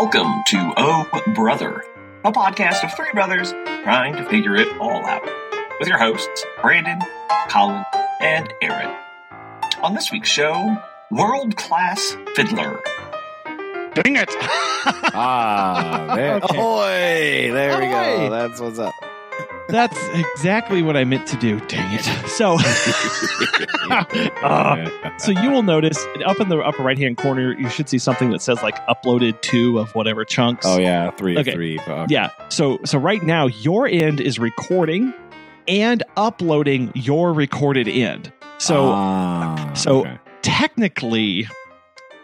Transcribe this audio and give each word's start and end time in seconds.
Welcome 0.00 0.42
to 0.46 0.72
Oh 0.78 1.04
Brother, 1.34 1.84
a 2.24 2.32
podcast 2.32 2.82
of 2.84 2.94
three 2.94 3.10
brothers 3.12 3.52
trying 3.82 4.16
to 4.16 4.24
figure 4.30 4.56
it 4.56 4.66
all 4.78 5.04
out. 5.04 5.22
With 5.78 5.88
your 5.88 5.98
hosts, 5.98 6.46
Brandon, 6.62 7.00
Collin, 7.48 7.84
and 8.22 8.50
Aaron. 8.62 8.96
On 9.82 9.92
this 9.92 10.10
week's 10.10 10.30
show, 10.30 10.74
World 11.10 11.54
Class 11.56 12.16
Fiddler. 12.34 12.80
Dang 13.92 14.16
it! 14.16 14.30
Ah, 15.12 16.14
there, 16.16 16.36
Okay. 16.44 16.56
ahoy! 16.58 17.52
There 17.52 17.78
we 17.78 17.86
go. 17.86 18.30
That's 18.30 18.58
what's 18.58 18.78
up. 18.78 18.94
That's 19.70 19.98
exactly 20.14 20.82
what 20.82 20.96
I 20.96 21.04
meant 21.04 21.26
to 21.28 21.36
do. 21.36 21.60
Dang 21.66 21.92
it! 21.98 22.04
So, 22.30 22.56
Uh, 23.90 24.86
so 25.18 25.32
you 25.32 25.50
will 25.50 25.62
notice 25.62 25.98
up 26.24 26.40
in 26.40 26.48
the 26.48 26.58
upper 26.58 26.82
right 26.82 26.98
hand 26.98 27.16
corner, 27.16 27.58
you 27.58 27.68
should 27.68 27.88
see 27.88 27.98
something 27.98 28.30
that 28.30 28.40
says 28.40 28.62
like 28.62 28.76
uploaded 28.86 29.40
to 29.42 29.78
of 29.78 29.94
whatever 29.94 30.24
chunks. 30.24 30.64
oh 30.66 30.78
yeah, 30.78 31.10
three 31.12 31.36
Okay. 31.38 31.52
three. 31.52 31.78
Fuck. 31.78 32.10
Yeah. 32.10 32.30
So 32.48 32.78
so 32.84 32.98
right 32.98 33.22
now 33.22 33.46
your 33.46 33.86
end 33.86 34.20
is 34.20 34.38
recording 34.38 35.12
and 35.68 36.02
uploading 36.16 36.92
your 36.94 37.32
recorded 37.32 37.88
end. 37.88 38.32
So 38.58 38.90
Ah, 38.92 39.72
so- 39.74 40.00
okay. 40.02 40.18
technically 40.42 41.46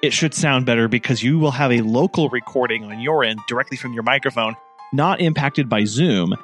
it 0.03 0.13
should 0.13 0.35
sound 0.35 0.67
better 0.67 0.89
because 0.89 1.23
you 1.23 1.39
will 1.39 1.51
have 1.51 1.73
a 1.73 1.81
local 1.81 2.29
recording 2.29 2.85
on 2.85 3.01
your 3.01 3.25
end 3.25 3.41
directly 3.49 3.77
from 3.77 3.93
your 3.93 4.03
microphone, 4.05 4.55
not 4.93 5.21
impacted 5.21 5.69
by 5.69 5.85
Zoom, 5.85 6.35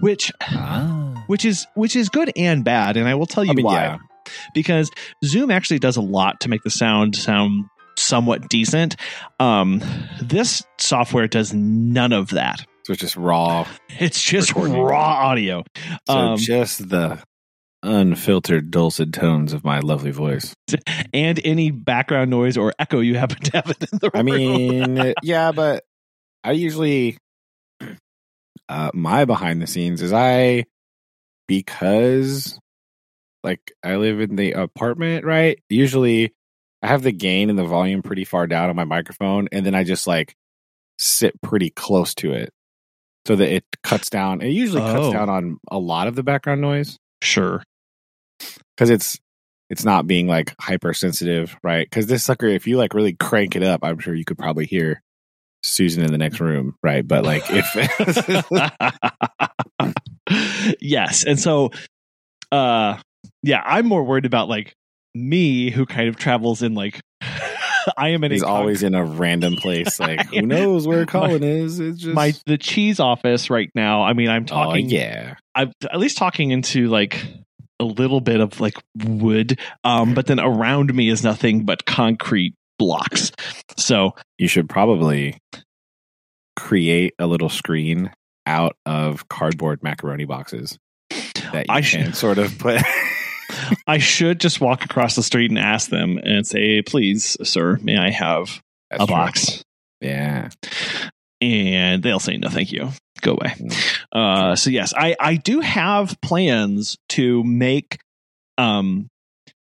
which 0.00 0.32
Ah. 0.42 1.24
which 1.26 1.44
is 1.44 1.66
which 1.74 1.96
is 1.96 2.08
good 2.08 2.32
and 2.36 2.64
bad, 2.64 2.96
and 2.96 3.08
I 3.08 3.14
will 3.14 3.26
tell 3.26 3.44
you 3.44 3.52
I 3.52 3.54
mean, 3.54 3.64
why. 3.66 3.74
yeah. 3.82 3.98
Because 4.54 4.90
Zoom 5.24 5.50
actually 5.50 5.78
does 5.78 5.96
a 5.96 6.00
lot 6.02 6.40
to 6.40 6.48
make 6.48 6.62
the 6.62 6.70
sound 6.70 7.16
sound 7.16 7.64
somewhat 7.98 8.48
decent. 8.48 8.96
Um, 9.40 9.82
this 10.22 10.62
software 10.78 11.26
does 11.28 11.52
none 11.52 12.12
of 12.12 12.30
that. 12.30 12.60
So 12.84 12.92
it's 12.92 13.00
just 13.00 13.16
raw. 13.16 13.66
It's 13.98 14.22
just 14.22 14.50
Recording. 14.50 14.80
raw 14.80 15.28
audio. 15.28 15.64
So 16.06 16.14
Um, 16.16 16.38
just 16.38 16.88
the 16.88 17.18
unfiltered 17.82 18.70
dulcet 18.70 19.12
tones 19.12 19.52
of 19.52 19.64
my 19.64 19.80
lovely 19.80 20.10
voice. 20.10 20.54
and 21.12 21.40
any 21.44 21.70
background 21.70 22.30
noise 22.30 22.56
or 22.56 22.72
echo 22.78 23.00
you 23.00 23.16
happen 23.16 23.38
to 23.40 23.50
have 23.52 23.70
in 23.70 23.98
the 23.98 24.10
room. 24.12 24.12
I 24.14 24.22
mean, 24.22 25.14
yeah, 25.22 25.52
but 25.52 25.82
I 26.44 26.52
usually 26.52 27.16
uh 28.70 28.90
my 28.94 29.26
behind 29.26 29.60
the 29.60 29.66
scenes 29.66 30.00
is 30.00 30.12
I 30.14 30.64
because 31.48 32.58
like 33.42 33.72
I 33.82 33.96
live 33.96 34.20
in 34.20 34.36
the 34.36 34.52
apartment, 34.52 35.24
right? 35.24 35.58
Usually 35.68 36.32
I 36.82 36.86
have 36.86 37.02
the 37.02 37.12
gain 37.12 37.50
and 37.50 37.58
the 37.58 37.64
volume 37.64 38.02
pretty 38.02 38.24
far 38.24 38.46
down 38.46 38.70
on 38.70 38.76
my 38.76 38.84
microphone 38.84 39.48
and 39.52 39.66
then 39.66 39.74
I 39.74 39.84
just 39.84 40.06
like 40.06 40.34
sit 40.98 41.40
pretty 41.42 41.70
close 41.70 42.14
to 42.16 42.32
it 42.32 42.50
so 43.26 43.36
that 43.36 43.52
it 43.52 43.64
cuts 43.82 44.08
down. 44.10 44.40
It 44.40 44.50
usually 44.50 44.82
Oh. 44.82 44.92
cuts 44.92 45.12
down 45.12 45.28
on 45.28 45.58
a 45.70 45.78
lot 45.78 46.06
of 46.06 46.14
the 46.14 46.22
background 46.22 46.60
noise 46.60 46.98
sure. 47.22 47.62
cuz 48.78 48.88
it's 48.90 49.18
it's 49.68 49.84
not 49.84 50.06
being 50.06 50.26
like 50.26 50.54
hypersensitive, 50.60 51.56
right? 51.62 51.90
Cuz 51.90 52.06
this 52.06 52.24
sucker 52.24 52.46
if 52.46 52.66
you 52.66 52.76
like 52.76 52.94
really 52.94 53.14
crank 53.14 53.56
it 53.56 53.62
up, 53.62 53.80
I'm 53.82 53.98
sure 53.98 54.14
you 54.14 54.24
could 54.24 54.38
probably 54.38 54.66
hear 54.66 55.02
Susan 55.62 56.04
in 56.04 56.12
the 56.12 56.18
next 56.18 56.40
room, 56.40 56.76
right? 56.82 57.06
But 57.06 57.24
like 57.24 57.44
if 57.48 57.66
yes. 60.80 61.24
And 61.24 61.38
so 61.38 61.70
uh 62.52 62.98
yeah, 63.42 63.62
I'm 63.64 63.86
more 63.86 64.04
worried 64.04 64.26
about 64.26 64.48
like 64.48 64.74
me 65.14 65.70
who 65.70 65.86
kind 65.86 66.08
of 66.08 66.16
travels 66.16 66.62
in 66.62 66.74
like 66.74 67.00
I 67.96 68.08
am 68.08 68.24
in 68.24 68.32
he's 68.32 68.42
a 68.42 68.46
always 68.46 68.82
in 68.82 68.94
a 68.94 69.04
random 69.04 69.56
place, 69.56 69.98
like 70.00 70.26
who 70.26 70.42
knows 70.42 70.86
where 70.86 71.06
Collin 71.06 71.42
is? 71.42 71.80
It's 71.80 72.00
just 72.00 72.14
my 72.14 72.34
the 72.46 72.58
cheese 72.58 73.00
office 73.00 73.50
right 73.50 73.70
now. 73.74 74.02
I 74.02 74.12
mean, 74.12 74.28
I'm 74.28 74.44
oh 74.44 74.46
talking 74.46 74.88
yeah, 74.88 75.34
I'm 75.54 75.72
at 75.82 75.98
least 75.98 76.18
talking 76.18 76.50
into 76.50 76.88
like 76.88 77.24
a 77.78 77.84
little 77.84 78.20
bit 78.20 78.40
of 78.40 78.60
like 78.60 78.74
wood, 79.04 79.58
um, 79.84 80.14
but 80.14 80.26
then 80.26 80.38
around 80.40 80.94
me 80.94 81.08
is 81.08 81.24
nothing 81.24 81.64
but 81.64 81.86
concrete 81.86 82.54
blocks. 82.80 83.30
So 83.76 84.14
you 84.38 84.48
should 84.48 84.68
probably 84.70 85.36
create 86.56 87.14
a 87.18 87.26
little 87.26 87.48
screen 87.50 88.10
out 88.46 88.74
of 88.86 89.28
cardboard 89.28 89.82
macaroni 89.82 90.24
boxes 90.24 90.78
that 91.52 91.66
you 91.68 91.74
I 91.74 91.82
can 91.82 92.06
should- 92.06 92.16
sort 92.16 92.38
of 92.38 92.58
put. 92.58 92.80
I 93.86 93.98
should 93.98 94.40
just 94.40 94.60
walk 94.60 94.84
across 94.84 95.14
the 95.16 95.22
street 95.22 95.50
and 95.50 95.58
ask 95.58 95.90
them 95.90 96.18
and 96.22 96.46
say, 96.46 96.82
"Please, 96.82 97.36
sir, 97.42 97.78
may 97.82 97.98
I 97.98 98.10
have 98.10 98.60
That's 98.90 99.02
a 99.02 99.06
true. 99.06 99.14
box?" 99.14 99.62
Yeah, 100.00 100.48
And 101.40 102.02
they'll 102.02 102.20
say, 102.20 102.36
"No, 102.38 102.48
thank 102.48 102.72
you. 102.72 102.90
Go 103.20 103.32
away." 103.32 103.54
Mm. 103.58 103.96
Uh, 104.12 104.56
so 104.56 104.70
yes, 104.70 104.94
I 104.96 105.14
I 105.20 105.34
do 105.36 105.60
have 105.60 106.16
plans 106.22 106.96
to 107.10 107.44
make 107.44 107.98
um 108.56 109.08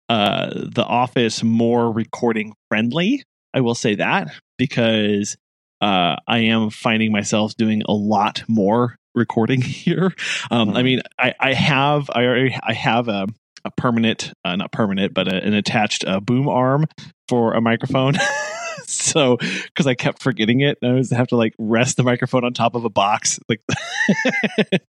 uh 0.09 0.49
the 0.53 0.83
office 0.83 1.43
more 1.43 1.91
recording 1.91 2.53
friendly. 2.69 3.23
I 3.53 3.61
will 3.61 3.75
say 3.75 3.95
that 3.95 4.29
because 4.57 5.37
uh 5.81 6.15
I 6.27 6.39
am 6.39 6.69
finding 6.71 7.11
myself 7.11 7.55
doing 7.55 7.83
a 7.87 7.93
lot 7.93 8.43
more 8.47 8.95
recording 9.15 9.61
here. 9.83 10.11
Um 10.51 10.71
I 10.71 10.81
Mhm. 10.81 10.83
mean 10.83 11.01
I 11.17 11.33
I 11.39 11.53
have 11.53 12.09
I 12.13 12.25
already 12.25 12.57
I 12.61 12.73
have 12.73 13.07
a 13.07 13.27
a 13.65 13.71
permanent 13.71 14.31
uh, 14.45 14.55
not 14.55 14.71
permanent 14.71 15.13
but 15.13 15.27
a, 15.27 15.43
an 15.43 15.53
attached 15.53 16.05
uh, 16.07 16.19
boom 16.21 16.47
arm 16.47 16.85
for 17.27 17.53
a 17.53 17.61
microphone. 17.61 18.13
so 18.87 19.35
because 19.37 19.85
I 19.85 19.95
kept 19.95 20.23
forgetting 20.23 20.61
it, 20.61 20.77
I 20.81 20.93
was 20.93 21.11
have 21.11 21.27
to 21.27 21.35
like 21.35 21.53
rest 21.59 21.97
the 21.97 22.03
microphone 22.03 22.45
on 22.45 22.53
top 22.53 22.73
of 22.73 22.85
a 22.85 22.89
box. 22.89 23.37
Like, 23.49 23.61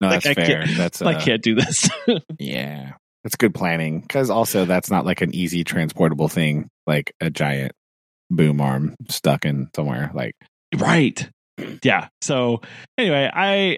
no, 0.01 0.09
Like, 0.09 0.23
that's 0.23 0.25
I 0.27 0.33
fair. 0.33 0.63
can't- 0.65 0.77
That's 0.77 1.01
I 1.01 1.13
uh, 1.13 1.19
can't 1.21 1.41
do 1.41 1.55
this. 1.55 1.89
yeah, 2.37 2.93
that's 3.23 3.35
good 3.35 3.53
planning 3.53 4.01
because 4.01 4.29
also 4.29 4.65
that's 4.65 4.89
not 4.89 5.05
like 5.05 5.21
an 5.21 5.35
easy 5.35 5.63
transportable 5.63 6.29
thing, 6.29 6.69
like 6.87 7.13
a 7.19 7.29
giant 7.29 7.73
boom 8.29 8.61
arm 8.61 8.95
stuck 9.09 9.45
in 9.45 9.69
somewhere. 9.75 10.11
Like 10.13 10.35
right. 10.75 11.29
Yeah. 11.83 12.07
So 12.21 12.61
anyway, 12.97 13.29
I 13.33 13.77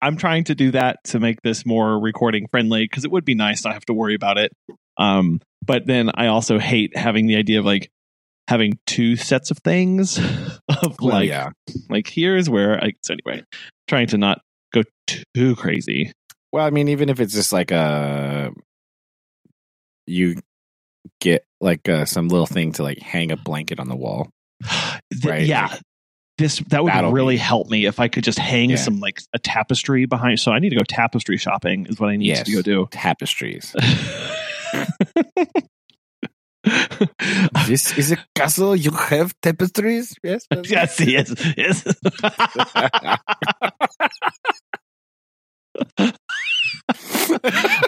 I'm 0.00 0.16
trying 0.16 0.44
to 0.44 0.54
do 0.54 0.72
that 0.72 1.02
to 1.04 1.20
make 1.20 1.42
this 1.42 1.64
more 1.64 1.98
recording 1.98 2.48
friendly 2.50 2.84
because 2.84 3.04
it 3.04 3.10
would 3.10 3.24
be 3.24 3.34
nice 3.34 3.64
not 3.64 3.70
to 3.70 3.74
have 3.74 3.84
to 3.86 3.94
worry 3.94 4.14
about 4.14 4.38
it. 4.38 4.52
Um, 4.98 5.40
but 5.64 5.86
then 5.86 6.10
I 6.14 6.26
also 6.26 6.58
hate 6.58 6.96
having 6.96 7.26
the 7.26 7.36
idea 7.36 7.60
of 7.60 7.64
like 7.64 7.88
having 8.48 8.78
two 8.86 9.16
sets 9.16 9.50
of 9.50 9.58
things 9.58 10.18
of 10.68 10.96
well, 11.00 11.14
like 11.14 11.28
yeah, 11.28 11.50
like 11.88 12.08
here's 12.08 12.50
where 12.50 12.82
I 12.82 12.92
so 13.02 13.14
anyway, 13.14 13.44
trying 13.88 14.08
to 14.08 14.18
not 14.18 14.40
go 14.72 14.82
too 15.06 15.56
crazy. 15.56 16.12
Well, 16.52 16.64
I 16.66 16.70
mean, 16.70 16.88
even 16.88 17.08
if 17.08 17.20
it's 17.20 17.32
just 17.32 17.52
like 17.52 17.70
a 17.70 18.52
you 20.06 20.36
get 21.20 21.44
like 21.60 21.88
uh, 21.88 22.04
some 22.04 22.28
little 22.28 22.46
thing 22.46 22.72
to 22.72 22.82
like 22.82 22.98
hang 22.98 23.30
a 23.32 23.36
blanket 23.36 23.80
on 23.80 23.88
the 23.88 23.96
wall. 23.96 24.28
Right, 25.24 25.46
Yeah. 25.46 25.66
like- 25.68 25.80
this 26.38 26.60
that 26.70 26.82
would 26.82 27.12
really 27.12 27.34
be- 27.34 27.38
help 27.38 27.68
me 27.68 27.84
if 27.86 28.00
I 28.00 28.08
could 28.08 28.24
just 28.24 28.38
hang 28.38 28.70
Yeah. 28.70 28.76
some 28.76 29.00
like 29.00 29.20
a 29.34 29.38
tapestry 29.38 30.06
behind. 30.06 30.40
So 30.40 30.50
I 30.50 30.58
need 30.60 30.70
to 30.70 30.76
go 30.76 30.82
tapestry 30.82 31.36
shopping 31.36 31.86
is 31.86 32.00
what 32.00 32.08
I 32.08 32.16
need 32.16 32.26
Yes. 32.26 32.46
to 32.46 32.52
go 32.52 32.62
do. 32.62 32.88
Tapestries. 32.90 33.74
this 37.66 37.96
is 37.98 38.12
a 38.12 38.16
castle. 38.34 38.74
You 38.74 38.92
have 38.92 39.34
tapestries. 39.42 40.14
Yes. 40.24 40.46
yes, 40.64 40.98
yes, 41.00 41.54
yes. 41.56 41.84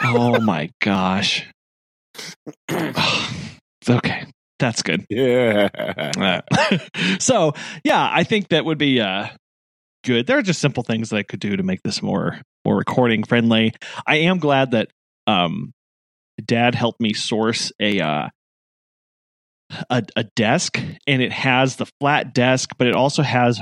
oh 0.04 0.40
my 0.40 0.70
gosh. 0.80 1.46
okay, 3.88 4.26
that's 4.58 4.82
good. 4.82 5.04
yeah. 5.10 5.68
Uh, 6.16 6.40
so 7.18 7.52
yeah, 7.84 8.08
I 8.10 8.24
think 8.24 8.48
that 8.48 8.64
would 8.64 8.78
be 8.78 9.00
uh 9.00 9.28
good. 10.04 10.26
There 10.26 10.38
are 10.38 10.42
just 10.42 10.60
simple 10.60 10.82
things 10.82 11.10
that 11.10 11.16
I 11.16 11.22
could 11.22 11.40
do 11.40 11.56
to 11.56 11.62
make 11.62 11.82
this 11.82 12.02
more 12.02 12.40
more 12.64 12.76
recording 12.76 13.24
friendly. 13.24 13.72
I 14.06 14.16
am 14.16 14.38
glad 14.38 14.72
that 14.72 14.88
um 15.26 15.72
dad 16.44 16.74
helped 16.74 17.00
me 17.00 17.12
source 17.14 17.72
a 17.80 18.00
uh 18.00 18.28
a, 19.90 20.02
a 20.16 20.24
desk 20.36 20.80
and 21.06 21.22
it 21.22 21.32
has 21.32 21.76
the 21.76 21.86
flat 22.00 22.34
desk, 22.34 22.70
but 22.78 22.86
it 22.86 22.94
also 22.94 23.22
has 23.22 23.60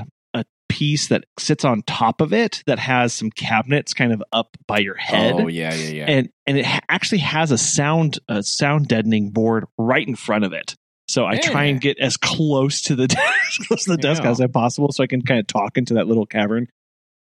piece 0.73 1.09
that 1.09 1.25
sits 1.39 1.65
on 1.65 1.83
top 1.83 2.21
of 2.23 2.33
it 2.33 2.63
that 2.67 2.79
has 2.79 3.13
some 3.13 3.31
cabinets 3.31 3.93
kind 3.93 4.13
of 4.13 4.23
up 4.33 4.57
by 4.67 4.79
your 4.79 4.95
head 4.97 5.35
Oh 5.37 5.47
yeah, 5.49 5.75
yeah, 5.75 5.91
yeah. 5.91 6.05
and 6.09 6.29
and 6.47 6.59
it 6.59 6.67
actually 6.89 7.19
has 7.19 7.51
a 7.51 7.59
sound 7.59 8.19
a 8.29 8.43
sound 8.43 8.89
deadening 8.89 9.31
board 9.31 9.65
right 9.77 10.07
in 10.07 10.17
front 10.17 10.45
of 10.45 10.53
it. 10.53 10.75
So 11.09 11.27
I 11.27 11.37
try 11.39 11.65
and 11.65 11.79
get 11.81 11.99
as 11.99 12.17
close 12.17 12.81
to 12.83 12.97
the 12.97 13.07
desk, 13.19 13.67
close 13.69 13.85
to 13.85 13.91
the 13.91 13.97
desk 13.99 14.23
as 14.25 14.41
I 14.41 14.47
possible, 14.47 14.93
so 14.93 15.03
I 15.05 15.07
can 15.07 15.21
kind 15.21 15.41
of 15.41 15.47
talk 15.47 15.77
into 15.77 15.95
that 15.95 16.07
little 16.07 16.25
cavern, 16.27 16.69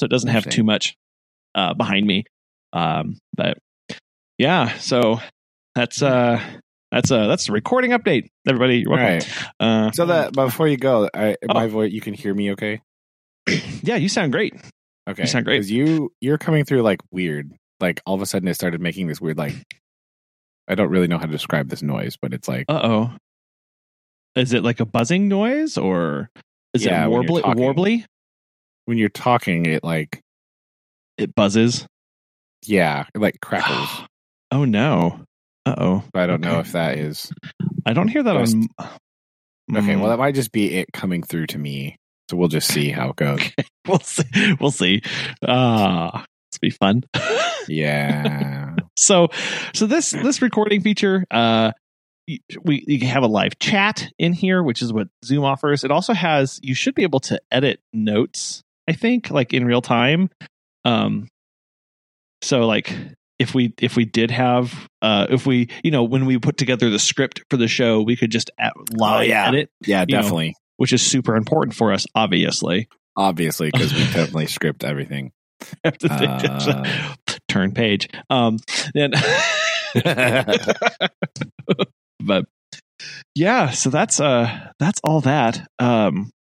so 0.01 0.07
it 0.07 0.11
doesn't 0.11 0.31
have 0.31 0.49
too 0.49 0.65
much 0.65 0.97
uh, 1.55 1.75
behind 1.75 2.05
me. 2.07 2.25
Um, 2.73 3.19
but 3.37 3.59
yeah, 4.39 4.77
so 4.79 5.21
that's 5.75 6.03
uh 6.03 6.41
that's 6.91 7.11
a 7.11 7.27
that's 7.29 7.49
a 7.49 7.53
recording 7.53 7.91
update. 7.93 8.29
Everybody, 8.49 8.79
you're 8.79 8.91
welcome. 8.91 9.07
right. 9.07 9.53
Uh, 9.61 9.91
So 9.93 10.07
that 10.07 10.33
before 10.33 10.67
you 10.67 10.77
go, 10.79 11.09
I, 11.15 11.37
Oh. 11.49 11.55
my 11.55 11.67
voice, 11.67 11.93
you 11.93 12.01
can 12.01 12.15
hear 12.15 12.35
me, 12.35 12.53
okay? 12.53 12.81
yeah, 13.83 13.97
you 13.97 14.09
sound 14.09 14.33
great. 14.33 14.55
Okay. 15.09 15.23
you 15.23 15.29
sound 15.29 15.45
great. 15.47 15.65
you 15.67 16.13
you're 16.21 16.39
coming 16.39 16.65
through 16.65 16.83
like 16.83 17.01
weird. 17.11 17.53
Like 17.81 18.01
all 18.07 18.15
of 18.15 18.23
a 18.23 18.27
sudden, 18.27 18.49
it 18.49 18.55
started 18.55 18.81
making 18.81 19.07
this 19.07 19.21
weird 19.21 19.39
like. 19.39 19.55
I 20.71 20.75
don't 20.75 20.91
really 20.91 21.07
know 21.09 21.17
how 21.19 21.25
to 21.27 21.33
describe 21.33 21.69
this 21.71 21.83
noise, 21.83 22.17
but 22.21 22.35
it's 22.35 22.47
like 22.49 22.67
Uh 22.69 22.81
oh. 22.83 23.13
Is 24.37 24.53
it 24.53 24.63
like 24.63 24.81
a 24.81 24.85
buzzing 24.85 25.27
noise 25.29 25.79
or 25.79 26.29
is 26.75 26.85
Yeah, 26.85 27.07
it 27.07 27.09
when 27.09 27.23
warbly? 27.27 27.43
talking. 27.43 27.63
Warbly? 27.63 28.05
when 28.85 28.99
you're 28.99 29.09
talking, 29.09 29.67
it 29.67 29.83
like 29.85 30.21
It 31.17 31.35
buzzes. 31.35 31.87
yeah, 32.67 33.07
it 33.15 33.19
like 33.21 33.39
crackles. 33.43 33.89
Oh 34.51 34.65
no. 34.65 35.21
Uh 35.67 35.75
oh. 35.79 36.05
I 36.15 36.27
don't 36.27 36.41
know 36.43 36.59
if 36.61 36.73
that 36.73 36.99
is 36.99 37.33
I 37.87 37.93
don't 37.95 38.09
hear 38.09 38.23
that 38.23 38.35
Just- 38.39 38.55
on. 38.57 38.69
okay. 39.77 39.95
Mm, 39.95 40.01
Well, 40.01 40.11
that 40.11 40.19
might 40.19 40.35
just 40.35 40.53
be 40.53 40.75
it 40.79 40.89
coming 40.93 41.23
through 41.23 41.47
to 41.49 41.59
me. 41.59 41.97
So 42.31 42.37
we'll 42.37 42.49
just 42.49 42.69
see 42.69 42.91
how 42.91 43.11
it 43.11 43.17
goes. 43.17 43.41
we'll 43.89 44.01
see. 44.01 44.55
We'll 44.61 44.71
see. 44.71 45.03
Ah, 45.47 46.25
it's 46.51 46.59
be 46.59 46.71
fun. 46.71 47.05
Yeah. 47.71 48.77
so, 48.97 49.29
so 49.75 49.85
this 49.85 50.09
this 50.09 50.41
recording 50.41 50.81
feature, 50.81 51.27
uh, 51.31 51.73
we 52.63 52.83
you 52.87 52.99
can 52.99 53.09
have 53.09 53.23
a 53.23 53.27
live 53.27 53.59
chat 53.59 54.09
in 54.19 54.33
here, 54.33 54.63
which 54.63 54.81
is 54.81 54.91
what 54.91 55.09
Zoom 55.23 55.45
offers. 55.45 55.85
It 55.85 55.91
also 55.91 56.15
has 56.15 56.59
you 56.63 56.75
should 56.75 56.95
be 56.95 57.03
able 57.03 57.21
to 57.21 57.39
edit 57.51 57.81
notes. 57.93 58.63
I 58.89 58.95
think 58.95 59.31
like 59.31 59.53
in 59.53 59.67
real 59.67 59.83
time. 59.83 60.31
Um, 60.87 61.29
so 62.41 62.67
like 62.67 62.95
if 63.39 63.55
we 63.55 63.75
if 63.81 63.97
we 63.97 64.05
did 64.05 64.31
have 64.31 64.89
uh 65.03 65.27
if 65.31 65.47
we 65.47 65.69
you 65.85 65.91
know 65.91 66.05
when 66.05 66.27
we 66.27 66.39
put 66.39 66.57
together 66.57 66.91
the 66.91 66.99
script 66.99 67.43
for 67.51 67.57
the 67.57 67.69
show 67.69 68.03
we 68.03 68.17
could 68.17 68.31
just 68.31 68.51
at, 68.59 68.73
live 68.93 69.29
yeah. 69.29 69.49
edit 69.49 69.71
Yeah, 69.87 70.05
definitely. 70.05 70.55
Which 70.79 70.93
is 70.95 71.03
super 71.03 71.37
important 71.37 71.75
for 71.77 71.93
us 71.93 72.07
obviously 72.15 72.89
Obviously, 73.17 73.69
because 73.73 73.93
we 73.93 73.99
definitely 74.05 74.47
script 74.47 74.85
everything. 74.85 75.33
to 75.85 76.09
Uh. 76.09 76.85
turn 77.49 77.73
page 77.73 78.09
um 78.31 78.59
then 78.95 79.11
but 82.21 82.45
yeah 83.35 83.71
so 83.71 83.91
that's 83.91 84.21
uh 84.21 84.71
that's 84.79 85.01
all 85.03 85.21
that 85.21 85.67
um 85.81 86.31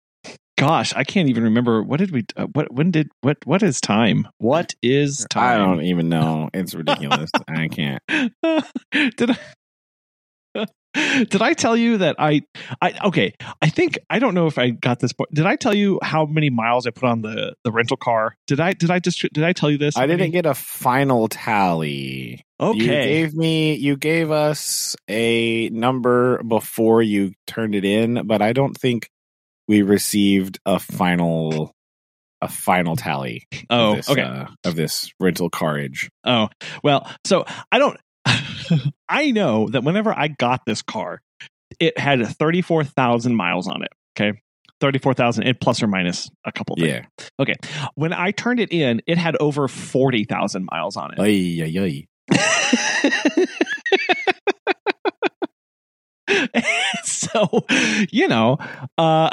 gosh 0.57 0.93
i 0.95 1.03
can't 1.05 1.29
even 1.29 1.45
remember 1.45 1.83
what 1.83 1.99
did 1.99 2.11
we 2.13 2.25
uh, 2.37 2.47
what 2.53 2.73
when 2.73 2.91
did 2.91 3.09
what 3.23 3.39
what 3.45 3.63
is 3.63 3.81
time 3.81 4.29
what 4.39 4.75
is 4.83 5.27
time? 5.31 5.61
I 5.61 5.65
don't 5.65 5.83
even 5.83 6.09
know. 6.09 6.49
It's 6.55 6.75
ridiculous. 6.75 7.31
I 7.49 7.69
can't. 7.69 8.03
did 9.17 9.31
I 9.31 9.37
did 11.31 11.43
I 11.43 11.53
tell 11.53 11.77
you 11.77 11.99
that 11.99 12.17
I 12.19 12.43
I 12.81 12.95
okay 13.07 13.35
I 13.63 13.69
think 13.69 13.99
I 14.11 14.19
don't 14.19 14.35
know 14.35 14.47
if 14.47 14.59
I 14.59 14.71
got 14.71 15.01
this 15.01 15.13
point. 15.13 15.33
Did 15.33 15.47
I 15.47 15.57
tell 15.57 15.75
you 15.75 15.99
how 16.03 16.27
many 16.27 16.51
miles 16.51 16.87
I 16.87 16.91
put 16.91 17.05
on 17.05 17.23
the 17.23 17.55
the 17.65 17.73
rental 17.73 17.97
car? 17.97 18.37
Did 18.47 18.61
I 18.61 18.73
did 18.73 18.91
I 18.91 18.99
just 18.99 19.21
did 19.33 19.45
I 19.45 19.53
tell 19.53 19.71
you 19.71 19.79
this? 19.79 19.97
I 19.97 20.07
didn't 20.07 20.31
get 20.31 20.47
a 20.47 20.55
final 20.55 21.29
tally. 21.29 22.45
Okay, 22.61 22.79
You 22.79 22.87
gave 22.87 23.35
me 23.35 23.75
you 23.75 23.97
gave 23.97 24.31
us 24.31 24.97
a 25.09 25.69
number 25.71 26.43
before 26.43 27.03
you 27.03 27.33
turned 27.47 27.75
it 27.75 27.85
in, 27.85 28.27
but 28.27 28.43
I 28.43 28.53
don't 28.53 28.77
think 28.77 29.09
we 29.69 29.83
received 29.83 30.59
a 30.67 30.79
final 30.79 31.73
a 32.41 32.49
final 32.49 32.97
tally 32.97 33.47
oh 33.69 33.91
of 33.91 33.97
this, 33.97 34.11
okay. 34.11 34.23
uh, 34.23 34.47
of 34.65 34.77
this 34.77 35.13
rental 35.21 35.51
carriage. 35.51 36.11
Oh, 36.25 36.49
well, 36.83 37.11
so 37.25 37.45
I 37.73 37.79
don't, 37.79 37.99
I 39.09 39.31
know 39.31 39.69
that 39.69 39.85
whenever 39.85 40.13
I 40.17 40.29
got 40.29 40.65
this 40.67 40.83
car, 40.83 41.21
it 41.81 41.99
had 41.99 42.27
34,000 42.27 43.35
miles 43.35 43.69
on 43.69 43.83
it. 43.83 43.91
Okay. 44.19 44.41
34,000 44.81 45.43
and 45.43 45.61
plus 45.61 45.83
or 45.83 45.89
minus 45.89 46.31
a 46.45 46.53
couple 46.53 46.77
things. 46.77 46.89
Yeah. 46.89 47.05
Okay. 47.41 47.55
When 47.97 48.13
I 48.13 48.31
turned 48.31 48.61
it 48.61 48.73
in, 48.73 49.03
it 49.07 49.19
had 49.19 49.37
over 49.41 49.67
40,000 49.67 50.69
miles 50.71 50.97
on 50.97 51.13
it. 51.15 51.19
Ay, 51.19 51.63
ay, 51.65 52.07
ay. 52.31 53.47
so, 57.05 57.65
you 58.11 58.29
know, 58.29 58.59
uh, 58.97 59.31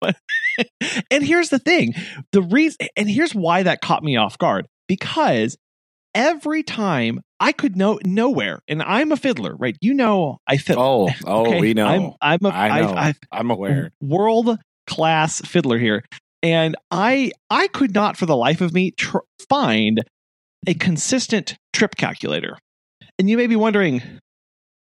but- 0.00 0.16
and 1.10 1.22
here's 1.24 1.50
the 1.50 1.58
thing 1.58 1.94
the 2.32 2.40
reason, 2.42 2.78
and 2.96 3.10
here's 3.10 3.34
why 3.34 3.62
that 3.62 3.80
caught 3.82 4.02
me 4.02 4.16
off 4.16 4.38
guard 4.38 4.66
because 4.88 5.56
every 6.14 6.62
time 6.62 7.20
I 7.38 7.52
could 7.52 7.76
know 7.76 7.98
nowhere, 8.04 8.60
and 8.66 8.82
I'm 8.82 9.12
a 9.12 9.16
fiddler, 9.16 9.54
right? 9.56 9.76
You 9.80 9.94
know, 9.94 10.38
I 10.46 10.56
fiddle. 10.56 11.10
Oh, 11.10 11.14
oh, 11.26 11.46
okay? 11.46 11.60
we 11.60 11.74
know. 11.74 12.16
I'm, 12.20 12.40
I'm 12.42 12.50
a, 12.50 12.54
I 12.54 12.80
know. 12.80 12.94
I've, 12.94 13.18
I'm 13.30 13.50
aware. 13.50 13.90
world 14.00 14.58
class 14.86 15.40
fiddler 15.40 15.78
here 15.78 16.04
and 16.42 16.76
i 16.90 17.30
i 17.50 17.66
could 17.68 17.94
not 17.94 18.16
for 18.16 18.26
the 18.26 18.36
life 18.36 18.60
of 18.60 18.72
me 18.72 18.92
tr- 18.92 19.18
find 19.48 20.04
a 20.66 20.74
consistent 20.74 21.56
trip 21.72 21.96
calculator 21.96 22.56
and 23.18 23.28
you 23.28 23.36
may 23.36 23.46
be 23.46 23.56
wondering 23.56 24.00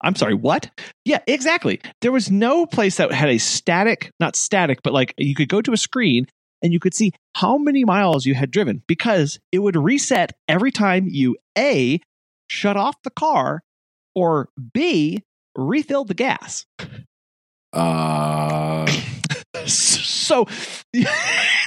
i'm 0.02 0.16
sorry 0.16 0.34
what 0.34 0.70
yeah 1.06 1.20
exactly 1.26 1.82
there 2.02 2.12
was 2.12 2.30
no 2.30 2.66
place 2.66 2.98
that 2.98 3.12
had 3.12 3.30
a 3.30 3.38
static 3.38 4.12
not 4.20 4.36
static 4.36 4.80
but 4.84 4.94
like 4.94 5.14
you 5.18 5.34
could 5.34 5.50
go 5.50 5.62
to 5.62 5.74
a 5.74 5.78
screen 5.78 6.26
and 6.62 6.74
you 6.74 6.80
could 6.80 6.94
see 6.94 7.12
how 7.36 7.58
many 7.58 7.84
miles 7.84 8.26
you 8.26 8.36
had 8.36 8.52
driven 8.52 8.84
because 8.88 9.40
it 9.52 9.60
would 9.60 9.76
reset 9.76 10.34
every 10.48 10.72
time 10.72 11.08
you 11.08 11.36
a 11.58 12.00
shut 12.48 12.78
off 12.78 13.02
the 13.04 13.10
car 13.10 13.64
or 14.16 14.50
b 14.74 15.24
refill 15.56 16.06
the 16.06 16.14
gas. 16.14 16.66
Uh, 17.74 18.86
so 19.66 20.46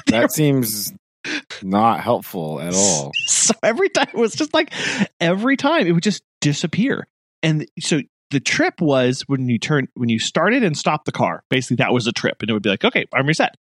that 0.07 0.33
seems 0.33 0.93
not 1.63 2.01
helpful 2.01 2.61
at 2.61 2.75
all. 2.75 3.11
so 3.27 3.53
every 3.63 3.91
time 3.91 4.09
it 4.09 4.17
was 4.19 4.35
just 4.35 4.55
like 4.55 4.73
every 5.21 5.57
time 5.57 5.87
it 5.87 5.93
would 5.93 6.03
just 6.03 6.23
disappear. 6.41 7.07
And 7.43 7.67
so 7.79 8.01
the 8.31 8.41
trip 8.41 8.81
was 8.81 9.23
when 9.23 9.49
you 9.49 9.59
turn 9.59 9.89
when 9.95 10.09
you 10.09 10.19
started 10.19 10.63
and 10.63 10.77
stopped 10.77 11.05
the 11.05 11.13
car. 11.13 11.45
Basically 11.51 11.77
that 11.77 11.93
was 11.93 12.07
a 12.07 12.13
trip. 12.13 12.37
And 12.41 12.51
it 12.51 12.53
would 12.53 12.63
be 12.63 12.71
like 12.71 12.85
okay 12.85 13.07
i'm 13.13 13.27
reset. 13.27 13.55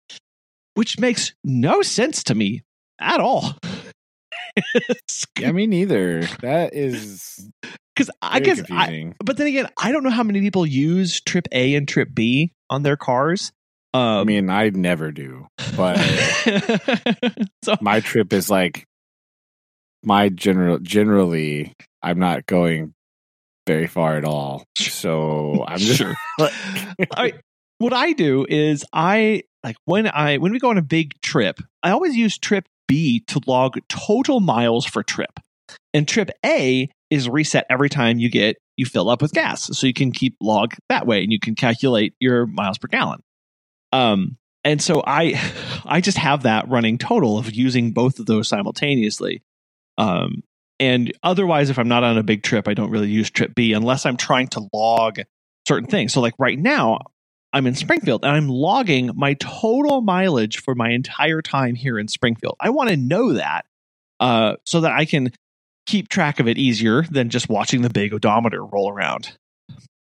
Which 0.75 0.99
makes 0.99 1.33
no 1.43 1.81
sense 1.81 2.23
to 2.25 2.35
me 2.35 2.63
at 2.99 3.19
all 3.19 3.55
Yeah, 5.39 5.51
me 5.51 5.67
neither. 5.67 6.23
That 6.41 6.73
is 6.73 7.47
because 7.95 8.09
i 8.21 8.39
guess 8.39 8.61
I, 8.71 9.13
but 9.23 9.37
then 9.37 9.47
again 9.47 9.67
i 9.77 9.91
don't 9.91 10.03
know 10.03 10.11
how 10.11 10.21
many 10.21 10.39
people 10.39 10.67
use 10.67 11.19
trip 11.21 11.47
a 11.51 11.73
and 11.73 11.87
trip 11.87 12.09
b 12.13 12.53
on 12.69 12.83
their 12.83 12.95
cars 12.95 13.51
um 13.93 14.01
I 14.01 14.23
mean, 14.25 14.49
I 14.49 14.69
never 14.69 15.11
do, 15.11 15.47
but 15.75 15.97
so 17.63 17.75
my 17.81 18.01
trip 18.01 18.33
is 18.33 18.49
like 18.49 18.85
my 20.03 20.29
general. 20.29 20.79
Generally, 20.79 21.73
I'm 22.03 22.19
not 22.19 22.45
going 22.45 22.93
very 23.65 23.87
far 23.87 24.17
at 24.17 24.25
all. 24.25 24.65
So 24.77 25.65
I'm 25.67 25.79
just 25.79 25.97
Sure. 25.97 26.15
I, 26.39 27.33
what 27.79 27.93
I 27.93 28.13
do 28.13 28.45
is 28.47 28.85
I 28.91 29.43
like 29.63 29.77
when 29.85 30.07
I 30.07 30.37
when 30.37 30.51
we 30.51 30.59
go 30.59 30.69
on 30.69 30.77
a 30.77 30.83
big 30.83 31.19
trip, 31.21 31.59
I 31.81 31.91
always 31.91 32.15
use 32.15 32.37
trip 32.37 32.67
B 32.87 33.21
to 33.27 33.41
log 33.45 33.79
total 33.89 34.39
miles 34.39 34.85
for 34.85 35.03
trip. 35.03 35.39
And 35.93 36.07
trip 36.07 36.29
A 36.45 36.89
is 37.09 37.29
reset 37.29 37.65
every 37.69 37.89
time 37.89 38.19
you 38.19 38.29
get 38.29 38.57
you 38.75 38.85
fill 38.85 39.09
up 39.09 39.21
with 39.21 39.33
gas. 39.33 39.63
So 39.77 39.87
you 39.87 39.93
can 39.93 40.11
keep 40.11 40.35
log 40.41 40.73
that 40.89 41.07
way 41.07 41.23
and 41.23 41.31
you 41.31 41.39
can 41.39 41.55
calculate 41.55 42.13
your 42.19 42.45
miles 42.45 42.77
per 42.77 42.87
gallon. 42.87 43.21
Um 43.91 44.37
and 44.63 44.81
so 44.81 45.03
I 45.05 45.39
I 45.85 46.01
just 46.01 46.17
have 46.17 46.43
that 46.43 46.69
running 46.69 46.97
total 46.97 47.37
of 47.37 47.53
using 47.53 47.91
both 47.91 48.19
of 48.19 48.25
those 48.25 48.47
simultaneously. 48.47 49.41
Um 49.97 50.43
and 50.79 51.11
otherwise 51.23 51.69
if 51.69 51.79
I'm 51.79 51.87
not 51.87 52.03
on 52.03 52.17
a 52.17 52.23
big 52.23 52.43
trip, 52.43 52.67
I 52.67 52.73
don't 52.73 52.91
really 52.91 53.09
use 53.09 53.31
trip 53.31 53.55
B 53.55 53.73
unless 53.73 54.05
I'm 54.05 54.17
trying 54.17 54.47
to 54.49 54.67
log 54.73 55.19
certain 55.67 55.89
things. 55.89 56.13
So 56.13 56.21
like 56.21 56.35
right 56.37 56.57
now, 56.57 56.99
I'm 57.53 57.65
in 57.65 57.75
Springfield 57.75 58.23
and 58.23 58.35
I'm 58.35 58.49
logging 58.49 59.11
my 59.15 59.35
total 59.35 60.01
mileage 60.01 60.61
for 60.61 60.75
my 60.75 60.89
entire 60.89 61.41
time 61.41 61.75
here 61.75 61.97
in 61.97 62.07
Springfield. 62.07 62.55
I 62.59 62.69
want 62.69 62.89
to 62.89 62.97
know 62.97 63.33
that 63.33 63.65
uh, 64.19 64.55
so 64.65 64.81
that 64.81 64.91
I 64.91 65.05
can 65.05 65.31
keep 65.85 66.09
track 66.09 66.39
of 66.39 66.47
it 66.47 66.57
easier 66.57 67.03
than 67.03 67.29
just 67.29 67.49
watching 67.49 67.81
the 67.81 67.89
big 67.89 68.13
odometer 68.13 68.63
roll 68.63 68.91
around. 68.91 69.37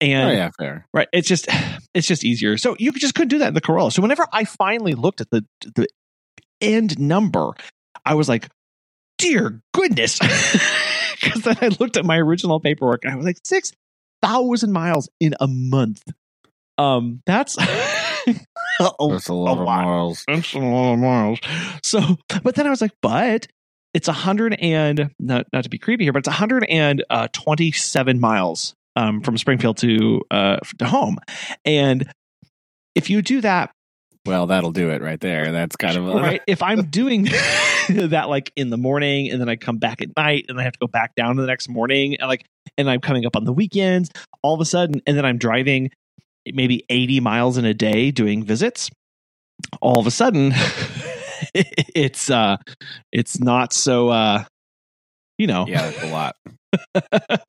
And 0.02 0.30
oh 0.30 0.34
yeah, 0.34 0.50
fair. 0.58 0.86
right, 0.94 1.08
it's 1.14 1.28
just 1.28 1.48
it's 1.94 2.08
just 2.08 2.24
easier. 2.24 2.58
So 2.58 2.76
you 2.80 2.92
just 2.92 3.16
couldn't 3.16 3.30
do 3.30 3.40
that 3.40 3.50
in 3.50 3.54
the 3.54 3.62
Corolla. 3.62 3.92
So 3.92 4.02
whenever 4.02 4.28
I 4.32 4.44
finally 4.44 4.94
looked 4.94 5.22
at 5.22 5.30
the 5.30 5.46
the 5.76 5.88
end 6.60 7.00
number, 7.00 7.52
I 8.04 8.16
was 8.16 8.28
like, 8.28 8.50
"Dear 9.18 9.62
goodness!" 9.74 10.20
Because 11.22 11.42
then 11.44 11.58
I 11.62 11.70
looked 11.80 11.98
at 11.98 12.06
my 12.06 12.18
original 12.18 12.60
paperwork 12.60 13.04
and 13.04 13.14
I 13.14 13.16
was 13.16 13.26
like, 13.26 13.38
six 13.44 13.72
thousand 14.22 14.74
miles 14.74 15.10
in 15.20 15.34
a 15.40 15.48
month. 15.48 16.04
Um, 16.78 17.22
that's 17.26 17.58
a, 17.58 17.62
That's 18.80 19.30
a 19.30 19.34
lot 19.34 19.58
a 19.58 19.62
of 19.62 19.66
lot. 19.66 19.86
miles. 19.86 20.24
that's 20.28 20.54
a 20.54 20.60
lot 20.60 20.94
of 20.94 21.00
miles. 21.00 21.40
So, 21.84 22.02
but 22.44 22.56
then 22.56 22.68
I 22.68 22.70
was 22.70 22.82
like, 22.82 22.92
but 23.02 23.48
it's 23.94 24.08
a 24.10 24.14
hundred 24.14 24.56
and 24.60 25.12
not 25.20 25.46
not 25.54 25.64
to 25.64 25.70
be 25.70 25.78
creepy 25.78 26.04
here, 26.04 26.12
but 26.14 26.20
it's 26.20 26.28
a 26.28 26.32
hundred 26.32 26.66
and 26.70 27.04
uh, 27.10 27.28
twenty-seven 27.32 28.20
miles 28.20 28.74
um, 28.98 29.22
from 29.22 29.38
Springfield 29.38 29.78
to 29.78 30.22
uh, 30.32 30.58
to 30.80 30.86
home, 30.86 31.18
and 31.64 32.12
if 32.96 33.10
you 33.10 33.22
do 33.22 33.40
that 33.42 33.72
Well, 34.26 34.48
that'll 34.48 34.72
do 34.72 34.90
it 34.90 35.02
right 35.02 35.20
there. 35.20 35.52
That's 35.52 35.76
kind 35.78 35.96
of 35.98 36.08
a, 36.08 36.14
right 36.16 36.42
if 36.48 36.62
i'm 36.64 36.86
doing 36.88 37.24
that 37.90 38.26
like 38.28 38.52
in 38.56 38.70
the 38.72 38.78
morning 38.78 39.30
and 39.30 39.40
then 39.40 39.48
i 39.48 39.56
come 39.56 39.78
back 39.78 40.02
at 40.02 40.10
night 40.18 40.46
and 40.50 40.60
i 40.60 40.64
have 40.64 40.74
to 40.74 40.80
go 40.80 40.88
back 40.88 41.14
down 41.16 41.36
the 41.38 41.46
next 41.46 41.70
morning 41.70 42.16
and 42.20 42.28
like 42.28 42.44
and 42.78 42.90
i'm 42.90 43.00
coming 43.00 43.26
up 43.26 43.36
on 43.36 43.44
the 43.46 43.54
weekends 43.54 44.10
all 44.42 44.54
of 44.56 44.60
a 44.62 44.66
sudden 44.66 45.02
and 45.06 45.16
then 45.16 45.24
i'm 45.26 45.38
driving 45.38 45.92
maybe 46.54 46.86
80 46.90 47.20
miles 47.20 47.58
in 47.58 47.66
a 47.66 47.74
day 47.74 48.12
doing 48.12 48.44
visits 48.44 48.90
all 49.82 50.00
of 50.00 50.08
a 50.08 50.12
sudden 50.12 50.54
it's 51.54 52.30
uh 52.30 52.58
it's 53.12 53.40
not 53.40 53.74
so 53.74 54.10
uh 54.10 54.44
you 55.38 55.48
know 55.48 55.66
Yeah, 55.68 55.90
that's 55.90 56.04
a 56.04 56.08
lot. 56.12 56.36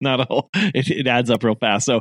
not 0.00 0.20
a 0.20 0.24
whole 0.24 0.50
it, 0.54 0.90
it 0.90 1.06
adds 1.06 1.30
up 1.30 1.44
real 1.44 1.54
fast 1.54 1.86
so 1.86 2.00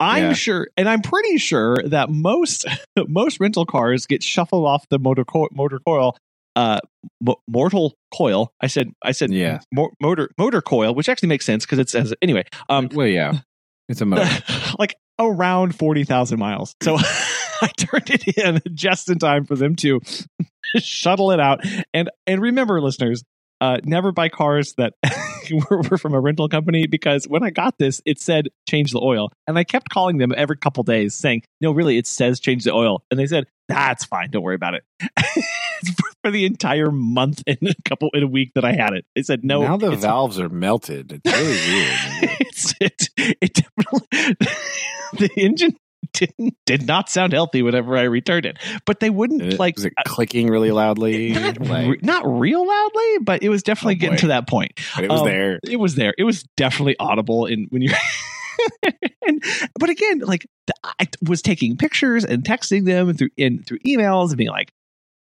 i'm 0.00 0.22
Yeah. 0.28 0.32
sure 0.32 0.68
and 0.78 0.88
i'm 0.88 1.02
pretty 1.02 1.36
sure 1.36 1.76
that 1.84 2.08
most 2.08 2.64
most 3.08 3.38
rental 3.38 3.66
cars 3.66 4.06
get 4.06 4.22
shuffled 4.22 4.64
off 4.66 4.88
the 4.88 4.98
motor 4.98 5.24
co- 5.26 5.48
motor 5.52 5.78
coil 5.86 6.16
uh 6.56 6.78
mo- 7.20 7.40
mortal 7.46 7.94
coil 8.14 8.50
i 8.62 8.66
said 8.66 8.92
i 9.02 9.12
said 9.12 9.30
Yeah. 9.30 9.58
mo- 9.74 9.90
motor 10.00 10.30
motor 10.38 10.62
coil 10.62 10.94
which 10.94 11.08
actually 11.10 11.28
makes 11.28 11.44
sense 11.44 11.66
because 11.66 11.78
it 11.78 11.90
says 11.90 12.14
anyway 12.22 12.44
um 12.70 12.88
Well, 12.94 13.06
yeah, 13.08 13.40
it's 13.88 14.00
a 14.00 14.06
motor. 14.06 14.28
like 14.78 14.96
around 15.18 15.74
40,000 15.76 16.38
miles. 16.38 16.74
So 16.82 16.96
i 17.62 17.68
turned 17.76 18.10
it 18.10 18.36
in 18.36 18.60
just 18.74 19.08
in 19.08 19.18
time 19.18 19.44
for 19.44 19.54
them 19.54 19.76
to 19.76 20.00
shuttle 20.76 21.30
it 21.30 21.40
out. 21.40 21.60
And 21.92 22.10
and 22.26 22.40
remember 22.40 22.80
listeners 22.80 23.22
uh 23.60 23.78
never 23.84 24.10
buy 24.12 24.28
cars 24.28 24.74
that 24.76 24.94
were, 25.70 25.82
were 25.82 25.98
from 25.98 26.14
a 26.14 26.20
rental 26.20 26.48
company 26.48 26.88
because 26.88 27.28
when 27.28 27.44
i 27.44 27.50
got 27.50 27.78
this 27.78 28.02
it 28.04 28.18
said 28.18 28.48
change 28.68 28.92
the 28.92 29.00
oil. 29.00 29.30
And 29.46 29.56
i 29.58 29.64
kept 29.64 29.88
calling 29.88 30.18
them 30.18 30.32
every 30.36 30.56
couple 30.56 30.82
days 30.82 31.14
saying 31.14 31.42
no 31.60 31.70
really 31.70 31.96
it 31.96 32.06
says 32.06 32.40
change 32.40 32.64
the 32.64 32.72
oil. 32.72 33.04
And 33.10 33.20
they 33.20 33.26
said 33.26 33.46
that's 33.68 34.04
fine. 34.04 34.30
Don't 34.30 34.42
worry 34.42 34.56
about 34.56 34.74
it. 34.74 34.84
For, 35.96 36.10
for 36.22 36.30
the 36.30 36.44
entire 36.44 36.90
month 36.90 37.42
and 37.46 37.58
a 37.62 37.74
couple 37.84 38.10
in 38.14 38.22
a 38.22 38.26
week 38.26 38.52
that 38.54 38.64
i 38.64 38.72
had 38.72 38.94
it. 38.94 39.04
They 39.14 39.22
said 39.22 39.44
no 39.44 39.62
now 39.62 39.76
the 39.76 39.92
it's 39.92 40.02
valves 40.02 40.40
are 40.40 40.48
melted. 40.48 41.20
It's 41.24 41.32
really 41.32 42.28
weird. 42.30 42.43
It, 42.80 43.08
it 43.16 43.54
definitely 43.54 44.08
the 45.18 45.30
engine 45.36 45.76
didn't 46.12 46.54
did 46.66 46.86
not 46.86 47.08
sound 47.08 47.32
healthy 47.32 47.62
whenever 47.62 47.96
I 47.96 48.02
returned 48.02 48.46
it. 48.46 48.58
But 48.86 49.00
they 49.00 49.10
wouldn't 49.10 49.42
It- 49.42 49.58
like 49.58 49.76
was 49.76 49.86
it 49.86 49.92
clicking 50.06 50.48
really 50.48 50.70
loudly? 50.70 51.32
not, 51.32 51.60
Like, 51.60 51.88
re- 51.88 51.98
not 52.02 52.22
real 52.26 52.66
loudly, 52.66 53.18
but 53.22 53.42
it 53.42 53.48
was 53.48 53.62
definitely 53.62 53.94
Oh, 53.94 53.98
getting 53.98 54.18
to 54.18 54.26
that 54.28 54.46
point. 54.48 54.72
but 54.94 55.04
it 55.04 55.10
was 55.10 55.20
um, 55.22 55.26
there. 55.26 55.60
It 55.64 55.76
was 55.80 55.94
there. 55.94 56.14
It 56.18 56.24
was 56.24 56.42
definitely 56.56 56.96
audible 57.00 57.46
in 57.46 57.66
when 57.70 57.82
you 57.82 57.90
and 59.26 59.42
but 59.78 59.90
again, 59.90 60.20
like 60.20 60.46
the, 60.66 60.74
I 61.00 61.06
was 61.26 61.42
taking 61.42 61.76
pictures 61.76 62.24
and 62.24 62.44
texting 62.44 62.84
them 62.84 63.12
through 63.14 63.30
in 63.36 63.62
through 63.62 63.78
emails 63.80 64.28
and 64.28 64.36
being 64.36 64.50
like, 64.50 64.72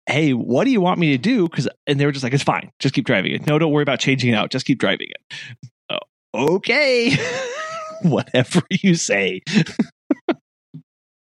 "Hey, 0.07 0.33
what 0.33 0.65
do 0.65 0.71
you 0.71 0.81
want 0.81 0.99
me 0.99 1.11
to 1.11 1.17
do?" 1.17 1.47
Because 1.47 1.67
and 1.87 1.99
they 1.99 2.05
were 2.05 2.11
just 2.11 2.23
like, 2.23 2.33
"It's 2.33 2.43
fine. 2.43 2.71
Just 2.79 2.93
keep 2.95 3.05
driving 3.05 3.33
it. 3.33 3.47
No, 3.47 3.57
don't 3.59 3.71
worry 3.71 3.83
about 3.83 3.99
changing 3.99 4.31
it 4.31 4.35
out. 4.35 4.51
Just 4.51 4.65
keep 4.65 4.79
driving 4.79 5.07
it." 5.09 5.37
Okay, 6.35 7.15
whatever 8.01 8.61
you 8.69 8.95
say. 8.95 9.41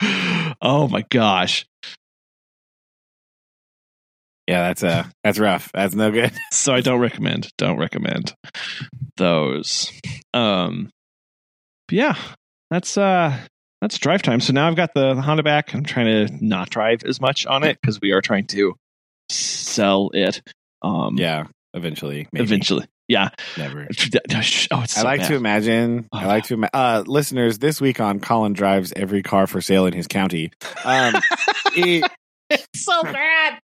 oh 0.61 0.87
my 0.87 1.03
gosh. 1.09 1.65
Yeah, 4.47 4.67
that's 4.67 4.83
uh 4.83 5.03
that's 5.23 5.39
rough. 5.39 5.71
That's 5.73 5.93
no 5.93 6.09
good. 6.11 6.31
so 6.51 6.73
I 6.73 6.81
don't 6.81 6.99
recommend. 6.99 7.49
Don't 7.57 7.77
recommend 7.77 8.33
those. 9.17 9.91
Um, 10.33 10.89
yeah, 11.91 12.15
that's 12.71 12.97
uh 12.97 13.37
that's 13.81 13.97
drive 13.97 14.21
time. 14.21 14.39
So 14.39 14.53
now 14.53 14.67
I've 14.67 14.75
got 14.75 14.93
the, 14.93 15.13
the 15.13 15.21
Honda 15.21 15.43
back. 15.43 15.73
I'm 15.75 15.83
trying 15.83 16.27
to 16.27 16.45
not 16.45 16.69
drive 16.69 17.03
as 17.03 17.19
much 17.21 17.45
on 17.45 17.63
it 17.63 17.77
because 17.81 17.99
we 18.01 18.11
are 18.11 18.21
trying 18.21 18.47
to 18.47 18.73
sell 19.29 20.09
it. 20.13 20.41
Um, 20.81 21.17
Yeah, 21.17 21.47
eventually. 21.73 22.27
Maybe. 22.31 22.43
eventually. 22.45 22.85
Yeah. 23.07 23.29
Never. 23.57 23.87
Oh, 24.69 24.81
it's 24.83 24.97
I 24.97 25.01
like 25.03 25.21
bad. 25.21 25.27
to 25.29 25.35
imagine. 25.35 26.07
Oh. 26.11 26.17
I 26.19 26.25
like 26.25 26.43
to 26.45 26.55
ima- 26.55 26.69
uh, 26.73 27.03
listeners 27.07 27.57
this 27.59 27.79
week 27.79 27.99
on 28.01 28.19
Collin 28.19 28.53
drives 28.53 28.91
every 28.95 29.23
car 29.23 29.47
for 29.47 29.61
sale 29.61 29.85
in 29.85 29.93
his 29.93 30.07
county. 30.07 30.51
Um, 30.83 31.15
he- 31.73 32.03
It's 32.49 32.67
so 32.85 33.03
bad. 33.03 33.59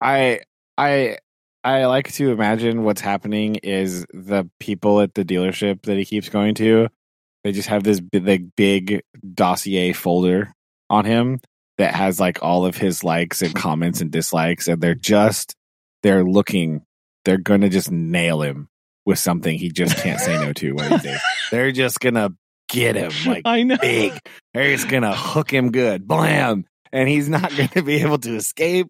I 0.00 0.40
I 0.76 1.18
I 1.64 1.86
like 1.86 2.12
to 2.14 2.30
imagine 2.32 2.82
what's 2.84 3.00
happening 3.00 3.56
is 3.56 4.04
the 4.12 4.50
people 4.58 5.00
at 5.00 5.14
the 5.14 5.24
dealership 5.24 5.82
that 5.82 5.96
he 5.96 6.04
keeps 6.04 6.28
going 6.28 6.54
to. 6.56 6.88
They 7.44 7.52
just 7.52 7.68
have 7.68 7.82
this 7.84 8.00
big, 8.00 8.26
like, 8.26 8.42
big 8.56 9.02
dossier 9.34 9.92
folder 9.92 10.52
on 10.90 11.04
him 11.04 11.40
that 11.78 11.94
has 11.94 12.18
like 12.20 12.42
all 12.42 12.64
of 12.66 12.76
his 12.76 13.02
likes 13.04 13.42
and 13.42 13.54
comments 13.54 14.00
and 14.00 14.10
dislikes, 14.10 14.68
and 14.68 14.80
they're 14.80 14.94
just 14.94 15.54
they're 16.02 16.24
looking. 16.24 16.82
They're 17.24 17.38
gonna 17.38 17.68
just 17.68 17.90
nail 17.90 18.42
him 18.42 18.68
with 19.06 19.18
something 19.18 19.56
he 19.58 19.70
just 19.70 19.96
can't 19.98 20.20
say 20.20 20.36
no 20.38 20.52
to. 20.54 20.72
What 20.72 20.90
he 20.90 20.98
says. 21.08 21.20
They're 21.50 21.72
just 21.72 22.00
gonna 22.00 22.30
get 22.68 22.96
him 22.96 23.12
like 23.26 23.42
I 23.44 23.62
know. 23.62 23.76
big. 23.80 24.18
They're 24.54 24.74
just 24.76 24.88
gonna 24.88 25.14
hook 25.14 25.52
him 25.52 25.70
good, 25.72 26.06
blam, 26.06 26.64
and 26.92 27.08
he's 27.08 27.28
not 27.28 27.54
gonna 27.56 27.84
be 27.84 27.96
able 28.02 28.18
to 28.18 28.34
escape. 28.36 28.88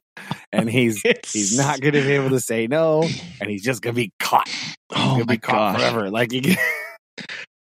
And 0.52 0.68
he's 0.70 1.00
It's, 1.04 1.32
he's 1.32 1.56
not 1.58 1.80
gonna 1.80 2.00
be 2.02 2.12
able 2.12 2.30
to 2.30 2.40
say 2.40 2.66
no, 2.66 3.02
and 3.40 3.50
he's 3.50 3.62
just 3.64 3.82
gonna 3.82 3.94
be 3.94 4.12
caught. 4.18 4.48
He's 4.48 4.76
Oh 4.92 5.12
gonna 5.12 5.24
my 5.26 5.34
be 5.34 5.38
caught 5.38 5.74
gosh. 5.74 5.80
forever. 5.80 6.10
Like 6.10 6.32
you. 6.32 6.54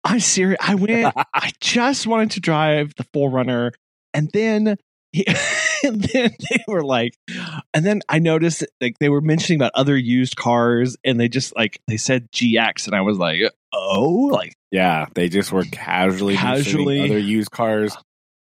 I'm 0.04 0.20
serious. 0.20 0.58
I 0.60 0.76
went. 0.76 1.12
I 1.34 1.50
just 1.60 2.06
wanted 2.06 2.32
to 2.32 2.40
drive 2.40 2.92
the 2.96 3.04
4Runner, 3.14 3.72
and 4.14 4.30
then 4.32 4.76
he, 5.16 5.26
and 5.84 6.02
then 6.02 6.30
they 6.50 6.64
were 6.68 6.84
like, 6.84 7.12
and 7.74 7.84
then 7.84 8.00
I 8.08 8.18
noticed 8.18 8.64
like 8.80 8.98
they 9.00 9.08
were 9.08 9.20
mentioning 9.20 9.60
about 9.60 9.72
other 9.74 9.96
used 9.96 10.36
cars, 10.36 10.96
and 11.04 11.18
they 11.20 11.28
just 11.28 11.54
like 11.56 11.80
they 11.88 11.96
said 11.96 12.30
GX, 12.32 12.86
and 12.86 12.94
I 12.94 13.00
was 13.02 13.18
like, 13.18 13.40
oh, 13.72 14.30
like 14.32 14.54
Yeah, 14.70 15.06
they 15.14 15.28
just 15.28 15.52
were 15.52 15.64
casually 15.64 16.34
Casually. 16.36 16.98
casually 16.98 17.00
other 17.02 17.18
used 17.18 17.50
cars 17.50 17.96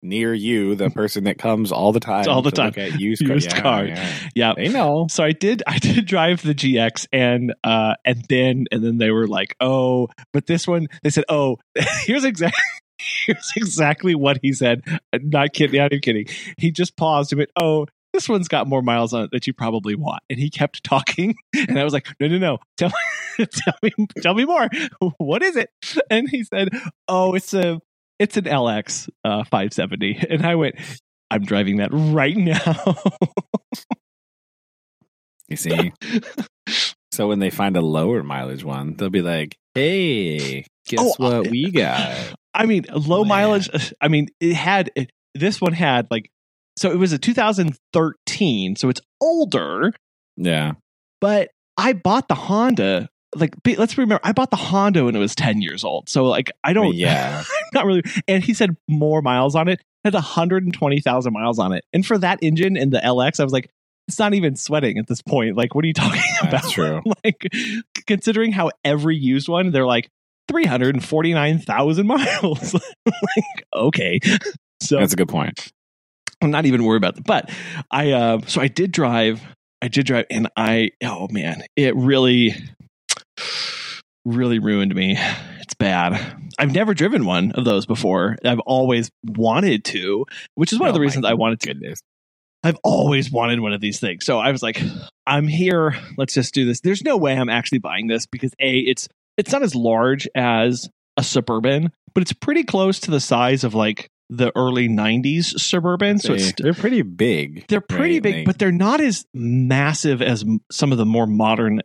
near 0.06 0.34
you. 0.34 0.75
The 0.75 0.89
person 1.01 1.24
that 1.25 1.38
comes 1.38 1.72
all 1.72 1.92
the 1.94 2.00
time, 2.01 2.25
All 2.27 2.42
the 2.42 2.51
time. 2.51 2.74
at 2.75 3.00
used, 3.00 3.22
Used 3.27 3.51
car. 3.51 3.62
car. 3.62 3.86
Yeah, 3.86 3.96
yeah. 3.96 4.30
yeah. 4.36 4.53
They 4.58 4.68
know. 4.70 5.08
So 5.10 5.24
I 5.24 5.32
did. 5.32 5.63
I 5.65 5.77
did 5.80 6.06
drive 6.06 6.42
the 6.42 6.53
GX, 6.53 7.08
and 7.13 7.53
uh, 7.63 7.94
and 8.06 8.24
then 8.30 8.65
and 8.72 8.84
then 8.84 8.98
they 8.98 9.12
were 9.12 9.27
like, 9.27 9.56
oh, 9.62 10.10
but 10.34 10.46
this 10.46 10.68
one, 10.68 10.88
they 11.03 11.10
said, 11.10 11.24
oh, 11.30 11.58
here's 12.06 12.25
exactly. 12.25 12.60
Here's 13.26 13.52
exactly 13.56 14.16
what 14.16 14.40
he 14.42 14.54
said. 14.54 14.84
Not 15.14 15.54
kidding. 15.54 15.80
Not 15.80 15.92
even 15.94 16.02
kidding. 16.02 16.26
He 16.58 16.72
just 16.72 16.96
paused 16.96 17.32
and 17.32 17.40
went, 17.40 17.52
"Oh, 17.60 17.88
this 18.14 18.30
one's 18.30 18.48
got 18.48 18.68
more 18.68 18.82
miles 18.82 19.14
on 19.14 19.24
it 19.24 19.32
that 19.32 19.48
you 19.48 19.54
probably 19.54 19.96
want." 19.96 20.22
And 20.30 20.40
he 20.40 20.50
kept 20.50 20.84
talking, 20.84 21.36
and 21.54 21.80
I 21.80 21.84
was 21.84 21.94
like, 21.94 22.08
"No, 22.20 22.28
no, 22.28 22.38
no. 22.38 22.58
Tell 22.78 22.90
me, 23.38 23.46
tell 23.52 23.74
me, 23.82 23.92
tell 24.22 24.34
me 24.34 24.46
more. 24.46 24.68
What 25.18 25.42
is 25.44 25.56
it?" 25.56 25.70
And 26.10 26.30
he 26.30 26.44
said, 26.44 26.70
"Oh, 27.08 27.34
it's 27.34 27.54
a, 27.54 27.80
it's 28.20 28.38
an 28.38 28.46
LX 28.46 29.10
uh, 29.24 29.44
570." 29.44 30.28
And 30.30 30.46
I 30.46 30.56
went, 30.56 30.76
"I'm 31.32 31.44
driving 31.46 31.78
that 31.78 31.90
right 31.92 32.38
now." 32.38 32.96
You 35.50 35.58
see. 35.58 35.92
so 37.12 37.28
when 37.28 37.40
they 37.40 37.50
find 37.50 37.78
a 37.78 37.82
lower 37.82 38.24
mileage 38.24 38.64
one, 38.64 38.96
they'll 38.96 39.10
be 39.10 39.22
like, 39.22 39.56
"Hey, 39.76 40.66
guess 40.88 41.00
Oh, 41.00 41.14
what 41.18 41.34
uh, 41.34 41.44
we 41.50 41.70
got?" 41.72 42.34
I 42.54 42.66
mean, 42.66 42.86
low 42.94 43.20
oh, 43.20 43.24
Man. 43.24 43.30
mileage. 43.30 43.70
Uh, 43.74 43.80
I 44.00 44.08
mean, 44.08 44.30
it 44.40 44.54
had 44.54 44.92
it, 44.96 45.12
this 45.34 45.60
one 45.60 45.74
had 45.74 46.08
like 46.12 46.30
so 46.76 46.92
it 46.92 46.98
was 46.98 47.14
a 47.14 47.18
2013, 47.18 48.76
so 48.76 48.90
it's 48.90 49.02
older. 49.22 49.94
Yeah, 50.36 50.74
But 51.22 51.52
I 51.78 51.94
bought 51.94 52.28
the 52.28 52.36
Honda. 52.36 53.10
Like, 53.36 53.62
be- 53.64 53.76
let's 53.76 53.98
remember, 53.98 54.20
I 54.24 54.32
bought 54.32 54.50
the 54.50 54.58
Honda 54.58 55.06
when 55.06 55.16
it 55.16 55.20
was 55.20 55.36
10 55.36 55.62
years 55.62 55.84
old. 55.84 56.10
So 56.10 56.26
like, 56.26 56.52
I 56.64 56.74
don't. 56.74 56.96
yeah. 56.96 57.44
not 57.74 57.86
really. 57.86 58.04
And 58.28 58.44
he 58.44 58.54
said 58.54 58.76
more 58.88 59.22
miles 59.22 59.56
on 59.56 59.68
it. 59.68 59.80
It 59.80 59.84
had 60.06 60.14
120,000 60.16 61.34
miles 61.34 61.60
on 61.60 61.74
it, 61.74 61.86
and 61.94 62.06
for 62.06 62.18
that 62.18 62.40
engine 62.42 62.76
and 62.76 62.92
the 62.92 63.00
LX, 63.00 63.40
I 63.40 63.44
was 63.44 63.54
like, 63.54 63.70
it's 64.08 64.20
not 64.20 64.34
even 64.34 64.56
sweating 64.56 64.98
at 64.98 65.08
this 65.08 65.22
point. 65.22 65.56
Like, 65.56 65.76
what 65.76 65.84
are 65.86 65.88
you 65.88 65.94
talking 65.94 66.22
about? 66.40 66.52
That's 66.52 66.72
true. 66.72 67.02
like 67.24 67.48
considering 68.08 68.52
how 68.52 68.72
every 68.84 69.16
used 69.16 69.48
one 69.48 69.72
they're 69.72 69.86
like 69.86 70.10
349,000 70.48 72.08
miles 72.08 72.74
like 72.74 73.66
okay 73.74 74.20
so 74.82 74.98
That's 75.00 75.14
a 75.14 75.16
good 75.16 75.30
point. 75.30 75.72
I'm 76.42 76.52
not 76.52 76.66
even 76.66 76.84
worried 76.84 76.98
about 76.98 77.16
that 77.16 77.26
but 77.26 77.50
I 77.90 78.12
uh 78.12 78.40
so 78.48 78.62
I 78.62 78.68
did 78.68 78.92
drive 78.92 79.42
I 79.82 79.88
did 79.88 80.06
drive 80.06 80.26
and 80.30 80.50
I 80.58 80.92
oh 81.04 81.28
man 81.30 81.64
it 81.76 81.96
really 81.96 82.56
really 84.26 84.60
ruined 84.60 84.94
me 84.94 85.18
it's 85.62 85.74
bad 85.74 86.42
I've 86.60 86.74
never 86.74 86.94
driven 86.94 87.26
one 87.26 87.54
of 87.54 87.66
those 87.66 87.86
before 87.86 88.38
I've 88.44 88.60
always 88.60 89.10
wanted 89.24 89.86
to 89.86 90.26
which 90.56 90.74
is 90.74 90.80
one 90.80 90.90
of 90.90 90.94
Oh 90.94 90.98
the 90.98 91.02
reasons 91.02 91.26
I 91.26 91.34
wanted 91.34 91.62
to 91.62 91.68
Goodness. 91.68 92.02
I've 92.64 92.78
always 92.82 93.30
wanted 93.30 93.60
one 93.60 93.74
of 93.74 93.82
these 93.82 94.00
things. 94.00 94.26
So 94.26 94.40
I 94.40 94.52
was 94.52 94.64
like, 94.64 94.82
I'm 95.28 95.48
here. 95.48 95.98
Let's 96.18 96.34
just 96.34 96.54
do 96.54 96.66
this. 96.66 96.80
There's 96.80 97.04
no 97.04 97.18
way 97.18 97.38
I'm 97.38 97.50
actually 97.50 97.80
buying 97.80 98.08
this 98.08 98.26
because 98.26 98.54
A, 98.60 98.80
it's 98.80 99.10
it's 99.38 99.52
not 99.52 99.63
as 99.63 99.75
large 99.75 100.28
as 100.36 100.90
a 101.18 101.24
suburban, 101.24 101.92
but 102.13 102.22
it's 102.22 102.34
pretty 102.34 102.63
close 102.63 103.00
to 103.02 103.12
the 103.12 103.20
size 103.20 103.63
of 103.63 103.74
like 103.74 104.10
the 104.30 104.52
early 104.56 104.88
90s 104.88 105.60
suburban. 105.60 106.18
So 106.20 106.34
it's, 106.34 106.54
they're 106.58 106.74
pretty 106.74 107.02
big. 107.02 107.66
they're 107.68 107.82
pretty 107.82 108.16
right? 108.16 108.24
big, 108.24 108.34
They- 108.36 108.44
but 108.46 108.58
they're 108.60 108.72
not 108.72 109.02
as 109.02 109.25
massive 109.34 110.22
as 110.22 110.44
some 110.72 110.92
of 110.92 110.98
the 110.98 111.06
more 111.06 111.28
modern 111.28 111.82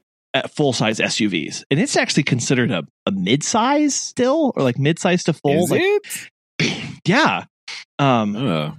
full 0.50 0.72
size 0.72 0.98
SUVs. 0.98 1.64
And 1.70 1.80
it's 1.80 1.96
actually 1.96 2.22
considered 2.22 2.70
a, 2.70 2.84
a 3.06 3.10
mid 3.12 3.42
size 3.42 3.94
still, 3.94 4.52
or 4.56 4.62
like 4.62 4.78
mid 4.78 4.98
size 4.98 5.24
to 5.24 5.32
full. 5.32 5.66
Like, 5.68 5.82
yeah. 7.06 7.44
Um, 7.98 8.78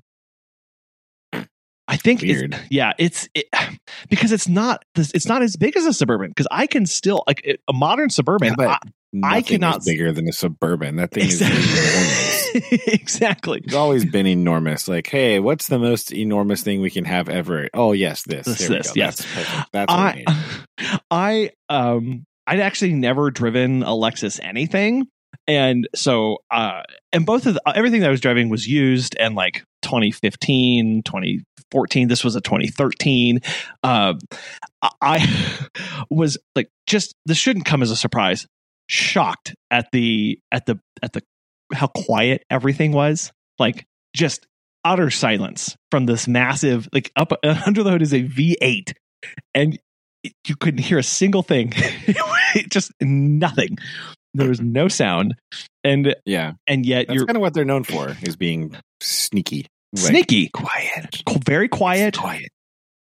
I 1.90 1.98
think 1.98 2.24
it's- 2.24 2.60
yeah, 2.70 2.94
it's 2.98 3.28
it, 3.34 3.48
because 4.10 4.32
it's 4.32 4.48
not 4.48 4.84
this- 4.96 5.12
it's 5.14 5.26
not 5.28 5.42
as 5.42 5.56
big 5.56 5.76
as 5.76 5.86
a 5.86 5.94
suburban 5.94 6.30
because 6.30 6.48
I 6.52 6.68
can 6.68 6.86
still 6.86 7.24
like 7.28 7.42
it- 7.44 7.62
a 7.68 7.74
modern 7.74 8.10
suburban. 8.10 8.50
Yeah, 8.50 8.56
but 8.56 8.68
I- 8.70 8.80
nothing 9.12 9.44
cannot 9.44 9.84
bigger 9.86 10.12
than 10.12 10.28
a 10.28 10.34
suburban. 10.34 10.98
That 10.98 11.12
thing 11.12 11.24
is 11.28 11.42
enormous. 11.42 12.56
exactly. 12.56 12.80
exactly. 12.94 13.62
It's 13.64 13.74
always 13.76 14.06
been 14.06 14.28
enormous. 14.28 14.88
Like, 14.88 15.08
hey, 15.08 15.40
what's 15.40 15.68
the 15.68 15.80
most 15.80 16.12
enormous 16.14 16.62
thing 16.62 16.82
we 16.82 16.90
can 16.92 17.06
have 17.06 17.28
ever? 17.30 17.70
Oh, 17.74 17.92
yes, 17.92 18.24
this. 18.24 18.46
This, 18.46 18.68
this, 18.68 18.96
yes. 18.96 19.18
That's 19.18 19.34
perfect. 19.34 19.72
That's 19.74 19.92
what 19.94 20.00
I, 20.00 20.14
need. 20.14 21.00
I, 21.12 21.52
um, 21.70 22.26
I'd 22.48 22.60
actually 22.60 22.94
never 22.94 23.30
driven 23.32 23.84
a 23.84 23.90
Lexus 23.90 24.40
anything, 24.42 25.08
and 25.48 25.88
so, 25.96 26.38
uh, 26.52 26.82
and 27.12 27.26
both 27.26 27.46
of 27.46 27.56
the, 27.56 27.62
everything 27.76 28.02
that 28.02 28.08
I 28.08 28.12
was 28.12 28.22
driving 28.22 28.50
was 28.50 28.68
used, 28.68 29.16
and 29.20 29.36
like 29.36 29.64
2015, 29.82 31.04
2014. 31.04 32.08
This 32.08 32.24
was 32.24 32.36
a 32.36 32.42
2013. 32.42 33.40
Uh, 33.84 34.14
I- 35.02 35.68
was 36.10 36.38
like, 36.56 36.70
just 36.88 37.16
this 37.26 37.38
shouldn't 37.38 37.66
come 37.66 37.82
as 37.82 37.92
a 37.92 37.96
surprise. 37.96 38.48
Shocked 38.88 39.56
at 39.70 39.88
the 39.92 40.40
at 40.52 40.66
the 40.66 40.80
at 41.04 41.14
the 41.14 41.22
how 41.74 41.88
quiet 41.88 42.44
everything 42.50 42.92
was. 42.92 43.32
Like 43.60 43.86
just 44.16 44.48
utter 44.84 45.10
silence 45.10 45.76
from 45.92 46.06
this 46.06 46.28
massive 46.28 46.88
like 46.94 47.12
up 47.16 47.34
under 47.66 47.84
the 47.84 47.92
hood 47.92 48.02
is 48.02 48.14
a 48.14 48.24
V8 48.24 48.94
and 49.54 49.78
you 50.24 50.56
couldn't 50.60 50.80
hear 50.80 50.98
a 50.98 51.04
single 51.04 51.44
thing 51.44 51.74
just 52.70 52.92
nothing 53.02 53.78
there 54.34 54.50
was 54.50 54.62
no 54.62 54.88
sound 54.88 55.36
and 55.84 56.16
Yeah. 56.26 56.54
and 56.68 56.86
yet 56.86 57.08
That's 57.08 57.16
you're 57.16 57.26
kind 57.26 57.38
of 57.38 57.42
what 57.42 57.54
they're 57.54 57.66
known 57.66 57.84
for, 57.84 58.16
is 58.22 58.36
being 58.36 58.76
sneaky. 59.02 59.66
Like, 59.94 60.04
sneaky 60.06 60.50
Quiet. 60.50 61.24
very 61.46 61.68
quiet 61.68 62.16
Quiet. 62.18 62.50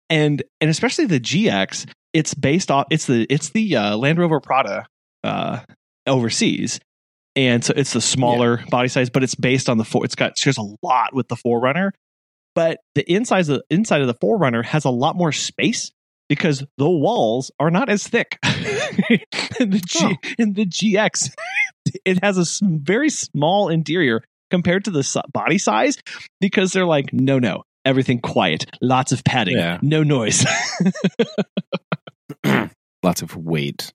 and 0.08 0.42
and 0.60 0.70
especially 0.70 1.06
the 1.06 1.18
GX 1.18 1.90
it's 2.12 2.34
based 2.34 2.70
off 2.70 2.86
it's 2.90 3.06
the 3.06 3.26
it's 3.28 3.50
the 3.50 3.74
uh, 3.76 3.96
Land 3.96 4.18
Rover 4.18 4.38
Prado 4.40 4.84
uh 5.24 5.58
overseas 6.06 6.78
and 7.34 7.64
so 7.64 7.72
it's 7.76 7.92
the 7.92 8.00
smaller 8.00 8.62
body 8.70 8.86
size 8.88 9.10
but 9.10 9.24
it's 9.24 9.34
based 9.34 9.68
on 9.68 9.76
the 9.78 9.84
four 9.84 10.04
it's 10.04 10.14
got 10.14 10.38
shares 10.38 10.56
a 10.56 10.62
lot 10.82 11.12
with 11.14 11.26
the 11.28 11.36
4Runner 11.36 11.90
but 12.54 12.78
the 12.94 13.02
inside 13.12 13.40
of 13.40 13.46
the 13.48 13.62
inside 13.70 14.00
of 14.00 14.06
the 14.06 14.14
4Runner 14.14 14.64
has 14.64 14.84
a 14.84 14.90
lot 14.90 15.16
more 15.16 15.32
space 15.32 15.90
because 16.28 16.64
the 16.76 16.88
walls 16.88 17.50
are 17.58 17.70
not 17.70 17.88
as 17.88 18.06
thick 18.06 18.38
in 19.60 19.70
the 19.70 19.82
G 19.84 19.98
Oh. 20.02 20.14
in 20.38 20.52
the 20.54 20.66
GX 20.66 21.32
it 22.04 22.22
has 22.22 22.38
a 22.38 22.64
very 22.64 23.10
small 23.10 23.68
interior 23.68 24.22
compared 24.50 24.84
to 24.86 24.90
the 24.90 25.22
body 25.32 25.58
size 25.58 25.96
because 26.40 26.72
they're 26.72 26.86
like 26.86 27.12
no 27.12 27.38
no 27.38 27.62
everything 27.84 28.20
quiet 28.20 28.66
lots 28.82 29.12
of 29.12 29.24
padding 29.24 29.56
Yeah. 29.56 29.78
no 29.82 30.02
noise 30.02 30.44
Lots 33.02 33.22
of 33.22 33.36
weight. 33.36 33.92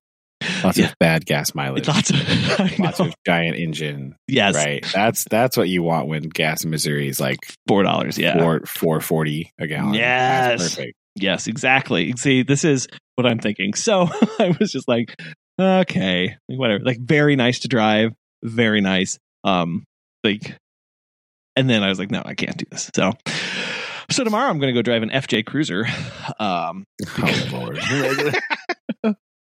Lots 0.64 0.78
Yeah. 0.78 0.88
of 0.88 0.96
bad 1.00 1.26
gas 1.26 1.54
mileage. 1.56 1.88
lots 1.88 2.10
of 2.10 2.80
Lots 2.80 3.00
of 3.00 3.14
giant 3.26 3.58
engine. 3.58 4.16
yes 4.28 4.56
Right. 4.56 4.86
That's 4.94 5.26
that's 5.26 5.56
what 5.58 5.70
you 5.70 5.84
want 5.84 6.08
when 6.08 6.24
gas 6.24 6.64
in 6.64 6.70
Missouri 6.72 7.08
is 7.08 7.20
like 7.20 7.40
four 7.68 7.84
dollars 7.84 8.18
yeah 8.18 8.38
four 8.40 8.62
four 8.66 9.00
forty 9.02 9.52
a 9.60 9.68
gallon. 9.68 9.94
Yes. 9.94 10.60
That's 10.62 10.76
perfect. 10.76 10.98
Yes 11.16 11.48
exactly. 11.48 12.14
See 12.18 12.44
this 12.44 12.64
is 12.64 12.88
what 13.16 13.26
i'm 13.28 13.40
thinking. 13.40 13.74
So 13.74 14.08
i 14.40 14.56
was 14.60 14.72
just 14.72 14.88
like 14.88 15.16
okay 15.60 16.36
like, 16.50 16.60
whatever. 16.60 16.84
Like 16.84 17.00
very 17.00 17.36
nice 17.36 17.60
to 17.60 17.68
drive 17.68 18.12
very 18.44 18.82
nice 18.82 19.18
um 19.44 19.84
like 20.24 20.58
and 21.56 21.70
then 21.70 21.82
i 21.84 21.88
was 21.90 21.98
like 22.00 22.12
no 22.12 22.22
i 22.26 22.34
can't 22.34 22.58
do 22.58 22.66
this. 22.72 22.90
So 22.96 23.14
so 24.12 24.24
tomorrow 24.24 24.50
i'm 24.50 24.60
gonna 24.60 24.74
go 24.74 24.82
drive 24.82 25.02
an 25.04 25.10
fj 25.10 25.46
cruiser 25.46 25.86
um 26.40 26.84
Oh 27.20 27.50
Lord. 27.54 27.76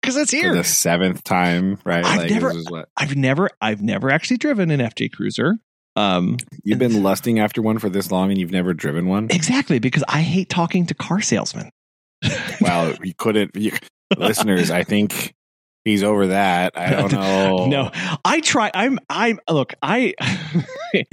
because 0.01 0.17
it's 0.17 0.31
For 0.31 0.37
here. 0.37 0.55
the 0.55 0.65
seventh 0.65 1.23
time, 1.25 1.79
right? 1.85 2.05
I've 2.05 2.19
like 2.19 2.31
never- 2.31 2.51
is 2.57 2.71
what 2.71 2.89
i've 2.97 3.17
never 3.17 3.51
i've 3.61 3.83
never 3.83 4.11
actually 4.11 4.39
driven 4.39 4.71
an 4.71 4.81
fj 4.81 5.13
cruiser 5.13 5.57
um 5.97 6.37
you've 6.63 6.79
been 6.79 7.03
lusting 7.03 7.39
after 7.39 7.61
one 7.63 7.79
for 7.79 7.89
this 7.89 8.11
long 8.11 8.31
and 8.31 8.39
you've 8.39 8.53
never 8.53 8.73
driven 8.75 9.07
one. 9.07 9.27
exactly 9.31 9.79
because 9.79 10.05
i 10.09 10.21
hate 10.23 10.49
talking 10.49 10.87
to 10.87 10.95
car 10.95 11.21
salesmen 11.21 11.71
Wow, 12.61 12.95
you 13.03 13.15
couldn't 13.17 13.55
you, 13.55 13.71
listeners, 14.17 14.71
I 14.73 14.83
think 14.83 15.35
he's 15.85 16.03
over 16.03 16.27
that. 16.29 16.77
I 16.77 16.91
don't 16.91 17.13
know. 17.13 17.67
No, 17.67 17.91
I 18.25 18.41
try. 18.41 18.73
I'm. 18.75 18.99
I'm. 19.09 19.39
Look, 19.49 19.75
I. 19.81 20.15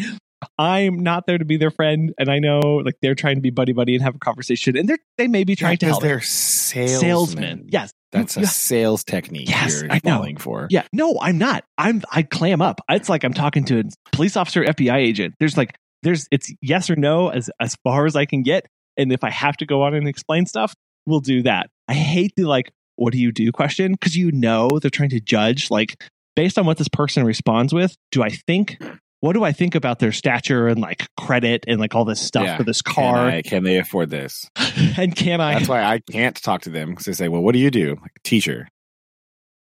I'm 0.58 0.99
not 0.99 1.25
there 1.27 1.38
to 1.38 1.45
be 1.45 1.58
their 1.58 1.71
friend, 1.71 2.13
and 2.17 2.29
I 2.29 2.39
know 2.39 2.60
like 2.84 2.95
they're 3.01 3.15
trying 3.15 3.36
to 3.36 3.41
be 3.41 3.49
buddy 3.49 3.73
buddy 3.73 3.95
and 3.95 4.03
have 4.03 4.15
a 4.15 4.19
conversation, 4.19 4.77
and 4.77 4.88
they're 4.89 4.97
they 5.17 5.27
may 5.27 5.43
be 5.43 5.55
trying 5.55 5.77
to 5.77 5.86
because 5.86 5.93
help. 5.93 6.03
they're 6.03 6.21
salesmen. 6.21 6.99
salesmen. 6.99 7.65
Yes, 7.69 7.91
That's 8.12 8.38
a 8.38 8.41
Yeah. 8.41 8.45
sales 8.47 9.03
technique 9.03 9.49
Yes, 9.49 9.81
you're 9.81 9.91
I 9.91 9.99
know. 10.03 10.25
for. 10.39 10.67
Yeah, 10.69 10.84
no, 10.93 11.17
I'm 11.21 11.38
not. 11.38 11.63
I'm 11.77 12.01
I 12.12 12.23
clam 12.23 12.62
up. 12.62 12.81
It's 12.89 13.10
like 13.10 13.23
I'm 13.23 13.34
talking 13.34 13.65
to 13.65 13.79
a 13.79 13.84
police 14.12 14.38
officer, 14.38 14.63
FBI 14.63 14.95
agent. 14.97 15.36
There's 15.39 15.58
like 15.58 15.75
there's 16.03 16.27
it's 16.31 16.53
yes 16.62 16.89
or 16.89 16.95
no 16.95 17.29
as 17.29 17.49
as 17.60 17.75
far 17.84 18.05
as 18.05 18.15
I 18.15 18.25
can 18.25 18.43
get, 18.43 18.65
and 18.97 19.12
if 19.12 19.23
I 19.23 19.29
have 19.31 19.58
to 19.58 19.65
go 19.65 19.84
on 19.84 19.93
and 19.93 20.08
explain 20.08 20.45
stuff, 20.45 20.73
we'll 21.05 21.19
do 21.19 21.43
that. 21.43 21.69
I 21.88 21.93
hate 21.93 22.34
the 22.38 22.43
like 22.45 22.71
what 22.97 23.12
do 23.12 23.19
you 23.19 23.31
do 23.31 23.51
question 23.51 23.91
because 23.93 24.15
you 24.15 24.31
know 24.31 24.69
they're 24.81 24.89
trying 24.89 25.10
to 25.10 25.19
judge 25.19 25.69
like 25.69 26.01
based 26.36 26.58
on 26.58 26.65
what 26.65 26.77
this 26.77 26.88
person 26.88 27.23
responds 27.25 27.73
with. 27.73 27.95
Do 28.12 28.23
I 28.23 28.29
think 28.29 28.77
what 29.25 29.33
do 29.33 29.43
I 29.43 29.51
think 29.51 29.75
about 29.75 29.99
their 29.99 30.11
stature 30.11 30.67
and 30.67 30.79
like 30.79 31.07
credit 31.17 31.65
and 31.67 31.79
like 31.79 31.95
all 31.95 32.05
this 32.05 32.21
stuff 32.21 32.43
Yeah. 32.45 32.57
for 32.57 32.63
this 32.63 32.81
Can, 32.81 32.93
car? 32.93 33.27
I, 33.27 33.41
can 33.41 33.63
they 33.63 33.77
afford 33.77 34.09
this? 34.11 34.49
and 34.97 35.15
can 35.15 35.41
I? 35.41 35.55
That's 35.55 35.67
why 35.67 35.83
I 35.83 35.99
can't 36.11 36.35
talk 36.41 36.61
to 36.61 36.69
them 36.69 36.91
because 36.91 37.05
they 37.05 37.13
say, 37.13 37.27
"Well, 37.27 37.41
what 37.41 37.53
do 37.53 37.59
you 37.59 37.71
do?" 37.71 37.97
Like 38.01 38.11
teacher. 38.23 38.67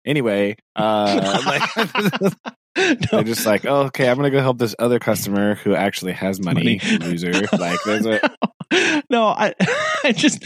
Anyway, 0.04 0.56
uh, 0.74 1.42
like, 1.46 2.32
No. 2.76 2.94
they're 3.12 3.22
just 3.24 3.46
like, 3.46 3.64
oh, 3.66 3.82
"Okay, 3.86 4.08
I'm 4.08 4.16
gonna 4.16 4.30
go 4.30 4.40
help 4.40 4.58
this 4.58 4.74
other 4.78 4.98
customer 4.98 5.56
who 5.56 5.74
actually 5.74 6.12
has 6.14 6.40
money, 6.40 6.80
Money. 6.82 6.98
loser." 6.98 7.32
Like, 7.52 7.78
there's 7.84 8.06
a 8.06 8.20
no, 9.10 9.26
I, 9.26 9.54
I 10.04 10.12
just, 10.12 10.42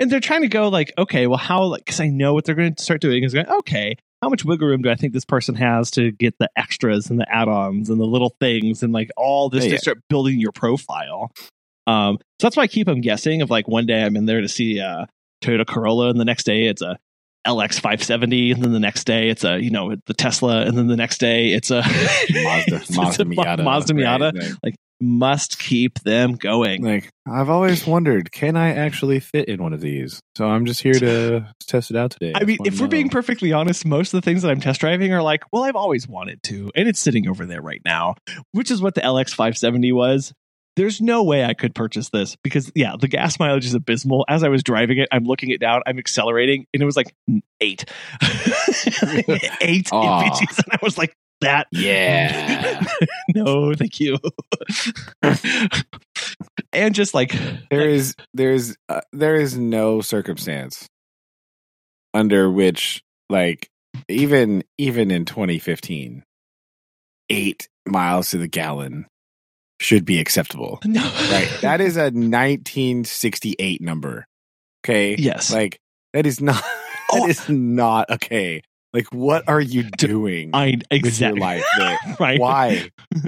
and 0.00 0.10
they're 0.10 0.20
trying 0.20 0.42
to 0.42 0.48
go 0.48 0.68
like, 0.68 0.92
okay, 0.96 1.26
well, 1.26 1.36
how, 1.38 1.64
like, 1.64 1.84
because 1.84 2.00
I 2.00 2.08
know 2.08 2.32
what 2.32 2.44
they're 2.46 2.54
going 2.54 2.74
to 2.74 2.82
start 2.82 3.02
doing 3.02 3.22
is 3.24 3.34
going, 3.34 3.46
okay, 3.46 3.96
how 4.22 4.28
much 4.28 4.44
wiggle 4.44 4.68
room 4.68 4.82
do 4.82 4.90
I 4.90 4.94
think 4.94 5.12
this 5.12 5.24
person 5.24 5.54
has 5.56 5.90
to 5.92 6.10
get 6.10 6.34
the 6.38 6.48
extras 6.56 7.10
and 7.10 7.20
the 7.20 7.26
add-ons 7.32 7.90
and 7.90 8.00
the 8.00 8.04
little 8.06 8.34
things 8.40 8.82
and 8.82 8.92
like 8.92 9.10
all 9.16 9.48
this 9.50 9.64
Yeah, 9.64 9.70
to 9.70 9.74
yeah. 9.74 9.80
start 9.80 9.98
building 10.08 10.40
your 10.40 10.52
profile? 10.52 11.30
Um, 11.86 12.18
so 12.40 12.46
that's 12.46 12.56
why 12.56 12.64
I 12.64 12.66
keep 12.66 12.86
them 12.86 13.00
guessing. 13.00 13.42
Of 13.42 13.50
like, 13.50 13.68
one 13.68 13.86
day 13.86 14.02
I'm 14.02 14.16
in 14.16 14.26
there 14.26 14.40
to 14.40 14.48
see 14.48 14.78
a 14.78 15.06
Toyota 15.42 15.66
Corolla, 15.66 16.08
and 16.08 16.18
the 16.18 16.24
next 16.24 16.44
day 16.44 16.66
it's 16.66 16.82
a 16.82 16.98
LX 17.46 17.74
570, 17.74 18.50
and 18.52 18.64
then 18.64 18.72
the 18.72 18.80
next 18.80 19.04
day 19.04 19.28
it's 19.28 19.44
a 19.44 19.62
you 19.62 19.70
know 19.70 19.94
the 20.06 20.14
Tesla, 20.14 20.62
and 20.62 20.76
then 20.76 20.88
the 20.88 20.96
next 20.96 21.18
day 21.18 21.52
it's 21.52 21.70
a 21.70 21.82
Mazda, 21.82 22.26
it's 22.76 22.96
Mazda 22.96 23.24
Ma- 23.26 23.34
Miata. 23.44 23.62
Mazda 23.64 23.94
right? 23.94 24.04
Miata. 24.20 24.56
Like, 24.64 24.74
Must 25.00 25.58
keep 25.58 25.98
them 26.00 26.34
going. 26.36 26.82
like, 26.82 27.10
I've 27.30 27.50
always 27.50 27.86
wondered, 27.86 28.32
can 28.32 28.56
I 28.56 28.74
actually 28.74 29.20
fit 29.20 29.48
in 29.48 29.62
one 29.62 29.72
of 29.72 29.80
these? 29.80 30.20
So 30.36 30.46
I'm 30.46 30.64
just 30.64 30.82
here 30.82 30.94
to 30.94 31.46
test 31.66 31.90
it 31.90 31.96
out 31.96 32.12
today. 32.12 32.32
I 32.34 32.44
mean, 32.44 32.58
if 32.64 32.80
we're 32.80 32.88
being 32.88 33.10
perfectly 33.10 33.52
honest, 33.52 33.84
most 33.84 34.14
of 34.14 34.22
the 34.22 34.24
things 34.24 34.42
that 34.42 34.50
I'm 34.50 34.60
test 34.60 34.80
driving 34.80 35.12
are 35.12 35.22
like, 35.22 35.44
well, 35.52 35.64
I've 35.64 35.76
always 35.76 36.08
wanted 36.08 36.42
to, 36.44 36.70
and 36.74 36.88
it's 36.88 37.00
sitting 37.00 37.28
over 37.28 37.44
there 37.44 37.60
right 37.60 37.82
now, 37.84 38.14
which 38.52 38.70
is 38.70 38.80
what 38.80 38.94
the 38.94 39.02
LX 39.02 39.30
570 39.30 39.92
was. 39.92 40.32
There's 40.76 41.00
no 41.00 41.22
way 41.22 41.42
I 41.42 41.54
could 41.54 41.74
purchase 41.74 42.10
this 42.10 42.36
because, 42.42 42.70
yeah, 42.74 42.96
the 43.00 43.08
gas 43.08 43.38
mileage 43.38 43.64
is 43.64 43.72
abysmal. 43.72 44.26
As 44.28 44.44
I 44.44 44.48
was 44.48 44.62
driving 44.62 44.98
it, 44.98 45.08
I'm 45.10 45.24
looking 45.24 45.48
it 45.50 45.58
down, 45.58 45.80
I'm 45.86 45.98
accelerating, 45.98 46.66
and 46.74 46.82
it 46.82 46.86
was 46.86 46.96
like 46.96 47.14
eight. 47.60 47.86
MPGs, 48.22 50.58
and 50.58 50.72
I 50.72 50.78
was 50.82 50.98
like, 50.98 51.14
that, 51.40 51.66
yeah. 51.72 52.84
no, 53.34 53.74
thank 53.74 54.00
you. 54.00 54.18
and 56.72 56.94
just 56.94 57.14
like, 57.14 57.34
there 57.70 57.88
is 57.88 58.14
there 58.34 58.52
is 58.52 58.76
uh, 58.88 59.00
there 59.12 59.34
is 59.36 59.56
no 59.58 60.00
circumstance 60.00 60.88
under 62.14 62.50
which 62.50 63.02
like 63.28 63.68
even 64.08 64.62
even 64.78 65.10
in 65.10 65.24
2015 65.24 66.22
8 67.28 67.68
miles 67.86 68.30
to 68.30 68.38
the 68.38 68.48
gallon 68.48 69.06
should 69.80 70.04
be 70.04 70.20
acceptable. 70.20 70.80
No, 70.86 71.02
right. 71.02 71.48
That 71.60 71.80
is 71.80 71.96
a 71.96 72.04
1968 72.04 73.80
number. 73.82 74.26
Okay? 74.84 75.16
Yes, 75.16 75.52
like 75.52 75.78
that 76.12 76.26
is 76.26 76.40
not 76.40 76.62
that 77.12 77.22
Oh. 77.22 77.28
is 77.28 77.48
not 77.48 78.10
okay 78.10 78.62
Like, 78.96 79.12
what 79.12 79.46
are 79.46 79.60
you 79.60 79.82
doing 79.98 80.52
I 80.54 80.70
with 80.70 80.84
your 80.90 80.98
exactly 80.98 81.40
life? 81.40 81.64
That- 81.76 82.16
right. 82.20 82.40
Why? 82.40 82.90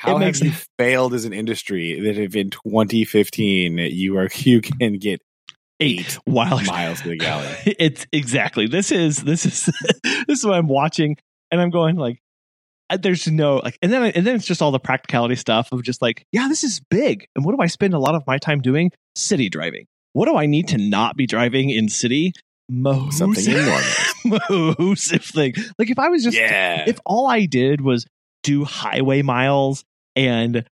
How 0.00 0.16
it 0.16 0.18
makes 0.18 0.40
have 0.40 0.48
you 0.48 0.54
failed 0.78 1.14
as 1.14 1.24
an 1.24 1.32
industry 1.32 1.98
that 2.00 2.18
if 2.18 2.36
in 2.36 2.50
2015 2.50 3.78
you 3.78 4.18
are 4.18 4.28
you 4.34 4.60
can 4.60 4.98
get 4.98 5.22
eight 5.80 6.18
wild 6.26 6.66
miles 6.66 7.00
to 7.00 7.08
the 7.08 7.16
gallon? 7.16 7.50
it's 7.64 8.06
exactly 8.12 8.66
this 8.66 8.92
is 8.92 9.24
this 9.24 9.46
is 9.46 9.70
this 10.26 10.38
is 10.40 10.44
what 10.44 10.54
I'm 10.54 10.68
watching, 10.68 11.16
and 11.50 11.62
I'm 11.62 11.70
going 11.70 11.96
like, 11.96 12.20
uh, 12.90 12.98
there's 12.98 13.26
no 13.26 13.56
like, 13.56 13.78
and 13.80 13.90
then 13.90 14.02
and 14.02 14.26
then 14.26 14.36
it's 14.36 14.44
just 14.44 14.60
all 14.60 14.70
the 14.70 14.78
practicality 14.78 15.36
stuff 15.36 15.72
of 15.72 15.82
just 15.82 16.02
like, 16.02 16.26
yeah, 16.30 16.48
this 16.48 16.62
is 16.62 16.82
big, 16.90 17.26
and 17.34 17.42
what 17.42 17.56
do 17.56 17.62
I 17.62 17.68
spend 17.68 17.94
a 17.94 17.98
lot 17.98 18.14
of 18.14 18.22
my 18.26 18.36
time 18.36 18.60
doing? 18.60 18.90
City 19.14 19.48
driving. 19.48 19.86
What 20.12 20.26
do 20.26 20.36
I 20.36 20.44
need 20.44 20.68
to 20.68 20.78
not 20.78 21.16
be 21.16 21.26
driving 21.26 21.70
in 21.70 21.88
city? 21.88 22.34
Most 22.68 23.18
Something 23.18 23.52
enormous. 23.52 24.14
massive 24.78 25.24
thing. 25.24 25.54
Like 25.78 25.90
if 25.90 25.98
I 25.98 26.08
was 26.08 26.24
just 26.24 26.36
yeah. 26.36 26.84
if 26.86 26.98
all 27.04 27.28
I 27.28 27.46
did 27.46 27.80
was 27.80 28.06
do 28.42 28.64
highway 28.64 29.22
miles 29.22 29.84
and 30.14 30.64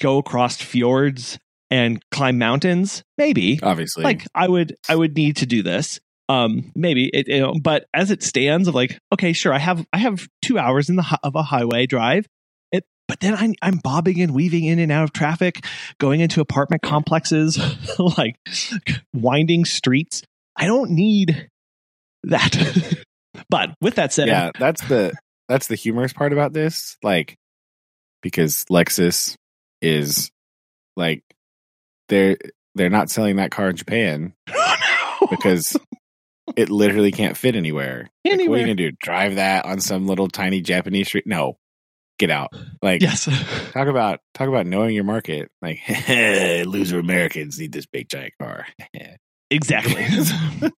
go 0.00 0.18
across 0.18 0.56
fjords 0.56 1.38
and 1.70 2.02
climb 2.10 2.38
mountains, 2.38 3.02
maybe 3.16 3.60
Obviously. 3.62 4.04
like 4.04 4.26
I 4.34 4.48
would 4.48 4.76
I 4.88 4.96
would 4.96 5.16
need 5.16 5.36
to 5.36 5.46
do 5.46 5.62
this. 5.62 6.00
Um, 6.28 6.72
maybe 6.74 7.10
it, 7.12 7.28
you 7.28 7.40
know, 7.40 7.54
but 7.60 7.86
as 7.92 8.10
it 8.10 8.22
stands, 8.22 8.66
of 8.66 8.74
like, 8.74 8.98
okay, 9.12 9.32
sure, 9.32 9.52
I 9.52 9.58
have 9.58 9.86
I 9.92 9.98
have 9.98 10.26
two 10.42 10.58
hours 10.58 10.88
in 10.88 10.96
the 10.96 11.18
of 11.22 11.34
a 11.34 11.42
highway 11.42 11.86
drive. 11.86 12.26
It, 12.72 12.84
but 13.08 13.20
then 13.20 13.34
I'm 13.34 13.54
I'm 13.60 13.76
bobbing 13.76 14.20
and 14.20 14.34
weaving 14.34 14.64
in 14.64 14.78
and 14.78 14.90
out 14.90 15.04
of 15.04 15.12
traffic, 15.12 15.64
going 15.98 16.20
into 16.20 16.40
apartment 16.40 16.82
complexes, 16.82 17.58
like 18.18 18.36
winding 19.12 19.64
streets. 19.64 20.22
I 20.56 20.66
don't 20.66 20.90
need 20.90 21.48
that. 22.24 22.94
but 23.48 23.70
with 23.80 23.96
that 23.96 24.12
said, 24.12 24.28
yeah, 24.28 24.50
that's 24.58 24.86
the 24.88 25.12
that's 25.48 25.66
the 25.66 25.74
humorous 25.74 26.12
part 26.12 26.32
about 26.32 26.52
this. 26.52 26.96
Like, 27.02 27.36
because 28.22 28.64
Lexus 28.70 29.36
is 29.82 30.30
like 30.96 31.22
they're 32.08 32.36
they're 32.74 32.90
not 32.90 33.10
selling 33.10 33.36
that 33.36 33.50
car 33.50 33.68
in 33.68 33.76
Japan 33.76 34.34
oh, 34.50 35.26
because 35.30 35.76
it 36.56 36.70
literally 36.70 37.12
can't 37.12 37.36
fit 37.36 37.56
anywhere. 37.56 38.10
Like, 38.24 38.38
what 38.48 38.56
are 38.56 38.60
you 38.60 38.66
gonna 38.66 38.74
do? 38.74 38.92
Drive 38.92 39.36
that 39.36 39.64
on 39.64 39.80
some 39.80 40.06
little 40.06 40.28
tiny 40.28 40.60
Japanese 40.60 41.08
street? 41.08 41.26
No, 41.26 41.58
get 42.18 42.30
out. 42.30 42.52
Like, 42.82 43.02
yes, 43.02 43.24
talk 43.72 43.88
about 43.88 44.20
talk 44.34 44.48
about 44.48 44.66
knowing 44.66 44.94
your 44.94 45.04
market. 45.04 45.50
Like, 45.62 45.80
loser 46.66 46.98
Americans 46.98 47.58
need 47.58 47.72
this 47.72 47.86
big 47.86 48.08
giant 48.08 48.34
car. 48.40 48.66
Exactly. 49.54 50.04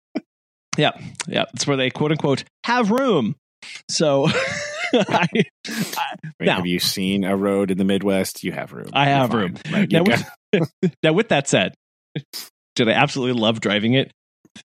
yeah, 0.77 0.91
yeah, 1.27 1.45
it's 1.53 1.65
where 1.67 1.77
they 1.77 1.89
quote 1.89 2.11
unquote 2.11 2.43
have 2.63 2.91
room. 2.91 3.35
So, 3.89 4.27
I, 4.93 5.27
I 5.27 5.27
mean, 5.33 5.43
Now- 6.41 6.55
have 6.57 6.65
you 6.67 6.79
seen 6.79 7.23
a 7.23 7.35
road 7.35 7.71
in 7.71 7.77
the 7.77 7.83
Midwest? 7.83 8.43
You 8.43 8.51
have 8.51 8.73
room. 8.73 8.89
I 8.93 9.05
have 9.05 9.33
room. 9.33 9.57
Like, 9.71 9.91
Now, 9.91 10.03
with, 10.03 10.29
now, 11.03 11.13
with 11.13 11.29
that 11.29 11.47
said, 11.47 11.73
did 12.75 12.89
I 12.89 12.93
absolutely 12.93 13.39
love 13.39 13.59
driving 13.59 13.93
it? 13.93 14.11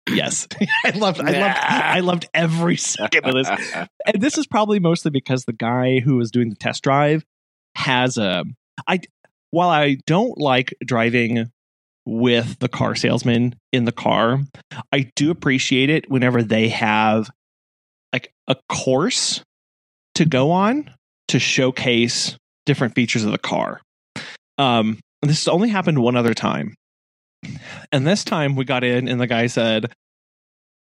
Yes, 0.09 0.47
I 0.85 0.89
loved. 0.91 1.21
I 1.21 1.31
loved. 1.31 1.57
I 1.59 1.99
loved 2.01 2.29
every 2.33 2.75
second 2.75 3.25
of 3.25 3.33
this. 3.33 3.87
And 4.05 4.21
this 4.21 4.37
is 4.37 4.45
probably 4.45 4.79
mostly 4.79 5.11
because 5.11 5.45
the 5.45 5.53
guy 5.53 5.99
who 5.99 6.17
was 6.17 6.29
doing 6.31 6.49
the 6.49 6.55
test 6.55 6.83
drive 6.83 7.23
has 7.75 8.17
a. 8.17 8.43
I 8.85 8.99
while 9.51 9.69
I 9.69 9.97
don't 10.05 10.37
like 10.37 10.73
driving 10.85 11.51
with 12.07 12.57
the 12.59 12.69
car 12.69 12.95
salesman 12.95 13.53
in 13.73 13.83
the 13.83 13.91
car, 13.91 14.39
I 14.93 15.11
do 15.15 15.29
appreciate 15.29 15.89
it 15.89 16.09
whenever 16.09 16.41
they 16.41 16.69
have 16.69 17.29
like 18.13 18.31
a 18.47 18.55
course 18.69 19.43
to 20.15 20.25
go 20.25 20.51
on 20.51 20.89
to 21.27 21.37
showcase 21.37 22.37
different 22.65 22.95
features 22.95 23.25
of 23.25 23.31
the 23.31 23.37
car. 23.37 23.81
Um, 24.57 24.99
this 25.21 25.43
has 25.43 25.47
only 25.49 25.69
happened 25.69 25.99
one 25.99 26.15
other 26.15 26.33
time. 26.33 26.75
And 27.91 28.07
this 28.07 28.23
time 28.23 28.55
we 28.55 28.65
got 28.65 28.83
in, 28.83 29.07
and 29.07 29.19
the 29.19 29.27
guy 29.27 29.47
said, 29.47 29.91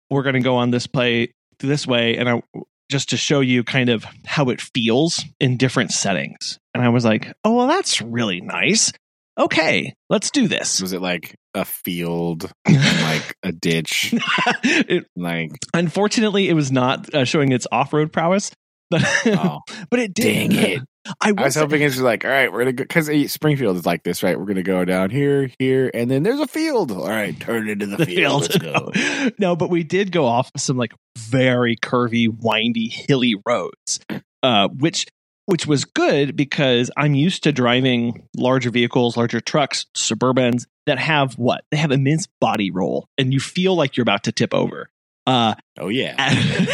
"We're 0.09 0.23
going 0.23 0.35
to 0.35 0.41
go 0.41 0.55
on 0.55 0.71
this 0.71 0.87
play 0.87 1.33
this 1.59 1.85
way," 1.85 2.17
and 2.17 2.27
I 2.27 2.41
just 2.89 3.09
to 3.09 3.17
show 3.17 3.41
you 3.41 3.63
kind 3.63 3.89
of 3.89 4.05
how 4.25 4.49
it 4.49 4.61
feels 4.61 5.23
in 5.39 5.57
different 5.57 5.91
settings. 5.91 6.57
And 6.73 6.83
I 6.83 6.89
was 6.89 7.05
like, 7.05 7.31
"Oh, 7.43 7.55
well, 7.55 7.67
that's 7.67 8.01
really 8.01 8.41
nice. 8.41 8.91
Okay, 9.37 9.93
let's 10.09 10.31
do 10.31 10.47
this." 10.47 10.81
was 10.81 10.93
it 10.93 11.01
like 11.01 11.35
a 11.53 11.65
field, 11.65 12.49
like 12.67 13.35
a 13.43 13.51
ditch, 13.51 14.13
It- 14.63 15.07
like 15.15 15.51
unfortunately, 15.73 16.49
it 16.49 16.53
was 16.53 16.71
not 16.71 17.13
uh, 17.13 17.25
showing 17.25 17.51
its 17.51 17.65
off-road 17.71 18.11
prowess, 18.13 18.51
but 18.91 19.03
oh 19.27 19.59
but 19.89 19.99
it 19.99 20.13
did. 20.13 20.23
dang 20.23 20.51
it! 20.51 20.81
I, 21.21 21.29
I 21.29 21.43
was 21.43 21.53
say- 21.53 21.59
hoping 21.61 21.81
it's 21.81 21.99
like, 21.99 22.25
all 22.25 22.31
right, 22.31 22.51
we're 22.51 22.59
gonna 22.59 22.73
go 22.73 22.83
because 22.83 23.31
Springfield 23.31 23.77
is 23.77 23.85
like 23.85 24.03
this, 24.03 24.23
right? 24.23 24.37
We're 24.37 24.45
gonna 24.45 24.63
go 24.63 24.83
down 24.85 25.09
here, 25.09 25.49
here, 25.59 25.89
and 25.93 26.09
then 26.11 26.23
there's 26.23 26.39
a 26.39 26.47
field. 26.47 26.91
All 26.91 27.07
right, 27.07 27.39
turn 27.39 27.69
into 27.69 27.85
the, 27.85 27.97
the 27.97 28.05
field. 28.05 28.51
field. 28.51 28.95
Let's 28.95 29.25
go. 29.29 29.29
no, 29.39 29.55
but 29.55 29.69
we 29.69 29.83
did 29.83 30.11
go 30.11 30.25
off 30.25 30.51
some 30.57 30.75
like 30.77 30.93
very 31.17 31.75
curvy, 31.77 32.27
windy, 32.29 32.89
hilly 32.89 33.35
roads, 33.45 33.99
uh, 34.43 34.67
which 34.69 35.05
which 35.49 35.65
was 35.65 35.83
good 35.83 36.35
because 36.35 36.91
I'm 36.95 37.15
used 37.15 37.43
to 37.43 37.51
driving 37.51 38.27
larger 38.37 38.69
vehicles, 38.69 39.17
larger 39.17 39.41
trucks, 39.41 39.87
Suburbans 39.95 40.65
that 40.85 40.99
have 40.99 41.33
what 41.33 41.63
they 41.71 41.77
have 41.77 41.91
immense 41.91 42.27
body 42.39 42.69
roll, 42.69 43.07
and 43.17 43.33
you 43.33 43.39
feel 43.39 43.75
like 43.75 43.97
you're 43.97 44.03
about 44.03 44.23
to 44.25 44.31
tip 44.31 44.53
over. 44.53 44.89
Uh, 45.25 45.55
Oh 45.79 45.89
yeah, 45.89 46.15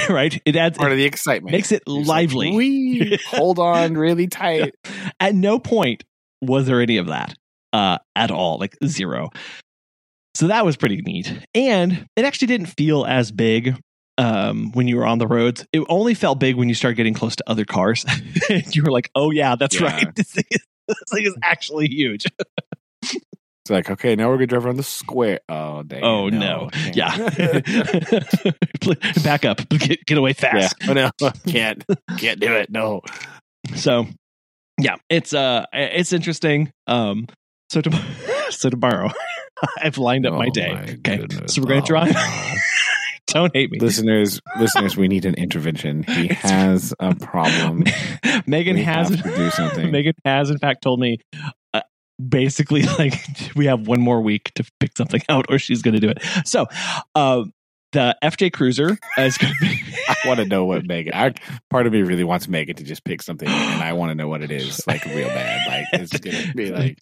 right? 0.10 0.42
It 0.46 0.56
adds 0.56 0.78
part 0.78 0.92
of 0.92 0.98
the 0.98 1.06
excitement 1.06 1.54
makes 1.54 1.72
it 1.72 1.84
You're 1.88 2.00
like, 2.00 2.08
lively. 2.08 2.56
"Wee, 2.56 3.20
hold 3.28 3.60
on 3.60 3.96
really 3.96 4.28
tight. 4.28 4.76
At 5.20 5.36
no 5.36 5.58
point 5.60 6.04
was 6.42 6.68
there 6.68 6.82
any 6.82 6.98
of 6.98 7.08
that 7.08 7.34
uh, 7.72 8.00
at 8.16 8.32
all, 8.32 8.58
like 8.60 8.76
zero. 8.86 9.30
So 10.36 10.48
that 10.48 10.66
was 10.66 10.76
pretty 10.76 10.98
neat. 10.98 11.34
And 11.54 12.08
it 12.18 12.26
actually 12.26 12.48
didn't 12.48 12.68
feel 12.68 13.06
as 13.06 13.32
big 13.32 13.78
um, 14.18 14.72
when 14.74 14.88
you 14.88 14.98
were 14.98 15.06
on 15.06 15.18
the 15.20 15.28
roads. 15.28 15.66
It 15.74 15.84
only 15.90 16.14
felt 16.14 16.40
big 16.40 16.56
when 16.56 16.70
you 16.70 16.76
started 16.76 16.96
getting 16.96 17.14
close 17.14 17.36
to 17.38 17.44
other 17.48 17.66
cars. 17.66 18.06
you 18.72 18.84
were 18.84 18.92
like, 18.92 19.10
oh, 19.16 19.32
yeah, 19.32 19.56
that's 19.56 19.80
Yeah. 19.80 19.88
right. 19.94 20.08
This 20.16 20.32
thing, 20.32 20.46
is, 20.52 20.66
this 20.88 20.98
thing 21.12 21.26
is 21.26 21.36
actually 21.44 21.88
huge. 21.88 22.26
It's 23.68 23.72
like, 23.72 23.90
okay, 23.90 24.16
now 24.16 24.30
we're 24.30 24.36
gonna 24.36 24.46
drive 24.46 24.68
around 24.68 24.78
the 24.78 24.84
square. 24.84 25.40
Oh, 25.50 25.82
dang. 25.82 26.04
Oh, 26.04 26.30
no. 26.30 26.70
Can't. 26.72 26.96
Yeah. 26.96 27.18
Back 29.24 29.44
up. 29.46 29.68
Get, 29.70 30.06
get 30.06 30.18
away 30.20 30.36
yeah. 30.40 30.52
fast. 30.52 30.76
Oh 30.88 30.94
no, 30.94 31.10
can't, 31.48 31.84
can't 32.20 32.40
do 32.40 32.54
it. 32.54 32.70
No. 32.70 33.02
So, 33.76 34.06
yeah, 34.80 34.98
it's 35.10 35.34
uh, 35.34 35.66
it's 35.74 36.14
interesting. 36.14 36.72
Um, 36.86 37.26
so 37.72 37.82
tomorrow, 37.82 38.04
so 38.52 38.70
tomorrow, 38.70 39.10
I've 39.82 39.98
lined 39.98 40.28
up 40.28 40.34
my 40.34 40.46
Oh, 40.48 40.52
day. 40.52 40.72
my 40.74 40.82
okay, 40.84 41.18
goodness. 41.18 41.56
so 41.56 41.62
we're 41.64 41.68
gonna 41.70 41.82
Oh, 41.82 41.86
drive. 41.86 42.16
Don't 43.36 43.54
hate 43.54 43.70
me. 43.70 43.80
listeners, 43.80 44.42
listeners, 44.60 44.98
we 44.98 45.08
need 45.08 45.26
an 45.26 45.36
intervention. 45.36 46.04
He 46.04 46.28
has 46.34 46.94
a 47.00 47.14
problem. 47.14 47.84
Megan 48.48 48.78
we 48.78 48.84
has 48.84 49.10
to 49.10 49.18
do 49.22 49.50
something. 49.52 49.92
Megan 49.92 50.14
has 50.24 50.50
in 50.50 50.58
fact 50.58 50.82
told 50.82 51.00
me 51.00 51.20
uh, 51.74 51.82
basically 52.30 52.84
like 52.98 53.14
we 53.56 53.66
have 53.66 53.88
one 53.88 54.00
more 54.02 54.22
week 54.22 54.52
to 54.56 54.64
pick 54.80 54.98
something 54.98 55.22
out 55.30 55.46
or 55.50 55.60
she's 55.60 55.82
going 55.82 55.96
to 55.96 56.00
do 56.00 56.10
it. 56.10 56.24
So, 56.46 56.66
uh, 57.14 57.44
the 57.92 58.18
FJ 58.22 58.52
Cruiser 58.52 58.98
is 59.18 59.38
going 59.38 59.54
to 59.54 59.60
be 59.62 59.80
I 60.10 60.16
want 60.28 60.40
to 60.42 60.46
know 60.46 60.66
what 60.66 60.86
Megan. 60.86 61.14
I, 61.14 61.34
part 61.70 61.88
of 61.88 61.94
me 61.94 62.02
really 62.02 62.26
wants 62.26 62.46
Megan 62.50 62.76
to 62.76 62.84
just 62.84 63.06
pick 63.06 63.22
something, 63.22 63.48
and 63.48 63.82
I 63.82 63.94
want 63.94 64.10
to 64.10 64.16
know 64.16 64.28
what 64.28 64.42
it 64.42 64.52
is, 64.52 64.86
like 64.86 65.06
real 65.06 65.30
bad. 65.30 65.66
Like 65.66 66.02
it's 66.02 66.20
gonna 66.20 66.54
be 66.54 66.72
like 66.72 66.98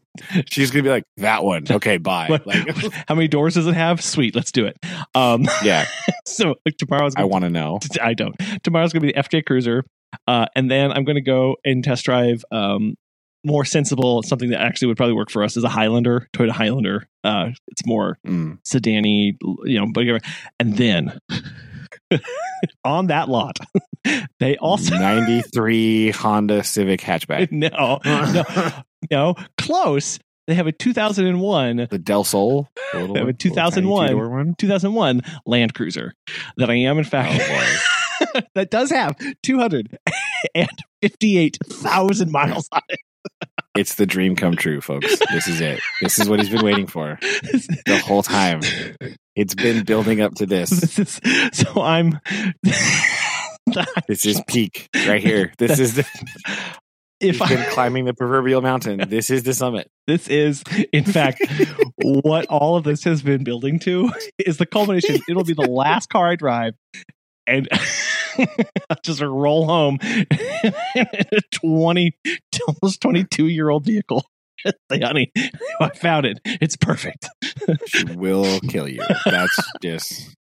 she's 0.47 0.69
gonna 0.69 0.83
be 0.83 0.89
like 0.89 1.05
that 1.17 1.43
one. 1.43 1.65
Okay, 1.67 1.97
bye. 1.97 2.27
What- 2.29 2.45
Like, 2.45 2.67
how 3.07 3.15
many 3.15 3.27
doors 3.27 3.55
does 3.55 3.65
it 3.65 3.73
have? 3.73 4.03
Sweet, 4.03 4.35
let's 4.35 4.51
do 4.51 4.67
it. 4.67 4.77
Um, 5.15 5.47
yeah, 5.63 5.85
so 6.27 6.55
like 6.65 6.77
tomorrow's 6.77 7.13
I 7.15 7.21
gonna, 7.21 7.27
want 7.27 7.43
to 7.43 7.49
know. 7.49 7.79
I 8.01 8.13
don't. 8.13 8.35
Tomorrow's 8.63 8.93
going 8.93 9.01
to 9.01 9.07
be 9.07 9.13
the 9.13 9.19
FJ 9.21 9.45
Cruiser, 9.45 9.83
uh, 10.27 10.45
and 10.55 10.69
then 10.69 10.91
I'm 10.91 11.03
going 11.03 11.15
to 11.15 11.21
go 11.21 11.55
and 11.65 11.83
test 11.83 12.05
drive 12.05 12.43
um, 12.51 12.95
more 13.45 13.65
sensible. 13.65 14.23
Something 14.23 14.51
that 14.51 14.61
actually 14.61 14.87
would 14.89 14.97
probably 14.97 15.15
work 15.15 15.29
for 15.31 15.43
us 15.43 15.57
is 15.57 15.63
a 15.63 15.69
Highlander, 15.69 16.27
Toyota 16.33 16.51
Highlander. 16.51 17.07
Uh, 17.23 17.49
it's 17.67 17.85
more 17.85 18.17
Mm. 18.25 18.59
sedany, 18.63 19.33
you 19.65 19.79
know, 19.79 19.87
whatever. 19.93 20.19
And 20.59 20.77
then 20.77 21.17
on 22.85 23.07
that 23.07 23.29
lot, 23.29 23.59
they 24.39 24.57
also 24.57 24.95
ninety 24.95 25.41
three 25.41 26.11
Honda 26.11 26.63
Civic 26.63 27.01
hatchback. 27.01 27.51
no, 27.51 27.99
no, 28.05 28.43
no, 29.11 29.35
close. 29.57 30.19
They 30.47 30.53
have 30.55 30.67
a 30.67 30.71
2001 30.73 31.87
The 31.89 31.97
Del 31.97 32.23
Sol, 32.23 32.69
the 32.91 32.99
little 33.07 33.13
They 33.15 33.19
have 33.21 33.27
a 33.27 33.31
one, 33.31 33.37
little 33.37 33.55
tiny 33.61 33.87
2001. 34.11 34.29
one. 34.29 34.55
2001 34.57 35.21
Land 35.45 35.73
Cruiser 35.73 36.13
that 36.57 36.69
I 36.69 36.75
am 36.75 36.97
in 36.97 37.03
fact 37.05 37.41
Oh, 38.25 38.41
that 38.55 38.69
does 38.71 38.89
have 38.91 39.15
258,000 39.43 42.31
miles 42.31 42.67
on 42.71 42.81
it. 42.89 42.99
It's 43.75 43.95
the 43.95 44.05
dream 44.05 44.35
come 44.35 44.55
true, 44.55 44.81
folks. 44.81 45.17
This 45.31 45.47
is 45.47 45.59
it. 45.61 45.79
This 46.01 46.19
is 46.19 46.29
what 46.29 46.39
he's 46.39 46.49
been 46.49 46.63
waiting 46.63 46.85
for 46.87 47.17
the 47.21 47.99
whole 48.05 48.21
time. 48.21 48.59
It's 49.35 49.55
been 49.55 49.83
building 49.83 50.21
up 50.21 50.35
to 50.35 50.45
this. 50.45 50.69
This 50.69 50.99
is, 50.99 51.19
so 51.53 51.81
I'm 51.81 52.19
This 54.07 54.25
is 54.25 54.41
peak 54.47 54.89
right 55.07 55.21
here. 55.23 55.53
This 55.57 55.79
is 55.79 55.95
the 55.95 56.05
if 57.23 57.39
You've 57.39 57.49
been 57.49 57.59
I, 57.59 57.69
climbing 57.69 58.05
the 58.05 58.13
proverbial 58.13 58.61
mountain. 58.61 59.01
This 59.13 59.29
is 59.29 59.43
the 59.43 59.53
summit. 59.53 59.89
this 60.07 60.27
is 60.27 60.63
in 60.91 61.03
fact 61.03 61.41
what 62.01 62.45
all 62.47 62.75
of 62.75 62.83
this 62.83 63.03
has 63.03 63.21
been 63.21 63.43
building 63.43 63.79
to 63.79 64.11
is 64.39 64.57
the 64.57 64.65
culmination. 64.65 65.19
It'll 65.29 65.43
be 65.43 65.53
the 65.53 65.69
last 65.69 66.09
car 66.09 66.27
I 66.27 66.35
drive, 66.35 66.73
and 67.45 67.67
just 69.03 69.21
roll 69.21 69.65
home 69.67 69.99
in 70.01 70.27
a 70.95 71.39
twenty, 71.51 72.17
almost 72.67 73.01
twenty-two 73.01 73.47
year 73.47 73.69
old 73.69 73.85
vehicle. 73.85 74.25
Say, 74.91 74.99
honey, 75.01 75.31
I 75.79 75.89
found 75.89 76.25
it. 76.25 76.39
It's 76.45 76.77
perfect. 76.77 77.27
She 77.87 78.05
will 78.05 78.59
kill 78.61 78.87
you. 78.87 79.03
That's 79.25 79.57
just 79.81 80.35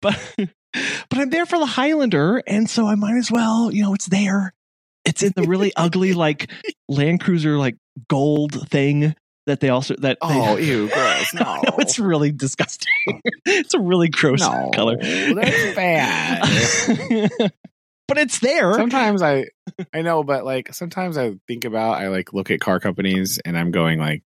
but 0.00 0.18
but 0.36 1.18
I'm 1.18 1.30
there 1.30 1.46
for 1.46 1.58
the 1.58 1.66
Highlander, 1.66 2.42
and 2.46 2.68
so 2.68 2.86
I 2.86 2.94
might 2.94 3.16
as 3.16 3.30
well, 3.30 3.70
you 3.72 3.82
know, 3.82 3.94
it's 3.94 4.06
there. 4.06 4.52
It's 5.06 5.22
in 5.22 5.32
the 5.36 5.44
really 5.44 5.72
ugly 5.76 6.12
like 6.12 6.50
Land 6.88 7.20
Cruiser 7.20 7.56
like 7.56 7.76
gold 8.08 8.68
thing 8.68 9.14
that 9.46 9.60
they 9.60 9.68
also 9.68 9.94
that 9.98 10.18
they, 10.20 10.28
oh 10.28 10.56
ew, 10.56 10.88
gross. 10.88 11.34
I 11.34 11.62
No, 11.62 11.76
it's 11.78 11.98
really 11.98 12.32
disgusting. 12.32 12.92
it's 13.46 13.74
a 13.74 13.80
really 13.80 14.08
gross 14.08 14.40
no 14.40 14.70
color. 14.74 14.96
That's 14.98 15.74
bad. 15.74 16.42
but 18.08 18.18
it's 18.18 18.40
there. 18.40 18.74
sometimes 18.74 19.22
I 19.22 19.46
I 19.94 20.02
know, 20.02 20.24
but 20.24 20.44
like 20.44 20.74
sometimes 20.74 21.16
I 21.16 21.36
think 21.46 21.64
about 21.64 21.98
I 21.98 22.08
like 22.08 22.32
look 22.32 22.50
at 22.50 22.60
car 22.60 22.80
companies 22.80 23.38
and 23.44 23.56
I'm 23.56 23.70
going 23.70 24.00
like, 24.00 24.22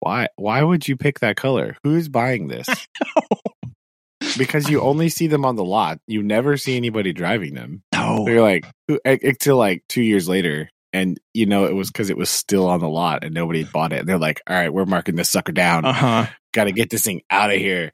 why 0.00 0.28
why 0.36 0.62
would 0.62 0.86
you 0.86 0.96
pick 0.96 1.20
that 1.20 1.36
color? 1.36 1.76
Who's 1.82 2.08
buying 2.08 2.48
this? 2.48 2.68
Because 4.36 4.68
you 4.68 4.80
only 4.80 5.08
see 5.08 5.26
them 5.26 5.44
on 5.44 5.56
the 5.56 5.64
lot. 5.64 6.00
You 6.06 6.22
never 6.22 6.56
see 6.56 6.76
anybody 6.76 7.12
driving 7.12 7.54
them. 7.54 7.82
No. 7.92 8.26
You're 8.26 8.42
like 8.42 8.66
until 9.04 9.56
like 9.56 9.84
two 9.88 10.02
years 10.02 10.28
later, 10.28 10.70
and 10.92 11.18
you 11.34 11.46
know 11.46 11.66
it 11.66 11.74
was 11.74 11.90
because 11.90 12.10
it 12.10 12.16
was 12.16 12.30
still 12.30 12.66
on 12.66 12.80
the 12.80 12.88
lot 12.88 13.24
and 13.24 13.34
nobody 13.34 13.62
had 13.62 13.72
bought 13.72 13.92
it. 13.92 14.00
And 14.00 14.08
they're 14.08 14.18
like, 14.18 14.40
"All 14.48 14.56
right, 14.56 14.72
we're 14.72 14.86
marking 14.86 15.16
this 15.16 15.30
sucker 15.30 15.52
down. 15.52 15.84
Uh 15.84 15.92
huh. 15.92 16.26
Got 16.52 16.64
to 16.64 16.72
get 16.72 16.90
this 16.90 17.04
thing 17.04 17.22
out 17.30 17.50
of 17.50 17.56
here." 17.56 17.92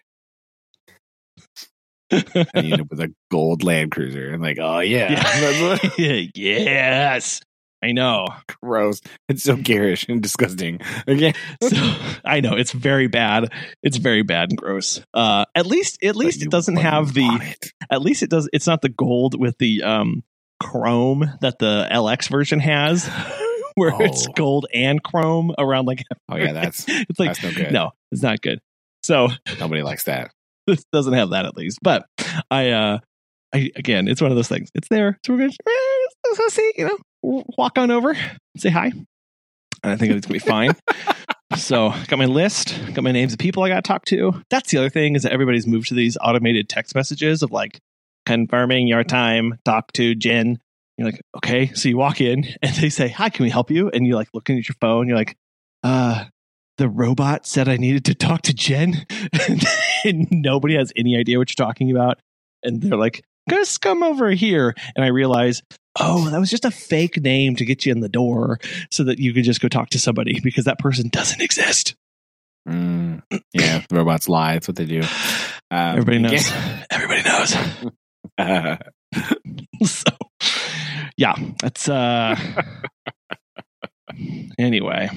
And 2.10 2.66
you 2.66 2.72
end 2.72 2.82
up 2.82 2.90
with 2.90 3.00
a 3.00 3.12
gold 3.30 3.64
Land 3.64 3.90
Cruiser, 3.90 4.30
and 4.30 4.42
like, 4.42 4.58
oh 4.60 4.78
yeah, 4.80 5.78
yes. 6.34 7.40
I 7.82 7.92
know. 7.92 8.26
gross. 8.62 9.00
It's 9.28 9.42
so 9.44 9.56
garish 9.56 10.06
and 10.08 10.22
disgusting. 10.22 10.80
Okay, 11.06 11.34
So 11.62 11.76
I 12.24 12.40
know 12.40 12.54
it's 12.56 12.72
very 12.72 13.06
bad. 13.06 13.52
It's 13.82 13.96
very 13.98 14.22
bad 14.22 14.50
and 14.50 14.58
gross. 14.58 15.00
Uh 15.14 15.44
at 15.54 15.66
least 15.66 16.02
at 16.02 16.16
least 16.16 16.42
it 16.42 16.50
doesn't 16.50 16.76
have 16.76 17.12
the 17.14 17.26
it. 17.42 17.72
at 17.90 18.02
least 18.02 18.22
it 18.22 18.30
does 18.30 18.48
it's 18.52 18.66
not 18.66 18.80
the 18.82 18.88
gold 18.88 19.38
with 19.38 19.58
the 19.58 19.82
um 19.82 20.22
chrome 20.60 21.30
that 21.42 21.58
the 21.58 21.86
LX 21.92 22.28
version 22.30 22.60
has 22.60 23.06
where 23.74 23.92
it's 24.00 24.26
Oh. 24.26 24.32
gold 24.34 24.66
and 24.72 25.02
chrome 25.02 25.52
around 25.58 25.84
like 25.86 26.02
Oh 26.30 26.36
yeah, 26.36 26.52
that's 26.54 26.84
it's 26.88 27.18
like 27.20 27.34
that's 27.34 27.42
no 27.42 27.52
good. 27.52 27.72
no, 27.72 27.90
it's 28.10 28.22
not 28.22 28.40
good. 28.40 28.58
So 29.02 29.28
Nobody 29.60 29.82
likes 29.82 30.04
that. 30.04 30.30
this 30.66 30.84
doesn't 30.92 31.12
have 31.12 31.30
that 31.30 31.44
at 31.44 31.56
least. 31.56 31.78
But 31.82 32.06
I 32.50 32.70
uh 32.70 32.98
I 33.54 33.70
again 33.76 34.08
it's 34.08 34.20
one 34.22 34.30
of 34.32 34.36
those 34.36 34.48
things. 34.48 34.70
It's 34.74 34.88
there. 34.88 35.18
So 35.26 35.34
we're 35.34 35.40
gonna 35.40 35.52
eh, 35.68 36.48
see, 36.48 36.72
you 36.78 36.86
know, 36.86 36.98
walk 37.22 37.78
on 37.78 37.90
over, 37.90 38.16
say 38.56 38.70
hi. 38.70 38.92
And 39.82 39.92
I 39.92 39.96
think 39.96 40.12
it's 40.12 40.26
gonna 40.26 40.34
be 40.34 40.38
fine. 40.38 40.74
so 41.56 41.92
got 42.08 42.18
my 42.18 42.26
list, 42.26 42.78
got 42.94 43.04
my 43.04 43.12
names 43.12 43.32
of 43.32 43.38
people 43.38 43.62
I 43.62 43.68
gotta 43.68 43.82
talk 43.82 44.04
to. 44.06 44.42
That's 44.50 44.70
the 44.70 44.78
other 44.78 44.90
thing 44.90 45.16
is 45.16 45.22
that 45.22 45.32
everybody's 45.32 45.66
moved 45.66 45.88
to 45.88 45.94
these 45.94 46.16
automated 46.20 46.68
text 46.68 46.94
messages 46.94 47.42
of 47.42 47.50
like 47.50 47.80
confirming 48.24 48.88
your 48.88 49.04
time, 49.04 49.58
talk 49.64 49.92
to 49.92 50.14
Jen. 50.14 50.58
You're 50.98 51.10
like, 51.10 51.20
okay. 51.36 51.72
So 51.74 51.88
you 51.88 51.96
walk 51.96 52.20
in 52.20 52.44
and 52.62 52.74
they 52.76 52.88
say, 52.88 53.08
Hi, 53.08 53.28
can 53.28 53.44
we 53.44 53.50
help 53.50 53.70
you? 53.70 53.90
And 53.90 54.06
you're 54.06 54.16
like 54.16 54.28
looking 54.34 54.58
at 54.58 54.68
your 54.68 54.76
phone, 54.80 55.08
you're 55.08 55.16
like, 55.16 55.36
uh, 55.84 56.24
the 56.78 56.88
robot 56.88 57.46
said 57.46 57.68
I 57.68 57.76
needed 57.76 58.04
to 58.06 58.14
talk 58.14 58.42
to 58.42 58.54
Jen. 58.54 59.06
and 60.04 60.28
nobody 60.30 60.74
has 60.76 60.92
any 60.96 61.16
idea 61.16 61.38
what 61.38 61.50
you're 61.50 61.66
talking 61.66 61.90
about. 61.90 62.18
And 62.62 62.82
they're 62.82 62.98
like, 62.98 63.24
just 63.48 63.80
come 63.80 64.02
over 64.02 64.30
here. 64.30 64.74
And 64.94 65.04
I 65.04 65.08
realize, 65.08 65.62
oh, 66.00 66.28
that 66.30 66.38
was 66.40 66.50
just 66.50 66.64
a 66.64 66.70
fake 66.70 67.20
name 67.20 67.56
to 67.56 67.64
get 67.64 67.86
you 67.86 67.92
in 67.92 68.00
the 68.00 68.08
door 68.08 68.58
so 68.90 69.04
that 69.04 69.18
you 69.18 69.32
could 69.32 69.44
just 69.44 69.60
go 69.60 69.68
talk 69.68 69.90
to 69.90 69.98
somebody 69.98 70.40
because 70.40 70.64
that 70.64 70.78
person 70.78 71.08
doesn't 71.08 71.40
exist. 71.40 71.94
Mm, 72.68 73.22
yeah, 73.52 73.82
robots 73.90 74.28
lie. 74.28 74.54
That's 74.54 74.68
what 74.68 74.76
they 74.76 74.86
do. 74.86 75.00
Um, 75.70 75.98
Everybody 75.98 76.18
knows. 76.18 76.50
yeah. 76.50 76.84
Everybody 76.90 77.22
knows. 77.22 77.56
Uh, 78.38 78.76
so 79.84 80.12
yeah 81.16 81.34
that's 81.60 81.88
uh 81.88 82.36
anyway 84.58 85.08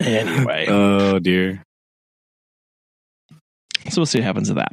anyway 0.00 0.66
oh 0.68 1.18
dear. 1.18 1.62
so 3.88 4.00
we'll 4.00 4.06
see 4.06 4.18
what 4.18 4.24
happens 4.24 4.48
to 4.48 4.54
that 4.54 4.72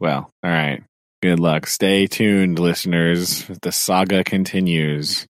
Well, 0.00 0.30
all 0.44 0.50
right. 0.50 0.82
Good 1.26 1.40
luck. 1.40 1.66
Stay 1.66 2.06
tuned, 2.06 2.60
listeners. 2.60 3.44
The 3.62 3.72
saga 3.72 4.22
continues. 4.22 5.26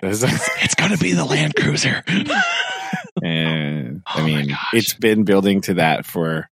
This 0.00 0.22
it's 0.62 0.76
gonna 0.76 0.96
be 0.96 1.14
the 1.14 1.24
land 1.24 1.56
cruiser 1.56 2.04
and 3.24 4.02
I 4.06 4.20
Oh 4.20 4.20
my 4.20 4.24
mean, 4.24 4.56
it's 4.72 4.94
been 4.94 5.24
building 5.24 5.60
to 5.62 5.74
that 5.74 6.06
for 6.06 6.48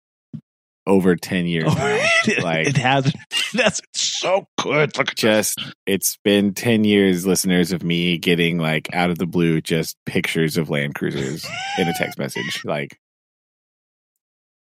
over 0.87 1.16
10 1.16 1.47
years. 1.47 1.64
Oh, 1.66 1.75
now. 1.79 2.09
it, 2.27 2.42
Like- 2.44 2.66
it 2.66 2.77
has 2.77 3.11
that's 3.55 3.81
so 3.94 4.47
good 4.61 4.99
look 4.99 5.09
at 5.12 5.16
just 5.16 5.59
it's 5.87 6.18
been 6.23 6.53
10 6.53 6.85
years 6.85 7.27
listeners 7.27 7.73
of 7.73 7.83
me 7.83 8.18
getting 8.18 8.59
like 8.59 8.94
out 8.94 9.09
of 9.09 9.16
the 9.16 9.27
blue 9.27 9.62
just 9.62 9.97
pictures 10.05 10.59
of 10.59 10.68
land 10.68 10.94
cruisers 10.94 11.47
in 11.79 11.88
a 11.88 11.94
text 11.94 12.18
message 12.18 12.61
like 12.66 12.99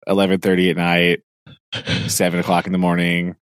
11.30 0.07 0.69
at 0.69 0.77
night 0.77 2.07
7 2.07 2.39
o'clock 2.39 2.67
in 2.67 2.73
the 2.73 2.77
morning 2.77 3.35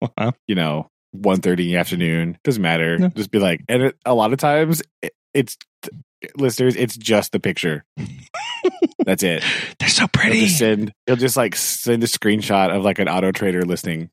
Wow. 0.00 0.32
you 0.48 0.54
know 0.54 0.88
1.30 1.16 1.50
in 1.50 1.56
the 1.56 1.76
afternoon 1.76 2.38
doesn't 2.44 2.62
matter. 2.62 2.98
No. 2.98 3.08
just 3.08 3.30
be 3.30 3.38
like 3.38 3.62
and 3.68 3.82
it, 3.82 3.96
a 4.04 4.14
lot 4.14 4.32
of 4.32 4.38
times 4.38 4.82
it, 5.02 5.12
it's 5.34 5.56
listeners 6.36 6.76
it's 6.76 6.96
just 6.96 7.32
the 7.32 7.40
picture. 7.40 7.84
That's 9.04 9.22
it. 9.22 9.42
They're 9.78 9.88
so 9.88 10.02
he'll 10.02 10.08
pretty. 10.08 10.40
just 10.46 10.58
send 10.58 10.92
he'll 11.06 11.16
just 11.16 11.36
like 11.36 11.56
send 11.56 12.02
a 12.04 12.06
screenshot 12.06 12.74
of 12.74 12.84
like 12.84 12.98
an 12.98 13.08
auto 13.08 13.32
trader 13.32 13.62
listing 13.62 14.10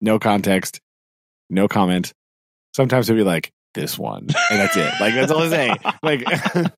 no 0.00 0.18
context 0.18 0.80
no 1.50 1.68
comment. 1.68 2.12
Sometimes 2.74 3.06
he'll 3.06 3.16
be 3.16 3.22
like 3.22 3.52
this 3.74 3.98
one 3.98 4.26
and 4.50 4.58
that's 4.58 4.76
it. 4.76 4.92
Like 5.00 5.14
that's 5.14 5.30
all 5.30 5.42
i 5.42 5.48
say. 5.48 5.74
Like 6.02 6.24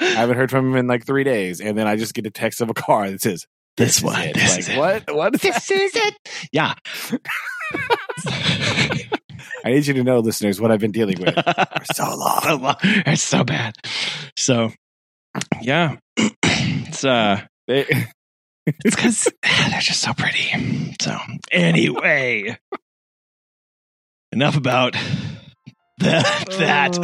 i 0.00 0.04
haven't 0.04 0.36
heard 0.36 0.50
from 0.50 0.70
him 0.70 0.76
in 0.76 0.86
like 0.86 1.06
three 1.06 1.24
days 1.24 1.60
and 1.60 1.78
then 1.78 1.86
i 1.86 1.96
just 1.96 2.14
get 2.14 2.26
a 2.26 2.30
text 2.30 2.60
of 2.60 2.68
a 2.68 2.74
car 2.74 3.10
that 3.10 3.22
says 3.22 3.46
this 3.76 3.98
is 3.98 4.02
one 4.04 4.20
it. 4.22 4.34
this 4.34 4.50
like 4.50 4.58
is 4.60 4.68
it. 4.68 4.78
what 4.78 5.14
what 5.14 5.40
this 5.40 5.70
is 5.70 5.92
it 5.96 6.14
yeah 6.52 6.74
i 9.64 9.70
need 9.70 9.86
you 9.86 9.94
to 9.94 10.04
know 10.04 10.18
listeners 10.20 10.60
what 10.60 10.70
i've 10.70 10.80
been 10.80 10.92
dealing 10.92 11.18
with 11.20 11.34
for 11.34 11.84
so 11.94 12.04
long 12.16 12.40
so 12.42 12.56
long. 12.56 12.76
It's 12.82 13.22
so 13.22 13.44
bad. 13.44 13.74
So, 14.36 14.70
yeah, 15.62 15.96
it's 16.16 17.04
uh, 17.04 17.40
They- 17.66 17.86
it's 18.66 18.96
because 18.96 19.28
they're 19.42 19.80
just 19.80 20.00
so 20.00 20.12
pretty. 20.14 20.94
So, 21.00 21.16
anyway, 21.52 22.56
enough 24.32 24.56
about 24.56 24.94
that. 25.98 26.46
That 26.58 26.98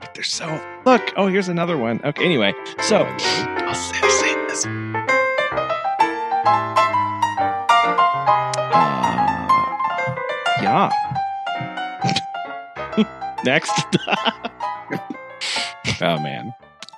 But 0.00 0.14
they're 0.14 0.22
so 0.24 0.46
look. 0.86 1.02
Oh, 1.16 1.26
here's 1.26 1.48
another 1.48 1.76
one. 1.76 2.00
Okay, 2.04 2.24
anyway, 2.24 2.52
so 2.82 2.98
I'll 2.98 3.74
say, 3.74 3.98
I'll 4.02 4.10
say 4.10 4.34
this. 4.46 4.66
Uh, 8.74 10.16
yeah. 10.62 10.90
Next. 13.44 13.70
oh 16.02 16.18
man 16.18 16.52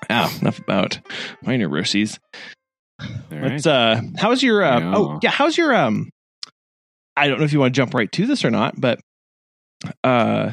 Ah, 0.09 0.33
enough 0.41 0.59
about 0.61 1.01
my 1.43 1.57
neuroses. 1.57 2.19
all 3.01 3.09
right. 3.33 3.43
Let's 3.53 3.67
uh 3.67 4.01
how's 4.17 4.43
your 4.43 4.65
uh, 4.65 4.79
Yeah. 4.81 4.93
oh 4.97 5.19
yeah, 5.23 5.31
how's 5.31 5.59
your 5.59 5.75
um 5.75 6.09
I 7.17 7.29
don't 7.29 7.39
know 7.39 7.45
if 7.45 7.53
you 7.53 7.61
want 7.61 7.75
to 7.75 7.79
jump 7.79 7.93
right 7.95 8.11
to 8.12 8.27
this 8.27 8.45
or 8.45 8.51
not, 8.51 8.81
but 8.81 9.01
uh 10.05 10.53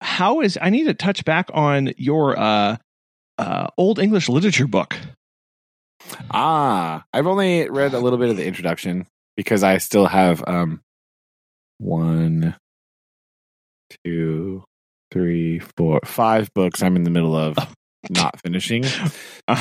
how 0.00 0.40
is 0.42 0.58
I 0.60 0.70
need 0.70 0.84
to 0.84 0.94
touch 0.94 1.24
back 1.24 1.48
on 1.54 1.92
your 1.96 2.38
uh 2.38 2.76
uh 3.38 3.66
old 3.78 3.98
English 3.98 4.28
literature 4.28 4.66
book. 4.66 4.96
Ah, 6.30 7.04
I've 7.12 7.26
only 7.26 7.68
read 7.68 7.94
a 7.94 7.98
little 7.98 8.18
bit 8.18 8.28
of 8.30 8.36
the 8.36 8.46
introduction 8.46 9.06
because 9.36 9.62
I 9.62 9.78
still 9.78 10.06
have 10.06 10.42
um 10.46 10.80
one, 11.78 12.56
two, 14.04 14.64
three, 15.10 15.60
four, 15.76 16.00
five 16.04 16.52
books 16.54 16.82
I'm 16.82 16.96
in 16.96 17.04
the 17.04 17.10
middle 17.10 17.36
of 17.36 17.56
not 18.10 18.40
finishing. 18.40 18.84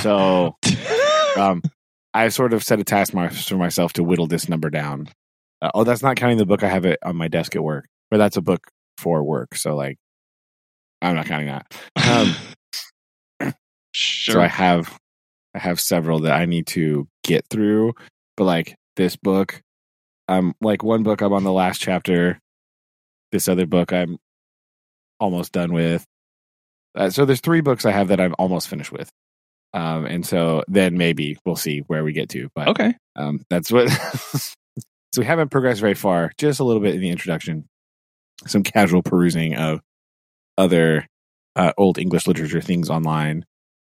So 0.02 0.56
um 1.38 1.62
I 2.14 2.30
sort 2.30 2.54
of 2.54 2.64
set 2.64 2.80
a 2.80 2.84
task 2.84 3.14
for 3.14 3.58
myself 3.58 3.94
to 3.94 4.04
whittle 4.04 4.28
this 4.28 4.50
number 4.50 4.70
down. 4.70 5.10
Uh, 5.62 5.72
oh, 5.74 5.84
that's 5.84 6.02
not 6.02 6.16
counting 6.16 6.38
the 6.38 6.46
book 6.46 6.64
I 6.64 6.70
have 6.70 6.86
it 6.86 7.00
on 7.04 7.16
my 7.16 7.28
desk 7.28 7.56
at 7.56 7.64
work, 7.64 7.86
but 8.10 8.18
that's 8.18 8.38
a 8.38 8.42
book 8.42 8.68
for 8.98 9.24
work. 9.24 9.56
So 9.56 9.76
like, 9.76 9.98
I'm 11.02 11.16
not 11.16 11.28
counting 11.28 11.48
that. 11.48 11.66
Um, 11.96 12.36
sure. 13.94 14.34
So 14.36 14.42
I 14.42 14.48
have 14.48 14.98
I 15.56 15.60
have 15.60 15.80
several 15.80 16.20
that 16.22 16.40
I 16.40 16.46
need 16.46 16.68
to 16.68 17.08
get 17.24 17.46
through, 17.50 17.94
but 18.38 18.44
like 18.44 18.76
this 19.00 19.16
book, 19.16 19.62
I'm 20.28 20.54
like 20.62 20.84
one 20.84 21.04
book 21.04 21.22
I'm 21.22 21.32
on 21.32 21.46
the 21.46 21.54
last 21.54 21.80
chapter. 21.80 22.40
This 23.32 23.48
other 23.48 23.66
book 23.66 23.94
I'm 23.94 24.18
almost 25.20 25.54
done 25.54 25.72
with. 25.72 26.06
Uh, 26.96 27.10
so 27.10 27.24
there's 27.24 27.40
three 27.40 27.62
books 27.62 27.86
I 27.86 27.92
have 27.92 28.10
that 28.10 28.20
I'm 28.20 28.36
almost 28.38 28.68
finished 28.68 28.92
with. 28.92 29.10
Um, 29.74 30.06
and 30.06 30.26
so 30.26 30.64
then 30.68 30.98
maybe 30.98 31.38
we'll 31.46 31.56
see 31.56 31.80
where 31.88 32.04
we 32.04 32.12
get 32.12 32.30
to. 32.30 32.50
But 32.54 32.68
okay. 32.70 32.94
um, 33.16 33.42
that's 33.50 33.72
what. 33.72 33.90
so 34.36 34.52
we 35.18 35.26
haven't 35.26 35.50
progressed 35.50 35.80
very 35.80 35.94
far. 35.94 36.34
Just 36.38 36.60
a 36.60 36.66
little 36.66 36.82
bit 36.82 36.96
in 36.96 37.02
the 37.02 37.10
introduction. 37.10 37.70
Some 38.48 38.64
casual 38.64 39.02
perusing 39.02 39.56
of 39.56 39.80
other 40.58 41.08
uh, 41.56 41.72
old 41.78 41.98
English 41.98 42.28
literature 42.28 42.62
things 42.62 42.90
online, 42.90 43.46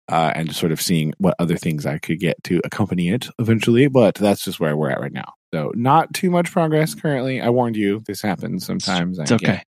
uh, 0.09 0.31
and 0.35 0.55
sort 0.55 0.71
of 0.71 0.81
seeing 0.81 1.13
what 1.17 1.35
other 1.39 1.57
things 1.57 1.85
I 1.85 1.97
could 1.97 2.19
get 2.19 2.43
to 2.45 2.61
accompany 2.63 3.09
it 3.09 3.27
eventually. 3.39 3.87
But 3.87 4.15
that's 4.15 4.43
just 4.43 4.59
where 4.59 4.75
we're 4.75 4.89
at 4.89 4.99
right 4.99 5.13
now. 5.13 5.33
So 5.53 5.71
not 5.75 6.13
too 6.13 6.29
much 6.29 6.51
progress 6.51 6.93
currently. 6.95 7.41
I 7.41 7.49
warned 7.49 7.77
you. 7.77 8.03
This 8.05 8.21
happens 8.21 8.65
sometimes. 8.65 9.19
It's 9.19 9.31
I 9.31 9.35
okay. 9.35 9.45
get 9.45 9.65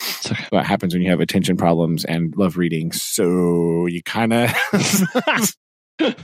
It's 0.00 0.32
okay. 0.32 0.46
what 0.50 0.66
happens 0.66 0.94
when 0.94 1.02
you 1.02 1.10
have 1.10 1.20
attention 1.20 1.56
problems 1.56 2.04
and 2.04 2.34
love 2.36 2.56
reading. 2.56 2.92
So 2.92 3.86
you 3.86 4.02
kind 4.02 4.32
of 4.32 4.52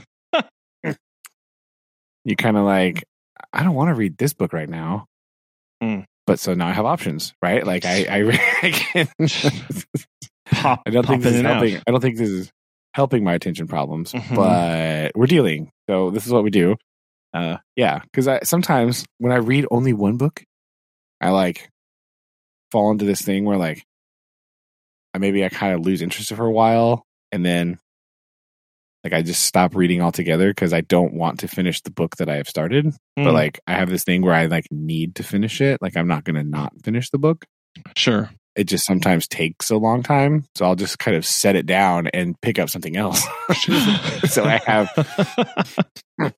you 2.23 2.35
kind 2.35 2.57
of 2.57 2.65
like 2.65 3.03
I 3.53 3.63
don't 3.63 3.75
want 3.75 3.89
to 3.89 3.95
read 3.95 4.17
this 4.17 4.33
book 4.33 4.53
right 4.53 4.69
now. 4.69 5.07
Mm. 5.81 6.05
But 6.27 6.39
so 6.39 6.53
now 6.53 6.67
I 6.67 6.71
have 6.71 6.85
options, 6.85 7.33
right? 7.41 7.65
Like 7.65 7.85
I, 7.85 8.05
I, 8.09 8.59
I 8.63 8.71
can. 8.71 9.07
Pop, 10.51 10.83
I 10.85 10.91
don't 10.91 11.03
pop 11.03 11.11
think 11.11 11.23
this 11.23 11.33
is 11.33 11.39
and 11.39 11.47
out. 11.47 11.63
I 11.63 11.81
don't 11.87 12.01
think 12.01 12.17
this 12.17 12.29
is 12.29 12.51
helping 12.95 13.25
my 13.25 13.33
attention 13.33 13.67
problems, 13.67 14.13
Mhm. 14.13 14.35
but 14.35 15.11
we're 15.15 15.27
dealing. 15.27 15.69
So 15.89 16.11
this 16.11 16.25
is 16.25 16.31
what 16.31 16.43
we 16.45 16.49
do. 16.49 16.77
Uh, 17.33 17.57
yeah, 17.75 17.99
because 17.99 18.25
I 18.29 18.39
sometimes 18.43 19.05
when 19.17 19.33
I 19.33 19.35
read 19.37 19.65
only 19.69 19.91
one 19.91 20.15
book, 20.15 20.41
I 21.19 21.31
like 21.31 21.69
fall 22.71 22.91
into 22.91 23.03
this 23.03 23.21
thing 23.21 23.43
where 23.43 23.57
like 23.57 23.83
I 25.13 25.17
maybe 25.17 25.43
I 25.43 25.49
kind 25.49 25.73
of 25.75 25.81
lose 25.85 26.01
interest 26.01 26.33
for 26.33 26.45
a 26.45 26.51
while, 26.51 27.03
and 27.33 27.45
then 27.45 27.77
like 29.03 29.11
I 29.13 29.21
just 29.21 29.43
stop 29.43 29.75
reading 29.75 30.01
altogether 30.01 30.49
because 30.49 30.71
I 30.73 30.79
don't 30.81 31.13
want 31.13 31.41
to 31.41 31.47
finish 31.49 31.81
the 31.81 31.91
book 31.91 32.15
that 32.17 32.29
I 32.29 32.37
have 32.37 32.47
started. 32.47 32.85
But 33.17 33.25
Mm, 33.31 33.33
like 33.33 33.59
I 33.67 33.73
have 33.73 33.89
this 33.89 34.03
thing 34.05 34.21
where 34.21 34.33
I 34.33 34.45
like 34.45 34.65
need 34.71 35.15
to 35.15 35.23
finish 35.23 35.59
it. 35.59 35.81
Like 35.81 35.97
I'm 35.97 36.07
not 36.07 36.23
gonna 36.23 36.43
not 36.45 36.71
finish 36.83 37.09
the 37.09 37.19
book 37.19 37.43
sure. 37.97 38.29
It 38.55 38.65
just 38.65 38.85
sometimes 38.85 39.27
takes 39.27 39.69
a 39.69 39.77
long 39.77 40.01
time. 40.01 40.45
So 40.55 40.65
I'll 40.65 40.75
just 40.75 40.97
kind 40.97 41.17
of 41.17 41.25
set 41.25 41.55
it 41.55 41.65
down 41.65 42.07
and 42.07 42.39
pick 42.41 42.57
up 42.57 42.69
something 42.69 42.95
else. 42.95 43.21
so 44.29 44.45
I 44.45 44.61
have, 44.65 44.89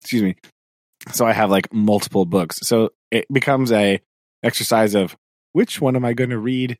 excuse 0.00 0.22
me. 0.22 0.36
So 1.12 1.26
I 1.26 1.32
have 1.32 1.50
like 1.50 1.72
multiple 1.72 2.26
books. 2.26 2.58
So 2.62 2.90
it 3.10 3.26
becomes 3.32 3.72
a 3.72 4.00
exercise 4.42 4.94
of 4.94 5.16
which 5.52 5.80
one 5.80 5.96
am 5.96 6.04
I 6.04 6.12
going 6.12 6.30
to 6.30 6.38
read 6.38 6.78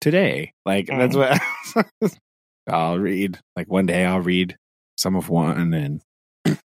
today? 0.00 0.52
Like 0.66 0.86
that's 0.86 1.16
what 1.16 1.40
I'll 2.68 2.98
read. 2.98 3.38
Like 3.56 3.68
one 3.68 3.86
day 3.86 4.04
I'll 4.04 4.20
read 4.20 4.56
some 4.98 5.16
of 5.16 5.30
one 5.30 5.72
and 5.72 6.02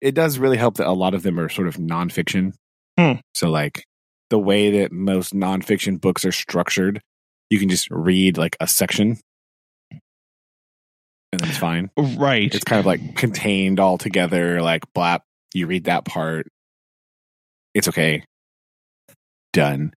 it 0.00 0.14
does 0.14 0.38
really 0.38 0.56
help 0.56 0.76
that 0.76 0.86
a 0.86 0.92
lot 0.92 1.14
of 1.14 1.22
them 1.22 1.38
are 1.38 1.50
sort 1.50 1.68
of 1.68 1.76
nonfiction. 1.76 2.54
Hmm. 2.98 3.14
So 3.34 3.50
like 3.50 3.84
the 4.32 4.38
way 4.38 4.80
that 4.80 4.90
most 4.90 5.34
nonfiction 5.34 6.00
books 6.00 6.24
are 6.24 6.32
structured, 6.32 7.02
you 7.50 7.58
can 7.58 7.68
just 7.68 7.86
read 7.90 8.38
like 8.38 8.56
a 8.60 8.66
section 8.66 9.18
and 9.90 11.38
then 11.40 11.48
it's 11.50 11.58
fine. 11.58 11.90
right. 12.16 12.52
It's 12.54 12.64
kind 12.64 12.80
of 12.80 12.86
like 12.86 13.14
contained 13.14 13.78
all 13.78 13.98
together, 13.98 14.62
like 14.62 14.84
blap, 14.96 15.20
you 15.52 15.66
read 15.66 15.84
that 15.84 16.06
part. 16.06 16.46
It's 17.74 17.88
okay. 17.88 18.24
Done. 19.52 19.92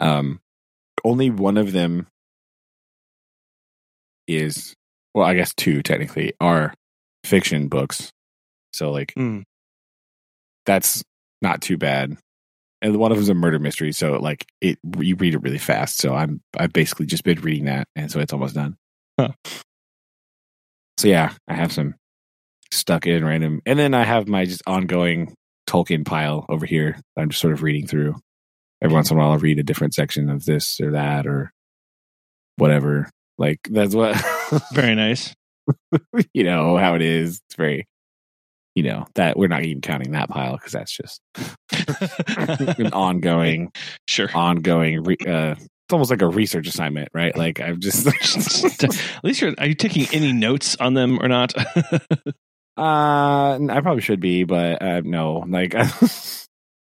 Um 0.00 0.40
only 1.04 1.28
one 1.30 1.58
of 1.58 1.72
them 1.72 2.06
is 4.26 4.74
well, 5.14 5.26
I 5.26 5.34
guess 5.34 5.52
two 5.54 5.82
technically 5.82 6.32
are 6.40 6.72
fiction 7.24 7.68
books. 7.68 8.10
So 8.72 8.90
like 8.90 9.12
Mm. 9.18 9.42
that's 10.64 11.02
not 11.42 11.60
too 11.60 11.76
bad. 11.76 12.16
And 12.82 12.96
one 12.96 13.10
of 13.10 13.16
them's 13.16 13.28
a 13.28 13.34
murder 13.34 13.58
mystery, 13.58 13.92
so 13.92 14.18
like 14.18 14.46
it 14.60 14.78
you 14.98 15.16
read 15.16 15.34
it 15.34 15.42
really 15.42 15.58
fast. 15.58 15.98
So 15.98 16.14
I'm 16.14 16.40
I've 16.56 16.72
basically 16.72 17.06
just 17.06 17.24
been 17.24 17.40
reading 17.40 17.64
that, 17.64 17.88
and 17.96 18.10
so 18.10 18.20
it's 18.20 18.32
almost 18.32 18.54
done. 18.54 18.76
Huh. 19.18 19.30
So 20.98 21.08
yeah, 21.08 21.32
I 21.48 21.54
have 21.54 21.72
some 21.72 21.94
stuck 22.70 23.06
in 23.06 23.24
random, 23.24 23.60
and 23.64 23.78
then 23.78 23.94
I 23.94 24.04
have 24.04 24.28
my 24.28 24.44
just 24.44 24.62
ongoing 24.66 25.34
Tolkien 25.66 26.04
pile 26.04 26.44
over 26.48 26.66
here. 26.66 26.96
that 27.14 27.22
I'm 27.22 27.30
just 27.30 27.40
sort 27.40 27.54
of 27.54 27.62
reading 27.62 27.86
through. 27.86 28.14
Every 28.82 28.94
once 28.94 29.10
in 29.10 29.16
a 29.16 29.20
while, 29.20 29.32
I'll 29.32 29.38
read 29.38 29.58
a 29.58 29.62
different 29.62 29.94
section 29.94 30.28
of 30.28 30.44
this 30.44 30.80
or 30.80 30.90
that 30.92 31.26
or 31.26 31.50
whatever. 32.56 33.08
Like 33.38 33.60
that's 33.70 33.94
what 33.94 34.16
Very 34.72 34.94
nice. 34.94 35.34
you 36.32 36.44
know 36.44 36.76
how 36.76 36.94
it 36.94 37.02
is. 37.02 37.40
It's 37.48 37.56
very, 37.56 37.86
you 38.76 38.84
know 38.84 39.06
that 39.16 39.36
we're 39.36 39.48
not 39.48 39.64
even 39.64 39.80
counting 39.80 40.12
that 40.12 40.28
pile 40.28 40.52
because 40.56 40.70
that's 40.72 40.92
just 40.96 41.20
an 42.78 42.92
ongoing, 42.92 43.72
sure. 44.08 44.28
ongoing. 44.32 45.02
Re- 45.02 45.16
uh, 45.26 45.54
it's 45.58 45.92
almost 45.92 46.10
like 46.10 46.22
a 46.22 46.28
research 46.28 46.68
assignment, 46.68 47.08
right? 47.14 47.36
Like 47.36 47.60
I'm 47.60 47.80
just, 47.80 48.06
At 48.84 49.24
least 49.24 49.40
you're. 49.40 49.54
Are 49.58 49.66
you 49.66 49.74
taking 49.74 50.06
any 50.12 50.32
notes 50.32 50.76
on 50.76 50.94
them 50.94 51.18
or 51.20 51.28
not? 51.28 51.54
uh, 52.76 53.58
I 53.58 53.80
probably 53.82 54.02
should 54.02 54.20
be, 54.20 54.44
but 54.44 54.82
uh, 54.82 55.00
no. 55.04 55.44
Like 55.48 55.74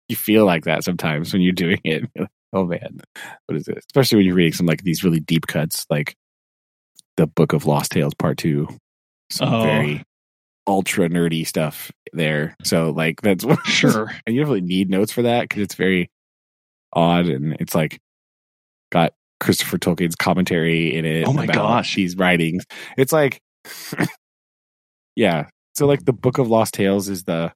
you 0.09 0.15
feel 0.15 0.45
like 0.45 0.63
that 0.65 0.83
sometimes 0.83 1.31
when 1.33 1.41
you're 1.41 1.53
doing 1.53 1.79
it. 1.83 2.03
You're 2.15 2.23
like, 2.23 2.31
oh 2.53 2.65
man, 2.65 2.99
what 3.45 3.55
is 3.57 3.65
this? 3.65 3.83
Especially 3.89 4.17
when 4.17 4.25
you're 4.25 4.35
reading 4.35 4.53
some 4.53 4.65
like 4.65 4.81
these 4.83 5.03
really 5.03 5.19
deep 5.19 5.47
cuts, 5.47 5.85
like 5.89 6.15
the 7.17 7.27
Book 7.27 7.53
of 7.53 7.65
Lost 7.65 7.91
Tales 7.91 8.13
Part 8.15 8.37
Two. 8.37 8.67
Some 9.29 9.53
Oh. 9.53 9.63
very 9.63 10.03
ultra 10.67 11.09
nerdy 11.09 11.45
stuff 11.45 11.91
there. 12.13 12.55
So 12.63 12.91
like 12.91 13.21
that's 13.21 13.45
sure. 13.65 14.11
and 14.25 14.35
you 14.35 14.41
don't 14.41 14.49
really 14.49 14.61
need 14.61 14.89
notes 14.89 15.11
for 15.11 15.23
that 15.23 15.41
because 15.43 15.61
it's 15.63 15.75
very 15.75 16.09
odd 16.93 17.25
and 17.27 17.55
it's 17.59 17.75
like 17.75 17.99
got 18.91 19.13
Christopher 19.39 19.77
Tolkien's 19.77 20.15
commentary 20.15 20.95
in 20.95 21.05
it. 21.05 21.27
Oh 21.27 21.33
my 21.33 21.45
gosh. 21.47 21.95
these 21.95 22.15
writings. 22.15 22.65
It's 22.97 23.11
like, 23.11 23.41
yeah. 25.15 25.47
So 25.75 25.85
like 25.87 26.05
the 26.05 26.13
Book 26.13 26.37
of 26.37 26.47
Lost 26.49 26.73
Tales 26.75 27.09
is 27.09 27.23
the 27.23 27.51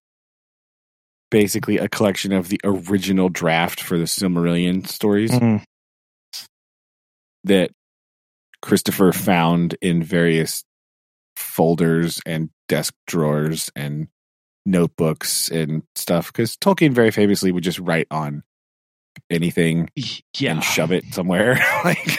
basically 1.30 1.78
a 1.78 1.88
collection 1.88 2.32
of 2.34 2.50
the 2.50 2.60
original 2.64 3.30
draft 3.30 3.80
for 3.82 3.98
the 3.98 4.06
Silmarillion 4.06 4.88
stories 4.88 5.32
Mm. 5.32 5.64
that 7.44 7.72
Christopher 8.62 9.12
found 9.12 9.76
in 9.82 10.02
various 10.04 10.64
folders 11.38 12.20
and 12.26 12.50
desk 12.68 12.94
drawers 13.06 13.72
and 13.76 14.08
notebooks 14.66 15.50
and 15.50 15.84
stuff 15.96 16.28
because 16.34 16.58
Tolkien 16.58 16.92
very 16.94 17.12
famously 17.12 17.52
would 17.52 17.64
just 17.64 17.80
write 17.80 18.08
on 18.12 18.44
anything 19.30 19.90
Yeah. 20.38 20.52
and 20.54 20.64
shove 20.64 20.92
it 20.92 21.06
somewhere 21.14 21.60
like 21.86 22.18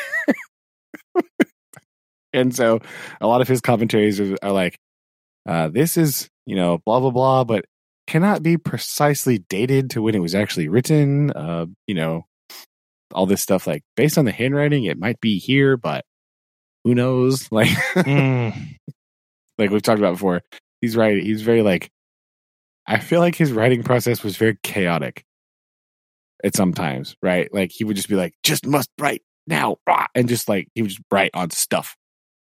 and 2.32 2.54
so 2.54 2.80
a 3.20 3.26
lot 3.26 3.40
of 3.40 3.48
his 3.48 3.60
commentaries 3.60 4.20
are, 4.20 4.36
are 4.42 4.52
like 4.52 4.78
uh, 5.46 5.68
this 5.68 5.96
is 5.96 6.28
you 6.46 6.56
know 6.56 6.78
blah 6.86 7.00
blah 7.00 7.10
blah 7.10 7.44
but 7.44 7.64
cannot 8.06 8.42
be 8.42 8.56
precisely 8.56 9.38
dated 9.50 9.90
to 9.90 10.02
when 10.02 10.14
it 10.14 10.20
was 10.20 10.34
actually 10.34 10.68
written 10.68 11.30
uh, 11.32 11.66
you 11.86 11.94
know 11.94 12.24
all 13.12 13.26
this 13.26 13.42
stuff 13.42 13.66
like 13.66 13.82
based 13.96 14.16
on 14.18 14.24
the 14.24 14.32
handwriting 14.32 14.84
it 14.84 14.98
might 14.98 15.20
be 15.20 15.38
here 15.38 15.76
but 15.76 16.04
who 16.84 16.94
knows 16.94 17.50
like 17.52 17.68
Mm. 17.96 18.74
Like 19.58 19.70
we've 19.70 19.82
talked 19.82 19.98
about 19.98 20.14
before 20.14 20.42
he's 20.80 20.96
right 20.96 21.22
he's 21.22 21.42
very 21.42 21.62
like 21.62 21.90
i 22.86 22.98
feel 22.98 23.20
like 23.20 23.34
his 23.34 23.52
writing 23.52 23.82
process 23.82 24.22
was 24.22 24.36
very 24.36 24.58
chaotic 24.62 25.24
at 26.44 26.54
sometimes 26.54 27.16
right? 27.22 27.52
Like 27.52 27.70
he 27.72 27.84
would 27.84 27.96
just 27.96 28.08
be 28.08 28.14
like 28.14 28.34
just 28.42 28.66
must 28.66 28.90
write 28.98 29.22
now 29.46 29.76
and 30.14 30.28
just 30.28 30.48
like 30.48 30.68
he 30.74 30.82
would 30.82 30.90
just 30.90 31.02
write 31.10 31.30
on 31.34 31.50
stuff 31.50 31.96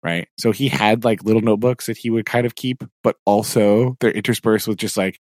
right? 0.04 0.28
So 0.38 0.50
he 0.50 0.68
had 0.68 1.04
like 1.04 1.22
little 1.22 1.42
notebooks 1.42 1.86
that 1.86 1.96
he 1.96 2.10
would 2.10 2.26
kind 2.26 2.46
of 2.46 2.54
keep 2.54 2.84
but 3.02 3.16
also 3.24 3.96
they're 4.00 4.10
interspersed 4.10 4.68
with 4.68 4.78
just 4.78 4.96
like 4.96 5.18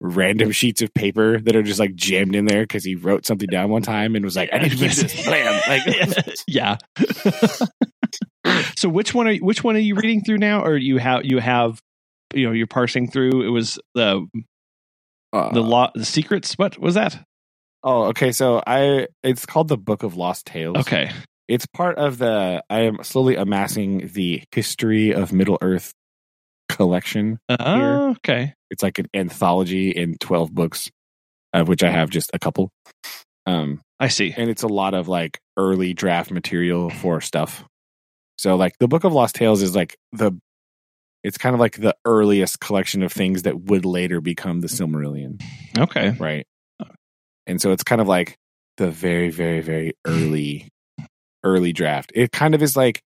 random 0.00 0.50
sheets 0.52 0.82
of 0.82 0.92
paper 0.94 1.40
that 1.40 1.56
are 1.56 1.62
just 1.62 1.80
like 1.80 1.94
jammed 1.94 2.34
in 2.34 2.44
there 2.44 2.62
because 2.62 2.84
he 2.84 2.94
wrote 2.94 3.24
something 3.24 3.48
down 3.48 3.70
one 3.70 3.82
time 3.82 4.14
and 4.14 4.24
was 4.24 4.36
like 4.36 4.50
i 4.52 4.58
need 4.58 4.70
to 4.70 4.76
finish 4.76 4.96
this 4.96 5.24
plan 5.24 5.60
like 5.68 5.82
yeah. 6.46 6.76
so 8.76 8.88
which 8.88 9.14
one 9.14 9.26
are 9.26 9.32
you, 9.32 9.44
which 9.44 9.64
one 9.64 9.76
are 9.76 9.80
you 9.80 9.94
reading 9.94 10.22
through 10.22 10.38
now, 10.38 10.64
or 10.64 10.76
you 10.76 10.98
have 10.98 11.24
you 11.24 11.38
have 11.38 11.80
you 12.34 12.46
know 12.46 12.52
you're 12.52 12.66
parsing 12.66 13.10
through? 13.10 13.42
It 13.46 13.50
was 13.50 13.78
the 13.94 14.26
Uh, 15.32 15.52
the 15.52 15.62
law, 15.62 15.90
the 15.94 16.04
secrets. 16.04 16.54
What 16.54 16.78
was 16.78 16.94
that? 16.94 17.22
oh, 17.82 18.04
okay. 18.04 18.32
So 18.32 18.62
I, 18.66 19.06
it's 19.22 19.46
called 19.46 19.68
the 19.68 19.76
Book 19.76 20.02
of 20.02 20.16
Lost 20.16 20.46
Tales. 20.46 20.76
Okay, 20.78 21.10
It's 21.48 21.66
part 21.66 21.98
of 21.98 22.18
the. 22.18 22.62
I 22.68 22.80
am 22.80 23.02
slowly 23.02 23.36
amassing 23.36 24.10
the 24.12 24.42
history 24.52 25.12
of 25.12 25.32
Middle 25.32 25.58
Earth 25.60 25.92
collection. 26.68 27.38
uh, 27.48 28.14
okay, 28.18 28.54
It's 28.70 28.82
like 28.82 28.98
an 28.98 29.06
anthology 29.14 29.90
in 29.90 30.16
twelve 30.18 30.54
books, 30.54 30.90
of 31.52 31.68
which 31.68 31.82
I 31.82 31.90
have 31.90 32.10
just 32.10 32.30
a 32.34 32.38
couple. 32.38 32.70
Um, 33.46 33.80
I 34.00 34.08
see. 34.08 34.34
and 34.36 34.50
it's 34.50 34.62
a 34.62 34.68
lot 34.68 34.94
of 34.94 35.08
like 35.08 35.38
early 35.56 35.94
draft 35.94 36.30
material 36.30 36.90
for 36.90 37.20
stuff. 37.20 37.64
So 38.38 38.56
like 38.56 38.74
the 38.78 38.88
Book 38.88 39.04
of 39.04 39.12
Lost 39.12 39.34
Tales 39.36 39.62
is 39.62 39.74
like 39.74 39.96
the 40.12 40.32
it's 41.24 41.38
kind 41.38 41.54
of 41.54 41.60
like 41.60 41.76
the 41.76 41.96
earliest 42.04 42.60
collection 42.60 43.02
of 43.02 43.12
things 43.12 43.42
that 43.42 43.58
would 43.58 43.84
later 43.84 44.20
become 44.20 44.60
the 44.60 44.68
Silmarillion, 44.68 45.42
Okay, 45.78 46.10
right? 46.20 46.46
And 47.46 47.60
so 47.60 47.72
it's 47.72 47.82
kind 47.84 48.00
of 48.00 48.06
like 48.08 48.36
the 48.76 48.90
very 48.90 49.30
very 49.30 49.60
very 49.60 49.94
early 50.04 50.68
early 51.44 51.72
draft. 51.72 52.12
It 52.14 52.32
kind 52.32 52.54
of 52.54 52.62
is 52.62 52.76
like 52.76 53.00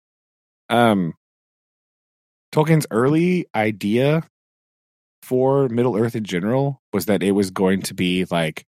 um 0.68 1.14
Tolkien's 2.52 2.86
early 2.90 3.46
idea 3.54 4.22
for 5.22 5.68
Middle 5.68 5.96
Earth 5.96 6.14
in 6.14 6.24
general 6.24 6.80
was 6.92 7.06
that 7.06 7.22
it 7.22 7.32
was 7.32 7.50
going 7.50 7.82
to 7.82 7.94
be 7.94 8.24
like 8.30 8.64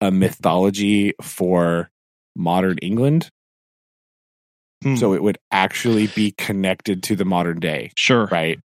a 0.00 0.10
mythology 0.10 1.14
for 1.22 1.90
modern 2.36 2.78
England. 2.78 3.30
Hmm. 4.82 4.96
So 4.96 5.14
it 5.14 5.22
would 5.22 5.38
actually 5.50 6.08
be 6.08 6.34
connected 6.36 7.02
to 7.04 7.16
the 7.16 7.24
modern 7.24 7.58
day, 7.60 7.90
sure. 7.96 8.26
right? 8.26 8.60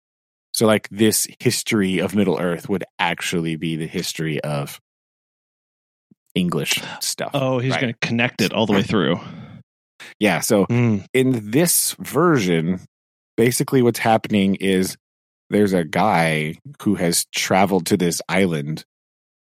So, 0.53 0.68
like, 0.68 0.89
this 0.89 1.26
history 1.39 1.99
of 1.99 2.14
Middle 2.14 2.38
Earth 2.38 2.68
would 2.68 2.84
actually 2.99 3.55
be 3.55 3.78
the 3.78 3.88
history 3.88 4.41
of 4.41 4.82
English 6.36 6.82
stuff. 6.99 7.32
Oh, 7.34 7.59
he's 7.59 7.72
right? 7.72 7.82
going 7.82 7.93
to 7.93 7.99
connect 8.07 8.41
it 8.41 8.51
all 8.51 8.66
the 8.66 8.74
way 8.74 8.84
through. 8.84 9.20
Yeah. 10.20 10.41
So, 10.41 10.66
Hmm. 10.66 10.97
in 11.14 11.51
this 11.51 11.95
version, 11.99 12.82
basically 13.42 13.82
what's 13.82 13.98
happening 13.98 14.54
is 14.54 14.98
there's 15.50 15.74
a 15.74 15.84
guy 15.84 16.54
who 16.84 16.94
has 16.94 17.26
traveled 17.34 17.88
to 17.88 17.98
this 17.98 18.22
island 18.30 18.86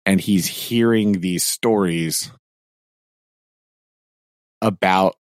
and 0.05 0.21
he's 0.21 0.47
hearing 0.47 1.19
these 1.19 1.43
stories 1.43 2.31
about 4.61 5.15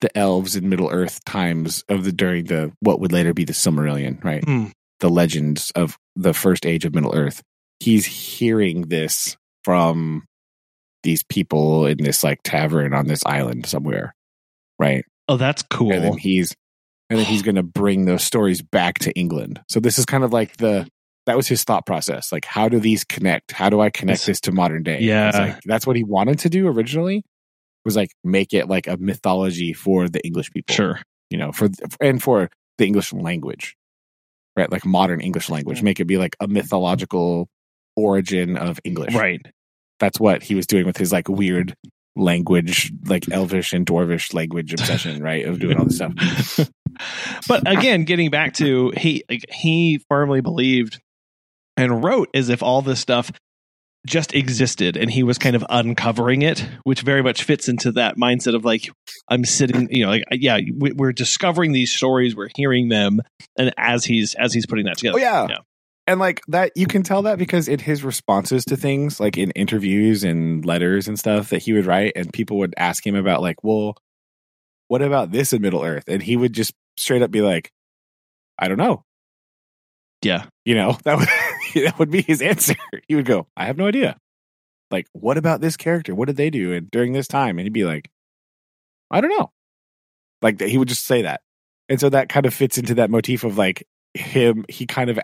the 0.00 0.16
elves 0.16 0.54
in 0.54 0.68
Middle 0.68 0.90
Earth 0.92 1.24
times 1.24 1.82
of 1.88 2.04
the 2.04 2.12
during 2.12 2.44
the 2.44 2.72
what 2.78 3.00
would 3.00 3.10
later 3.10 3.34
be 3.34 3.44
the 3.44 3.52
Silmarillion, 3.52 4.22
right? 4.22 4.44
Hmm. 4.44 4.66
The 5.00 5.10
legends 5.10 5.72
of 5.74 5.98
the 6.14 6.32
first 6.32 6.64
age 6.64 6.84
of 6.84 6.94
Middle 6.94 7.16
Earth. 7.16 7.42
He's 7.80 8.06
hearing 8.06 8.82
this 8.82 9.36
from 9.64 10.24
these 11.02 11.24
people 11.24 11.84
in 11.86 11.96
this 11.98 12.22
like 12.22 12.38
tavern 12.44 12.94
on 12.94 13.08
this 13.08 13.26
island 13.26 13.66
somewhere, 13.66 14.14
right? 14.78 15.04
Oh, 15.28 15.36
that's 15.36 15.64
cool. 15.64 15.90
and 15.90 16.04
then 16.04 16.16
he's 16.16 16.54
and 17.10 17.18
then 17.18 17.26
he's 17.26 17.42
going 17.42 17.56
to 17.56 17.62
bring 17.62 18.06
those 18.06 18.22
stories 18.22 18.62
back 18.62 19.00
to 19.00 19.12
England. 19.12 19.60
So 19.68 19.80
this 19.80 19.98
is 19.98 20.06
kind 20.06 20.24
of 20.24 20.32
like 20.32 20.56
the 20.56 20.88
that 21.26 21.36
was 21.36 21.46
his 21.48 21.64
thought 21.64 21.84
process. 21.84 22.32
Like, 22.32 22.44
how 22.46 22.68
do 22.68 22.80
these 22.80 23.04
connect? 23.04 23.52
How 23.52 23.68
do 23.68 23.80
I 23.80 23.90
connect 23.90 24.24
this 24.24 24.40
to 24.42 24.52
modern 24.52 24.82
day? 24.82 25.00
Yeah. 25.00 25.30
Like, 25.32 25.60
that's 25.64 25.86
what 25.86 25.96
he 25.96 26.02
wanted 26.04 26.38
to 26.40 26.48
do 26.48 26.66
originally. 26.66 27.22
Was 27.84 27.96
like 27.96 28.10
make 28.24 28.52
it 28.54 28.68
like 28.68 28.86
a 28.86 28.96
mythology 28.96 29.72
for 29.72 30.08
the 30.08 30.24
English 30.24 30.50
people, 30.50 30.74
Sure. 30.74 31.00
you 31.30 31.38
know, 31.38 31.50
for 31.52 31.68
and 32.00 32.22
for 32.22 32.50
the 32.78 32.86
English 32.86 33.12
language, 33.12 33.74
right? 34.56 34.70
Like 34.70 34.84
modern 34.84 35.20
English 35.20 35.50
language, 35.50 35.82
make 35.82 35.98
it 36.00 36.04
be 36.04 36.16
like 36.18 36.36
a 36.40 36.46
mythological 36.48 37.48
origin 37.96 38.56
of 38.56 38.80
English, 38.84 39.14
Right. 39.14 39.40
That's 39.98 40.18
what 40.20 40.42
he 40.42 40.54
was 40.54 40.66
doing 40.66 40.86
with 40.86 40.96
his 40.96 41.10
like 41.12 41.28
weird 41.28 41.74
language, 42.20 42.92
like 43.06 43.28
Elvish 43.32 43.72
and 43.72 43.86
Dwarvish 43.86 44.32
language 44.34 44.72
obsession, 44.72 45.22
right? 45.22 45.46
Of 45.46 45.58
doing 45.58 45.76
all 45.78 45.84
this 45.86 45.96
stuff. 45.96 46.12
but 47.48 47.70
again, 47.70 48.04
getting 48.04 48.30
back 48.30 48.54
to 48.54 48.92
he 48.96 49.24
like, 49.30 49.44
he 49.50 50.00
firmly 50.08 50.40
believed 50.40 51.00
and 51.76 52.02
wrote 52.04 52.28
as 52.34 52.48
if 52.48 52.62
all 52.62 52.82
this 52.82 53.00
stuff 53.00 53.30
just 54.06 54.34
existed 54.34 54.96
and 54.96 55.10
he 55.10 55.22
was 55.22 55.36
kind 55.36 55.54
of 55.54 55.62
uncovering 55.68 56.40
it 56.40 56.66
which 56.84 57.02
very 57.02 57.22
much 57.22 57.42
fits 57.44 57.68
into 57.68 57.92
that 57.92 58.16
mindset 58.16 58.54
of 58.54 58.64
like 58.64 58.88
i'm 59.28 59.44
sitting 59.44 59.88
you 59.90 60.02
know 60.06 60.10
like 60.10 60.24
yeah 60.32 60.58
we- 60.78 60.92
we're 60.92 61.12
discovering 61.12 61.72
these 61.72 61.92
stories 61.92 62.34
we're 62.34 62.48
hearing 62.56 62.88
them 62.88 63.20
and 63.58 63.74
as 63.76 64.02
he's 64.06 64.34
as 64.36 64.54
he's 64.54 64.64
putting 64.64 64.86
that 64.86 64.96
together 64.96 65.18
Oh 65.18 65.20
yeah. 65.20 65.46
Yeah. 65.50 65.58
And 66.10 66.18
like 66.18 66.40
that 66.48 66.72
you 66.74 66.88
can 66.88 67.04
tell 67.04 67.22
that 67.22 67.38
because 67.38 67.68
in 67.68 67.78
his 67.78 68.02
responses 68.02 68.64
to 68.64 68.76
things, 68.76 69.20
like 69.20 69.38
in 69.38 69.52
interviews 69.52 70.24
and 70.24 70.66
letters 70.66 71.06
and 71.06 71.16
stuff 71.16 71.50
that 71.50 71.62
he 71.62 71.72
would 71.72 71.86
write, 71.86 72.14
and 72.16 72.32
people 72.32 72.58
would 72.58 72.74
ask 72.76 73.06
him 73.06 73.14
about 73.14 73.42
like, 73.42 73.62
well, 73.62 73.94
what 74.88 75.02
about 75.02 75.30
this 75.30 75.52
in 75.52 75.62
Middle 75.62 75.84
Earth? 75.84 76.02
And 76.08 76.20
he 76.20 76.36
would 76.36 76.52
just 76.52 76.74
straight 76.96 77.22
up 77.22 77.30
be 77.30 77.42
like, 77.42 77.70
I 78.58 78.66
don't 78.66 78.76
know. 78.76 79.04
yeah 80.20 80.46
You 80.64 80.74
know, 80.74 80.98
that 81.04 81.16
would 81.16 81.28
that 81.84 81.96
would 82.00 82.10
be 82.10 82.22
his 82.22 82.42
answer. 82.42 82.74
He 83.06 83.14
would 83.14 83.24
go, 83.24 83.46
I 83.56 83.66
have 83.66 83.78
no 83.78 83.86
idea. 83.86 84.16
Like, 84.90 85.06
what 85.12 85.38
about 85.38 85.60
this 85.60 85.76
character? 85.76 86.12
What 86.12 86.26
did 86.26 86.36
they 86.36 86.50
do 86.50 86.72
and 86.72 86.90
during 86.90 87.12
this 87.12 87.28
time? 87.28 87.60
And 87.60 87.66
he'd 87.66 87.72
be 87.72 87.84
like, 87.84 88.10
I 89.12 89.20
don't 89.20 89.38
know. 89.38 89.52
Like 90.42 90.60
he 90.60 90.76
would 90.76 90.88
just 90.88 91.06
say 91.06 91.22
that. 91.22 91.42
And 91.88 92.00
so 92.00 92.08
that 92.08 92.28
kind 92.28 92.46
of 92.46 92.52
fits 92.52 92.78
into 92.78 92.96
that 92.96 93.10
motif 93.10 93.44
of 93.44 93.56
like 93.56 93.86
him, 94.14 94.64
he 94.68 94.86
kind 94.86 95.08
of 95.08 95.20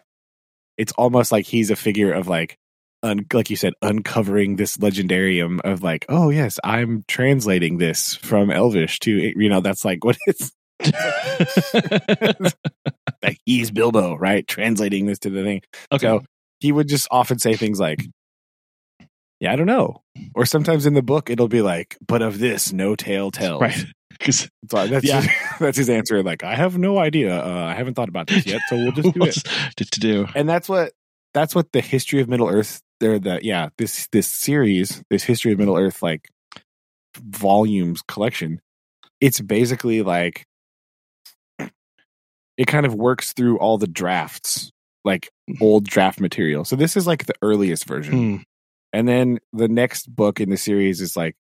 it's 0.78 0.92
almost 0.92 1.32
like 1.32 1.46
he's 1.46 1.70
a 1.70 1.76
figure 1.76 2.12
of 2.12 2.28
like 2.28 2.58
un, 3.02 3.26
like 3.32 3.50
you 3.50 3.56
said, 3.56 3.74
uncovering 3.82 4.56
this 4.56 4.76
legendarium 4.78 5.60
of 5.62 5.82
like, 5.82 6.06
oh 6.08 6.30
yes, 6.30 6.58
I'm 6.64 7.04
translating 7.08 7.78
this 7.78 8.16
from 8.16 8.50
Elvish 8.50 8.98
to 9.00 9.32
you 9.36 9.48
know, 9.48 9.60
that's 9.60 9.84
like 9.84 10.04
what 10.04 10.16
it's 10.26 10.52
like 13.22 13.38
he's 13.44 13.70
Bilbo, 13.70 14.16
right? 14.16 14.46
Translating 14.46 15.06
this 15.06 15.18
to 15.20 15.30
the 15.30 15.42
thing. 15.42 15.62
okay 15.92 16.06
So 16.06 16.22
he 16.60 16.72
would 16.72 16.88
just 16.88 17.08
often 17.10 17.38
say 17.38 17.54
things 17.54 17.80
like, 17.80 18.04
Yeah, 19.40 19.52
I 19.52 19.56
don't 19.56 19.66
know. 19.66 20.02
Or 20.34 20.46
sometimes 20.46 20.86
in 20.86 20.94
the 20.94 21.02
book 21.02 21.30
it'll 21.30 21.48
be 21.48 21.62
like, 21.62 21.96
but 22.06 22.22
of 22.22 22.38
this 22.38 22.72
no 22.72 22.94
tale 22.94 23.30
tells. 23.30 23.62
right 23.62 23.84
because 24.18 24.48
So 24.70 24.86
that's 24.86 25.04
Yeah. 25.04 25.26
that's 25.60 25.78
his 25.78 25.88
answer. 25.88 26.22
Like, 26.22 26.44
I 26.44 26.54
have 26.54 26.78
no 26.78 26.98
idea. 26.98 27.36
Uh, 27.36 27.66
I 27.66 27.74
haven't 27.74 27.94
thought 27.94 28.08
about 28.08 28.26
this 28.26 28.46
yet, 28.46 28.60
so 28.68 28.76
we'll 28.76 28.92
just 28.92 29.14
do 29.14 29.22
it. 29.24 29.34
to, 29.76 30.00
do 30.00 30.26
And 30.34 30.48
that's 30.48 30.68
what 30.68 30.92
that's 31.34 31.54
what 31.54 31.72
the 31.72 31.80
history 31.80 32.20
of 32.20 32.28
Middle 32.28 32.48
Earth. 32.48 32.82
There, 32.98 33.18
the 33.18 33.40
yeah 33.42 33.68
this 33.76 34.08
this 34.10 34.26
series, 34.26 35.02
this 35.10 35.22
history 35.22 35.52
of 35.52 35.58
Middle 35.58 35.76
Earth, 35.76 36.02
like 36.02 36.28
volumes 37.18 38.02
collection. 38.06 38.60
It's 39.20 39.40
basically 39.40 40.02
like 40.02 40.46
it 41.58 42.66
kind 42.66 42.86
of 42.86 42.94
works 42.94 43.32
through 43.32 43.58
all 43.58 43.76
the 43.78 43.86
drafts, 43.86 44.70
like 45.04 45.30
old 45.60 45.84
draft 45.84 46.20
material. 46.20 46.64
So 46.64 46.76
this 46.76 46.96
is 46.96 47.06
like 47.06 47.26
the 47.26 47.34
earliest 47.42 47.86
version. 47.86 48.14
Hmm. 48.14 48.42
And 48.92 49.06
then 49.06 49.38
the 49.52 49.68
next 49.68 50.06
book 50.14 50.40
in 50.40 50.48
the 50.48 50.56
series 50.56 51.02
is 51.02 51.16
like, 51.16 51.36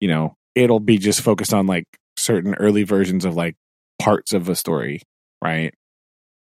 you 0.00 0.08
know, 0.08 0.36
it'll 0.54 0.80
be 0.80 0.98
just 0.98 1.20
focused 1.20 1.54
on 1.54 1.66
like 1.66 1.86
certain 2.16 2.54
early 2.56 2.82
versions 2.82 3.24
of 3.24 3.34
like 3.34 3.56
parts 3.98 4.32
of 4.32 4.48
a 4.48 4.56
story, 4.56 5.02
right? 5.42 5.74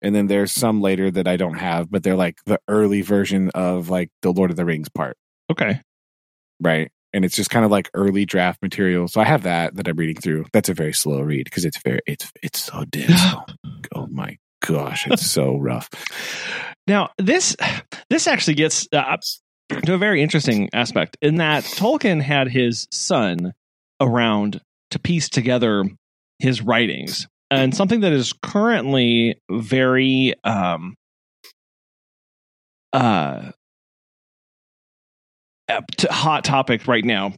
And 0.03 0.15
then 0.15 0.29
there's 0.29 0.53
some 0.53 0.81
later 0.81 1.11
that 1.11 1.29
I 1.29 1.37
don't 1.37 1.59
have, 1.59 1.91
but 1.91 2.03
they're 2.03 2.17
like 2.17 2.39
the 2.47 2.59
early 2.69 3.03
version 3.03 3.51
of 3.55 3.91
like 3.91 4.09
the 4.23 4.33
Lord 4.33 4.51
of 4.51 4.57
the 4.57 4.65
Rings 4.65 4.89
part, 4.89 5.17
okay 5.51 5.81
right? 6.61 6.91
And 7.13 7.25
it's 7.25 7.35
just 7.35 7.51
kind 7.51 7.65
of 7.65 7.71
like 7.71 7.91
early 7.95 8.25
draft 8.25 8.63
material. 8.63 9.09
So 9.09 9.21
I 9.21 9.25
have 9.25 9.43
that 9.43 9.75
that 9.77 9.89
I'm 9.89 9.97
reading 9.97 10.17
through. 10.17 10.45
That's 10.53 10.69
a 10.69 10.75
very 10.75 10.93
slow 10.93 11.21
read 11.21 11.45
because 11.45 11.65
it's 11.65 11.81
very 11.83 12.01
it's 12.07 12.31
it's 12.43 12.61
so 12.61 12.85
dense. 12.85 13.21
oh 13.95 14.07
my 14.11 14.39
gosh, 14.65 15.07
it's 15.09 15.29
so 15.29 15.57
rough. 15.57 15.89
Now, 16.87 17.11
this 17.19 17.57
this 18.11 18.29
actually 18.29 18.55
gets 18.55 18.87
uh, 18.93 19.17
to 19.85 19.95
a 19.95 19.99
very 19.99 20.23
interesting 20.23 20.71
aspect 20.73 21.17
in 21.21 21.37
that 21.37 21.65
Tolkien 21.65 22.23
had 22.23 22.49
his 22.49 22.87
son 22.93 23.55
around 24.01 24.61
to 24.91 24.99
piece 24.99 25.29
together 25.29 25.85
his 26.39 26.63
writings, 26.63 27.27
and 27.51 27.75
something 27.75 28.01
that 28.01 28.13
is 28.13 28.33
currently 28.43 29.39
very 29.51 30.35
um, 30.45 30.95
uh, 32.93 33.51
hot 36.11 36.45
topic 36.45 36.87
right 36.87 37.05
now 37.05 37.33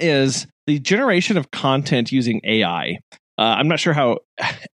is 0.00 0.46
the 0.66 0.78
generation 0.78 1.36
of 1.36 1.50
content 1.50 2.12
using 2.12 2.40
AI. 2.44 2.98
Uh, 3.38 3.42
I'm 3.42 3.68
not 3.68 3.80
sure 3.80 3.92
how, 3.92 4.18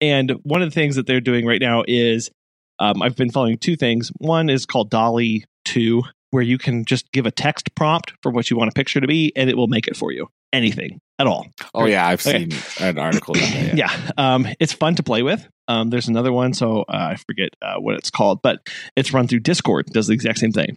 and 0.00 0.32
one 0.42 0.62
of 0.62 0.70
the 0.70 0.74
things 0.74 0.96
that 0.96 1.06
they're 1.06 1.20
doing 1.20 1.46
right 1.46 1.60
now 1.60 1.82
is 1.86 2.30
um, 2.78 3.02
I've 3.02 3.16
been 3.16 3.30
following 3.30 3.58
two 3.58 3.76
things. 3.76 4.10
One 4.18 4.48
is 4.48 4.66
called 4.66 4.90
DALL-E 4.90 5.44
2, 5.66 6.02
where 6.30 6.42
you 6.42 6.58
can 6.58 6.84
just 6.84 7.10
give 7.12 7.26
a 7.26 7.30
text 7.30 7.74
prompt 7.74 8.12
for 8.22 8.30
what 8.30 8.50
you 8.50 8.56
want 8.56 8.70
a 8.70 8.74
picture 8.74 9.00
to 9.00 9.06
be, 9.06 9.32
and 9.36 9.50
it 9.50 9.56
will 9.56 9.66
make 9.66 9.86
it 9.86 9.96
for 9.96 10.12
you. 10.12 10.28
Anything 10.52 10.98
at 11.18 11.26
all. 11.26 11.46
Oh 11.74 11.86
yeah, 11.86 12.06
I've 12.06 12.26
Okay. 12.26 12.48
seen 12.48 12.52
an 12.80 12.98
article 12.98 13.34
about 13.36 13.52
that. 13.52 13.64
Yeah. 13.76 13.90
Yeah. 13.90 14.10
Um, 14.16 14.46
it's 14.58 14.72
fun 14.72 14.94
to 14.96 15.02
play 15.02 15.22
with. 15.22 15.46
Um, 15.68 15.90
there's 15.90 16.08
another 16.08 16.32
one, 16.32 16.52
so 16.54 16.80
uh, 16.82 17.12
I 17.12 17.16
forget 17.16 17.50
uh, 17.62 17.76
what 17.76 17.94
it's 17.94 18.10
called, 18.10 18.40
but 18.42 18.58
it's 18.96 19.12
run 19.12 19.28
through 19.28 19.40
Discord. 19.40 19.86
Does 19.86 20.08
the 20.08 20.14
exact 20.14 20.38
same 20.38 20.52
thing. 20.52 20.76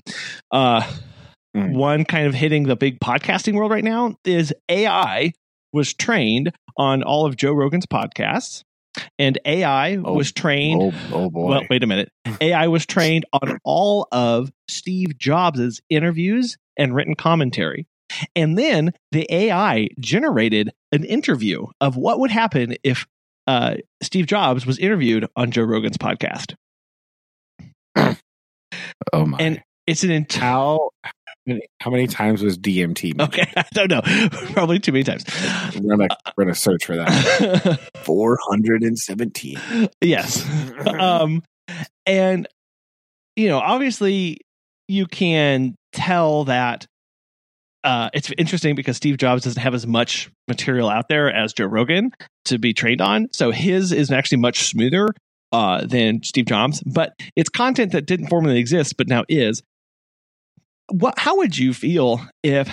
Uh, 0.52 0.84
Mm. 1.56 1.74
one 1.76 2.04
kind 2.04 2.26
of 2.26 2.34
hitting 2.34 2.64
the 2.64 2.76
big 2.76 3.00
podcasting 3.00 3.54
world 3.54 3.70
right 3.70 3.84
now 3.84 4.16
is 4.26 4.52
AI 4.70 5.32
was 5.72 5.94
trained 5.94 6.52
on 6.78 7.04
all 7.04 7.28
of 7.28 7.36
Joe 7.36 7.54
Rogan's 7.54 7.86
podcasts, 7.86 8.64
and 9.20 9.38
AI 9.46 9.98
Oh, 9.98 10.14
was 10.14 10.32
trained. 10.32 10.82
Oh, 10.82 10.94
oh 11.12 11.30
boy. 11.30 11.50
Well, 11.50 11.62
wait 11.70 11.84
a 11.84 11.86
minute. 11.86 12.10
AI 12.42 12.68
was 12.70 12.88
trained 12.88 13.26
on 13.34 13.60
all 13.64 14.08
of 14.12 14.52
Steve 14.68 15.10
Jobs's 15.20 15.80
interviews 15.92 16.58
and 16.76 16.96
written 16.96 17.14
commentary. 17.14 17.86
And 18.36 18.58
then 18.58 18.94
the 19.12 19.28
AI 19.30 19.90
generated 20.00 20.72
an 20.92 21.04
interview 21.04 21.66
of 21.82 21.96
what 21.98 22.20
would 22.20 22.32
happen 22.32 22.76
if 22.84 23.06
uh, 23.48 23.76
Steve 24.02 24.28
Jobs 24.28 24.66
was 24.66 24.80
interviewed 24.80 25.28
on 25.36 25.52
Joe 25.52 25.64
Rogan's 25.64 25.98
podcast. 25.98 26.56
oh 27.96 29.26
my. 29.26 29.38
And 29.40 29.64
it's 29.86 30.04
an 30.04 30.12
entire. 30.12 30.78
how 31.04 31.12
many, 31.46 31.62
how 31.82 31.92
many 31.92 32.08
times 32.08 32.42
was 32.42 32.58
DMT? 32.58 33.18
made? 33.18 33.28
Okay, 33.28 33.52
I 33.58 33.66
don't 33.74 33.92
know. 33.92 34.02
Probably 34.54 34.80
too 34.80 34.92
many 34.92 35.04
times. 35.04 35.26
We're 35.76 35.98
gonna 35.98 36.08
we're 36.38 36.46
gonna 36.46 36.56
search 36.56 36.86
for 36.86 36.96
that. 36.96 37.80
Four 38.04 38.38
hundred 38.50 38.84
and 38.84 38.98
seventeen. 38.98 39.60
yes. 40.02 40.46
um 40.88 41.44
and 42.06 42.48
you 43.36 43.48
know 43.48 43.60
obviously 43.60 44.38
you 44.88 45.06
can 45.06 45.76
tell 45.92 46.46
that 46.46 46.86
uh 47.84 48.10
it's 48.14 48.32
interesting 48.38 48.76
because 48.76 48.98
steve 48.98 49.18
jobs 49.18 49.44
doesn't 49.44 49.62
have 49.62 49.74
as 49.74 49.86
much 49.86 50.30
material 50.48 50.90
out 50.90 51.08
there 51.10 51.34
as 51.34 51.54
joe 51.54 51.66
rogan 51.66 52.12
to 52.46 52.58
be 52.58 52.74
trained 52.74 53.02
on 53.02 53.28
so 53.32 53.52
his 53.52 53.92
is 53.92 54.12
actually 54.12 54.38
much 54.38 54.64
smoother 54.64 55.10
uh 55.52 55.86
than 55.86 56.22
steve 56.24 56.46
jobs 56.46 56.82
but 56.86 57.14
it's 57.36 57.50
content 57.50 57.92
that 57.92 58.06
didn't 58.06 58.28
formerly 58.28 58.58
exist 58.58 58.96
but 58.98 59.08
now 59.08 59.24
is 59.30 59.62
what 60.90 61.18
how 61.18 61.38
would 61.38 61.58
you 61.58 61.74
feel 61.74 62.22
if 62.44 62.70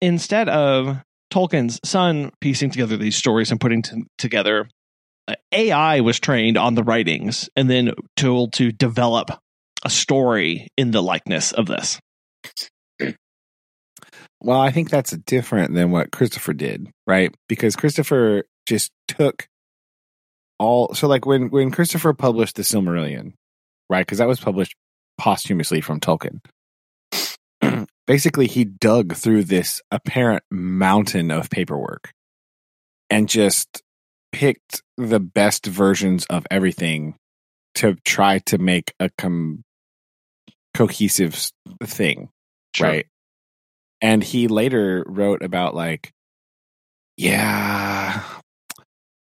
instead 0.00 0.48
of 0.48 0.98
tolkien's 1.30 1.80
son 1.84 2.30
piecing 2.40 2.70
together 2.70 2.96
these 2.96 3.16
stories 3.16 3.50
and 3.50 3.60
putting 3.60 3.82
t- 3.82 4.04
together 4.18 4.68
uh, 5.28 5.34
AI 5.52 6.00
was 6.00 6.20
trained 6.20 6.56
on 6.56 6.74
the 6.74 6.84
writings 6.84 7.50
and 7.56 7.68
then 7.68 7.92
told 8.16 8.52
to 8.54 8.70
develop 8.70 9.30
a 9.84 9.90
story 9.90 10.68
in 10.76 10.90
the 10.90 11.02
likeness 11.02 11.52
of 11.52 11.66
this. 11.66 11.98
Well, 14.40 14.60
I 14.60 14.70
think 14.70 14.90
that's 14.90 15.12
different 15.12 15.74
than 15.74 15.90
what 15.90 16.12
Christopher 16.12 16.52
did, 16.52 16.88
right? 17.06 17.34
Because 17.48 17.76
Christopher 17.76 18.44
just 18.66 18.90
took 19.08 19.48
all 20.58 20.94
so 20.94 21.08
like 21.08 21.26
when 21.26 21.50
when 21.50 21.70
Christopher 21.70 22.12
published 22.12 22.56
the 22.56 22.62
Silmarillion, 22.62 23.32
right? 23.88 24.06
Because 24.06 24.18
that 24.18 24.28
was 24.28 24.40
published 24.40 24.74
posthumously 25.18 25.80
from 25.80 26.00
Tolkien. 26.00 26.40
Basically, 28.06 28.46
he 28.46 28.64
dug 28.64 29.14
through 29.14 29.44
this 29.44 29.80
apparent 29.90 30.44
mountain 30.50 31.30
of 31.30 31.50
paperwork 31.50 32.12
and 33.10 33.28
just 33.28 33.82
picked 34.32 34.82
the 34.96 35.20
best 35.20 35.66
versions 35.66 36.26
of 36.26 36.46
everything 36.50 37.16
to 37.76 37.96
try 38.04 38.38
to 38.40 38.58
make 38.58 38.92
a 39.00 39.10
com- 39.18 39.62
cohesive 40.74 41.50
thing, 41.82 42.28
right? 42.80 43.06
And 44.00 44.22
he 44.22 44.48
later 44.48 45.04
wrote 45.06 45.42
about 45.42 45.74
like, 45.74 46.12
yeah, 47.16 48.22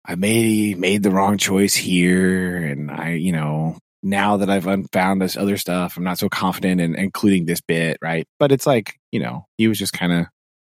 I 0.04 0.14
made 0.14 0.78
made 0.78 1.02
the 1.02 1.10
wrong 1.10 1.36
choice 1.36 1.74
here, 1.74 2.56
and 2.56 2.90
I, 2.90 3.14
you 3.14 3.32
know, 3.32 3.76
now 4.02 4.38
that 4.38 4.48
I've 4.48 4.66
un- 4.66 4.86
found 4.92 5.20
this 5.20 5.36
other 5.36 5.56
stuff, 5.56 5.96
I'm 5.96 6.04
not 6.04 6.18
so 6.18 6.28
confident 6.28 6.80
in 6.80 6.94
including 6.94 7.44
this 7.44 7.60
bit, 7.60 7.98
right? 8.00 8.26
But 8.38 8.52
it's 8.52 8.66
like, 8.66 8.98
you 9.10 9.20
know, 9.20 9.46
he 9.58 9.68
was 9.68 9.78
just 9.78 9.92
kind 9.92 10.12
of 10.12 10.26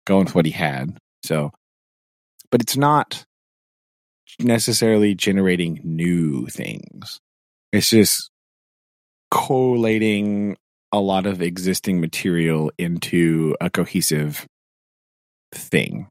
going 0.07 0.25
with 0.25 0.35
what 0.35 0.47
he 0.47 0.53
had. 0.53 0.97
So, 1.23 1.53
but 2.51 2.63
it's 2.63 2.77
not 2.77 3.27
necessarily 4.41 5.15
generating 5.15 5.81
new 5.85 6.47
things. 6.47 7.21
It's 7.73 7.91
just 7.91 8.31
collating 9.31 10.57
a 10.93 11.01
lot 11.01 11.27
of 11.27 11.43
existing 11.43 12.01
material 12.01 12.73
into 12.79 13.57
a 13.61 13.71
cohesive 13.71 14.47
thing, 15.53 16.09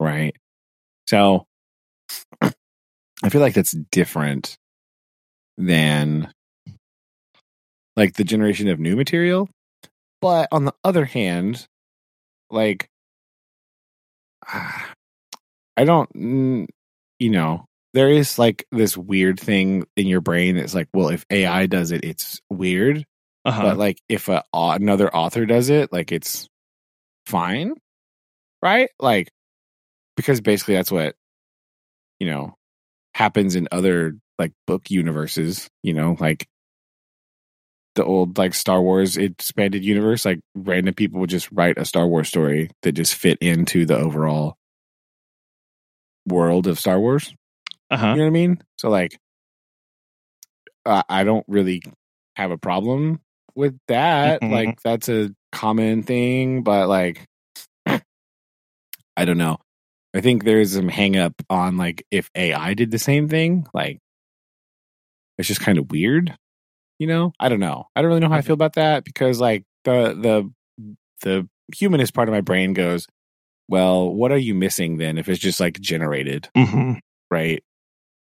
right? 0.00 0.34
So 1.06 1.44
I 2.42 3.28
feel 3.28 3.40
like 3.40 3.54
that's 3.54 3.76
different 3.90 4.56
than 5.56 6.32
like 7.96 8.14
the 8.14 8.24
generation 8.24 8.68
of 8.68 8.78
new 8.78 8.96
material. 8.96 9.48
But 10.20 10.48
on 10.52 10.64
the 10.64 10.74
other 10.82 11.04
hand, 11.04 11.66
like 12.50 12.88
I 15.78 15.84
don't, 15.84 16.12
mm, 16.14 16.66
you 17.18 17.30
know, 17.30 17.66
there 17.94 18.08
is 18.08 18.38
like 18.38 18.66
this 18.72 18.96
weird 18.96 19.38
thing 19.38 19.86
in 19.96 20.06
your 20.06 20.20
brain 20.20 20.56
that's 20.56 20.74
like, 20.74 20.88
well, 20.92 21.08
if 21.08 21.24
AI 21.30 21.66
does 21.66 21.92
it, 21.92 22.04
it's 22.04 22.40
weird 22.50 23.04
Uh-huh. 23.46 23.62
but 23.62 23.76
like 23.78 24.00
if 24.08 24.28
a, 24.28 24.42
another 24.52 25.14
author 25.14 25.46
does 25.46 25.70
it 25.70 25.92
like 25.92 26.10
it's 26.10 26.48
fine 27.26 27.74
right 28.62 28.90
like 28.98 29.30
because 30.16 30.40
basically 30.40 30.74
that's 30.74 30.90
what 30.90 31.14
you 32.18 32.26
know 32.26 32.54
happens 33.14 33.54
in 33.54 33.68
other 33.70 34.16
like 34.38 34.52
book 34.66 34.90
universes 34.90 35.68
you 35.82 35.92
know 35.92 36.16
like 36.18 36.46
the 37.94 38.04
old 38.04 38.36
like 38.36 38.52
star 38.52 38.82
wars 38.82 39.16
expanded 39.16 39.84
universe 39.84 40.24
like 40.24 40.40
random 40.54 40.94
people 40.94 41.20
would 41.20 41.30
just 41.30 41.50
write 41.52 41.78
a 41.78 41.84
star 41.84 42.06
wars 42.06 42.28
story 42.28 42.70
that 42.82 42.92
just 42.92 43.14
fit 43.14 43.38
into 43.40 43.86
the 43.86 43.96
overall 43.96 44.56
world 46.26 46.66
of 46.66 46.78
star 46.78 46.98
wars 46.98 47.32
uh-huh. 47.90 48.08
you 48.08 48.16
know 48.16 48.22
what 48.22 48.26
I 48.26 48.30
mean? 48.30 48.62
So 48.78 48.88
like, 48.88 49.18
uh, 50.84 51.02
I 51.08 51.24
don't 51.24 51.44
really 51.48 51.82
have 52.34 52.50
a 52.50 52.58
problem 52.58 53.20
with 53.56 53.78
that. 53.88 54.42
Mhm. 54.42 54.50
Like 54.52 54.82
that's 54.82 55.08
a 55.08 55.30
common 55.50 56.02
thing, 56.02 56.62
but 56.62 56.88
like, 56.88 57.24
I 59.16 59.24
don't 59.24 59.38
know. 59.38 59.58
I 60.14 60.20
think 60.20 60.44
there's 60.44 60.72
some 60.72 60.88
hang 60.88 61.16
up 61.16 61.34
on 61.50 61.76
like 61.76 62.04
if 62.10 62.30
AI 62.34 62.74
did 62.74 62.90
the 62.90 62.98
same 62.98 63.28
thing, 63.28 63.66
like 63.74 63.98
it's 65.38 65.48
just 65.48 65.60
kind 65.60 65.78
of 65.78 65.90
weird. 65.90 66.36
You 66.98 67.06
know? 67.06 67.32
I 67.38 67.48
don't 67.48 67.60
know. 67.60 67.88
I 67.94 68.00
don't 68.00 68.08
really 68.08 68.20
know 68.20 68.28
how 68.28 68.36
I 68.36 68.42
feel 68.42 68.54
about 68.54 68.74
that 68.74 69.04
because 69.04 69.40
like 69.40 69.64
the 69.84 70.14
the 70.14 70.52
the 71.22 71.48
humanist 71.74 72.14
part 72.14 72.28
of 72.28 72.32
my 72.32 72.40
brain 72.40 72.72
goes, 72.72 73.06
well, 73.68 74.12
what 74.12 74.32
are 74.32 74.38
you 74.38 74.54
missing 74.54 74.98
then 74.98 75.18
if 75.18 75.28
it's 75.28 75.40
just 75.40 75.60
like 75.60 75.80
generated? 75.80 76.48
hmm 76.56 76.94
right? 77.30 77.62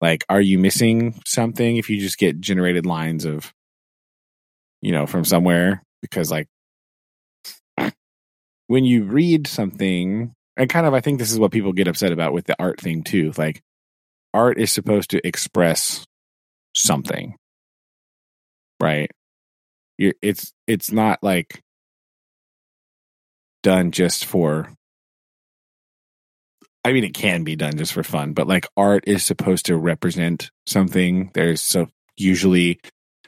Like, 0.00 0.24
are 0.28 0.40
you 0.40 0.58
missing 0.58 1.20
something 1.26 1.76
if 1.76 1.90
you 1.90 2.00
just 2.00 2.18
get 2.18 2.40
generated 2.40 2.86
lines 2.86 3.24
of, 3.24 3.52
you 4.82 4.92
know, 4.92 5.06
from 5.06 5.24
somewhere? 5.24 5.82
Because, 6.02 6.30
like, 6.30 6.48
when 8.66 8.84
you 8.84 9.04
read 9.04 9.46
something, 9.46 10.34
and 10.56 10.70
kind 10.70 10.86
of, 10.86 10.94
I 10.94 11.00
think 11.00 11.18
this 11.18 11.32
is 11.32 11.38
what 11.38 11.52
people 11.52 11.72
get 11.72 11.88
upset 11.88 12.12
about 12.12 12.32
with 12.32 12.44
the 12.46 12.56
art 12.58 12.80
thing 12.80 13.02
too. 13.02 13.32
Like, 13.38 13.62
art 14.34 14.58
is 14.58 14.72
supposed 14.72 15.10
to 15.10 15.26
express 15.26 16.04
something, 16.74 17.36
right? 18.80 19.10
You're, 19.98 20.14
it's 20.22 20.52
it's 20.66 20.90
not 20.90 21.22
like 21.22 21.60
done 23.62 23.92
just 23.92 24.24
for 24.24 24.68
I 26.84 26.92
mean, 26.92 27.04
it 27.04 27.14
can 27.14 27.44
be 27.44 27.54
done 27.54 27.76
just 27.76 27.92
for 27.92 28.02
fun, 28.02 28.32
but 28.32 28.48
like 28.48 28.66
art 28.76 29.04
is 29.06 29.24
supposed 29.24 29.66
to 29.66 29.76
represent 29.76 30.50
something. 30.66 31.30
There's 31.34 31.62
so 31.62 31.88
usually 32.16 32.80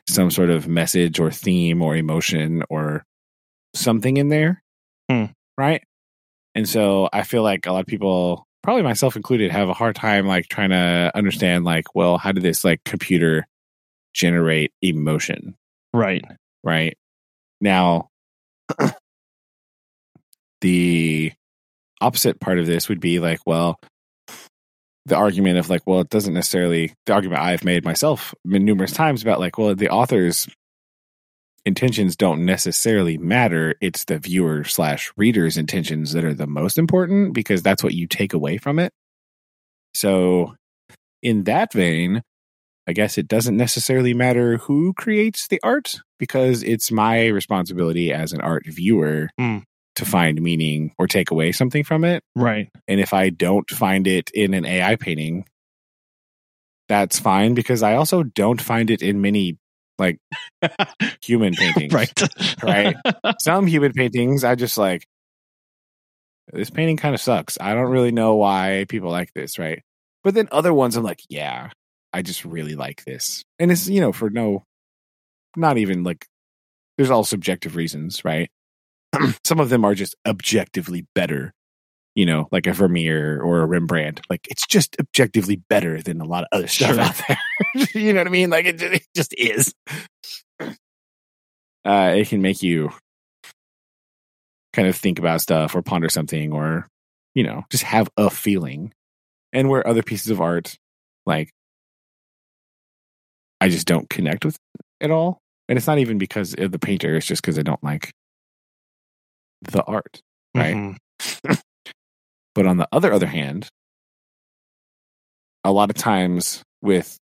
some 0.08 0.30
sort 0.30 0.50
of 0.50 0.68
message 0.68 1.18
or 1.18 1.30
theme 1.30 1.82
or 1.82 1.96
emotion 1.96 2.62
or 2.70 3.04
something 3.74 4.16
in 4.16 4.28
there, 4.28 4.62
Hmm. 5.10 5.26
right? 5.58 5.82
And 6.54 6.68
so 6.68 7.08
I 7.12 7.22
feel 7.24 7.42
like 7.42 7.66
a 7.66 7.72
lot 7.72 7.80
of 7.80 7.86
people, 7.86 8.46
probably 8.62 8.82
myself 8.82 9.16
included, 9.16 9.50
have 9.50 9.68
a 9.68 9.74
hard 9.74 9.96
time 9.96 10.26
like 10.26 10.46
trying 10.48 10.70
to 10.70 11.10
understand, 11.14 11.64
like, 11.64 11.94
well, 11.94 12.18
how 12.18 12.32
did 12.32 12.42
this 12.42 12.64
like 12.64 12.82
computer 12.84 13.46
generate 14.14 14.72
emotion? 14.82 15.56
Right. 15.92 16.24
right? 16.62 16.96
Now, 17.60 18.08
the 20.60 21.32
opposite 22.00 22.40
part 22.40 22.58
of 22.58 22.66
this 22.66 22.88
would 22.88 23.00
be 23.00 23.18
like, 23.20 23.40
well, 23.46 23.78
the 25.06 25.16
argument 25.16 25.58
of 25.58 25.68
like, 25.68 25.82
well, 25.86 26.00
it 26.00 26.08
doesn't 26.08 26.34
necessarily, 26.34 26.94
the 27.06 27.12
argument 27.12 27.42
I've 27.42 27.64
made 27.64 27.84
myself 27.84 28.34
numerous 28.44 28.92
times 28.92 29.22
about 29.22 29.40
like, 29.40 29.58
well, 29.58 29.74
the 29.74 29.90
author's 29.90 30.48
intentions 31.66 32.16
don't 32.16 32.44
necessarily 32.44 33.18
matter. 33.18 33.74
It's 33.80 34.04
the 34.04 34.18
viewer 34.18 34.64
slash 34.64 35.12
reader's 35.16 35.56
intentions 35.56 36.12
that 36.12 36.24
are 36.24 36.34
the 36.34 36.46
most 36.46 36.78
important 36.78 37.34
because 37.34 37.62
that's 37.62 37.82
what 37.82 37.94
you 37.94 38.06
take 38.06 38.32
away 38.32 38.58
from 38.58 38.78
it. 38.78 38.92
So, 39.94 40.54
in 41.22 41.44
that 41.44 41.72
vein, 41.72 42.22
I 42.86 42.92
guess 42.92 43.16
it 43.16 43.28
doesn't 43.28 43.56
necessarily 43.56 44.12
matter 44.12 44.58
who 44.58 44.92
creates 44.92 45.48
the 45.48 45.60
art 45.62 46.00
because 46.18 46.62
it's 46.62 46.90
my 46.90 47.26
responsibility 47.28 48.12
as 48.12 48.32
an 48.32 48.40
art 48.40 48.64
viewer 48.66 49.30
Hmm. 49.38 49.58
To 49.96 50.04
find 50.04 50.40
meaning 50.40 50.92
or 50.98 51.06
take 51.06 51.30
away 51.30 51.52
something 51.52 51.84
from 51.84 52.04
it. 52.04 52.22
Right. 52.34 52.70
And 52.88 53.00
if 53.00 53.12
I 53.12 53.30
don't 53.30 53.68
find 53.70 54.06
it 54.06 54.30
in 54.32 54.54
an 54.54 54.64
AI 54.64 54.96
painting, 54.96 55.44
that's 56.88 57.18
fine 57.18 57.54
because 57.54 57.82
I 57.82 57.94
also 57.94 58.22
don't 58.22 58.60
find 58.60 58.90
it 58.90 59.02
in 59.02 59.20
many 59.20 59.58
like 59.98 60.18
human 61.22 61.54
paintings. 61.54 61.92
right. 61.92 62.62
Right. 62.62 62.96
Some 63.40 63.66
human 63.66 63.92
paintings, 63.92 64.44
I 64.44 64.54
just 64.54 64.76
like, 64.76 65.06
this 66.52 66.70
painting 66.70 66.96
kind 66.96 67.14
of 67.14 67.20
sucks. 67.20 67.56
I 67.60 67.74
don't 67.74 67.90
really 67.90 68.12
know 68.12 68.34
why 68.34 68.84
people 68.88 69.10
like 69.10 69.32
this. 69.34 69.58
Right. 69.58 69.82
But 70.22 70.34
then 70.34 70.48
other 70.50 70.74
ones, 70.74 70.96
I'm 70.96 71.04
like, 71.04 71.20
yeah, 71.28 71.70
I 72.12 72.22
just 72.22 72.44
really 72.44 72.74
like 72.74 73.04
this. 73.04 73.44
And 73.58 73.70
it's, 73.70 73.88
you 73.88 74.00
know, 74.00 74.12
for 74.12 74.30
no, 74.30 74.64
not 75.56 75.78
even 75.78 76.02
like, 76.02 76.26
there's 76.96 77.10
all 77.10 77.24
subjective 77.24 77.76
reasons, 77.76 78.24
right? 78.24 78.50
Some 79.44 79.60
of 79.60 79.68
them 79.68 79.84
are 79.84 79.94
just 79.94 80.14
objectively 80.26 81.06
better 81.14 81.52
you 82.14 82.24
know, 82.26 82.48
like 82.52 82.66
a 82.66 82.72
Vermeer 82.72 83.42
or 83.42 83.60
a 83.62 83.66
Rembrandt. 83.66 84.20
Like 84.30 84.46
it's 84.48 84.66
just 84.66 84.96
objectively 85.00 85.56
better 85.68 86.00
than 86.00 86.20
a 86.20 86.24
lot 86.24 86.44
of 86.44 86.48
other 86.52 86.68
stuff 86.68 86.94
Sure. 86.94 87.00
out 87.00 87.20
there. 87.26 87.88
you 88.02 88.12
know 88.12 88.20
what 88.20 88.28
I 88.28 88.30
mean? 88.30 88.50
Like 88.50 88.66
it, 88.66 88.80
it 88.80 89.02
just 89.16 89.34
is. 89.36 89.74
Uh, 91.86 92.14
it 92.16 92.28
can 92.28 92.40
make 92.40 92.62
you 92.62 92.90
kind 94.72 94.88
of 94.88 94.96
think 94.96 95.18
about 95.18 95.42
stuff 95.42 95.74
or 95.74 95.82
ponder 95.82 96.08
something 96.08 96.50
or, 96.50 96.88
you 97.34 97.42
know, 97.42 97.62
just 97.70 97.82
have 97.84 98.08
a 98.16 98.30
feeling. 98.30 98.90
And 99.52 99.68
where 99.68 99.86
other 99.86 100.02
pieces 100.02 100.30
of 100.30 100.40
art, 100.40 100.78
like, 101.26 101.50
I 103.60 103.68
just 103.68 103.86
don't 103.86 104.08
connect 104.08 104.46
with 104.46 104.56
at 105.02 105.10
all. 105.10 105.40
And 105.68 105.76
it's 105.76 105.86
not 105.86 105.98
even 105.98 106.16
because 106.16 106.54
of 106.54 106.72
the 106.72 106.78
painter, 106.78 107.16
it's 107.16 107.26
just 107.26 107.42
because 107.42 107.58
I 107.58 107.62
don't 107.62 107.84
like 107.84 108.12
the 109.68 109.82
art. 109.84 110.20
Right. 110.54 110.74
Mhm. 110.74 110.96
But 112.54 112.66
on 112.66 112.78
the 112.78 112.88
other 112.92 113.12
other 113.12 113.26
hand, 113.26 113.68
a 115.64 115.72
lot 115.72 115.90
of 115.90 115.96
times 115.96 116.62
with 116.82 117.18